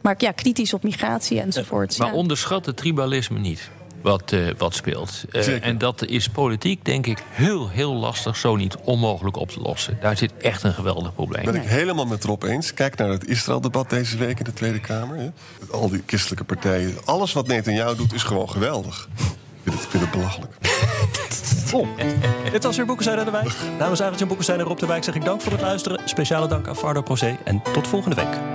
maar 0.01 0.15
ja, 0.17 0.31
kritisch 0.31 0.73
op 0.73 0.83
migratie 0.83 1.39
enzovoort. 1.41 1.97
Maar 1.97 2.07
ja. 2.07 2.13
onderschat 2.13 2.65
het 2.65 2.77
tribalisme 2.77 3.39
niet. 3.39 3.69
Wat, 4.05 4.31
eh, 4.31 4.39
wat 4.57 4.73
speelt. 4.73 5.23
Eh, 5.31 5.65
en 5.65 5.77
dat 5.77 6.05
is 6.05 6.29
politiek, 6.29 6.85
denk 6.85 7.05
ik, 7.05 7.23
heel, 7.29 7.69
heel 7.69 7.93
lastig, 7.93 8.37
zo 8.37 8.55
niet 8.55 8.75
onmogelijk 8.75 9.37
op 9.37 9.49
te 9.49 9.59
lossen. 9.59 9.97
Daar 10.01 10.17
zit 10.17 10.37
echt 10.37 10.63
een 10.63 10.73
geweldig 10.73 11.13
probleem. 11.13 11.45
Ben 11.45 11.55
ik 11.55 11.67
helemaal 11.67 12.05
met 12.05 12.23
Rob 12.23 12.43
eens. 12.43 12.73
Kijk 12.73 12.95
naar 12.95 13.09
het 13.09 13.27
Israël-debat 13.27 13.89
deze 13.89 14.17
week 14.17 14.37
in 14.37 14.43
de 14.43 14.53
Tweede 14.53 14.79
Kamer. 14.79 15.17
Hè. 15.17 15.29
Al 15.71 15.89
die 15.89 16.03
christelijke 16.05 16.43
partijen. 16.43 16.97
Alles 17.05 17.33
wat 17.33 17.47
Netanyahu 17.47 17.95
doet 17.95 18.13
is 18.13 18.23
gewoon 18.23 18.49
geweldig. 18.49 19.07
Ik 19.15 19.25
vind 19.63 19.75
het, 19.75 19.83
ik 19.83 19.89
vind 19.89 20.03
het 20.03 20.11
belachelijk. 20.11 20.53
Dit 22.51 22.63
was 22.63 22.77
weer 22.77 22.85
Boekenstein 22.85 23.19
aan 23.19 23.25
de 23.25 23.31
Wijk. 23.31 23.53
Namens 23.79 24.01
Arend 24.01 24.27
Boekenstein 24.27 24.59
en 24.59 24.65
Rob 24.65 24.79
de 24.79 24.85
Wijk 24.85 25.03
zeg 25.03 25.15
ik 25.15 25.25
dank 25.25 25.41
voor 25.41 25.51
het 25.51 25.61
luisteren. 25.61 26.01
Speciale 26.05 26.47
dank 26.47 26.67
aan 26.67 26.75
Fardo 26.75 27.01
Procé 27.01 27.37
en 27.43 27.61
tot 27.73 27.87
volgende 27.87 28.15
week. 28.15 28.54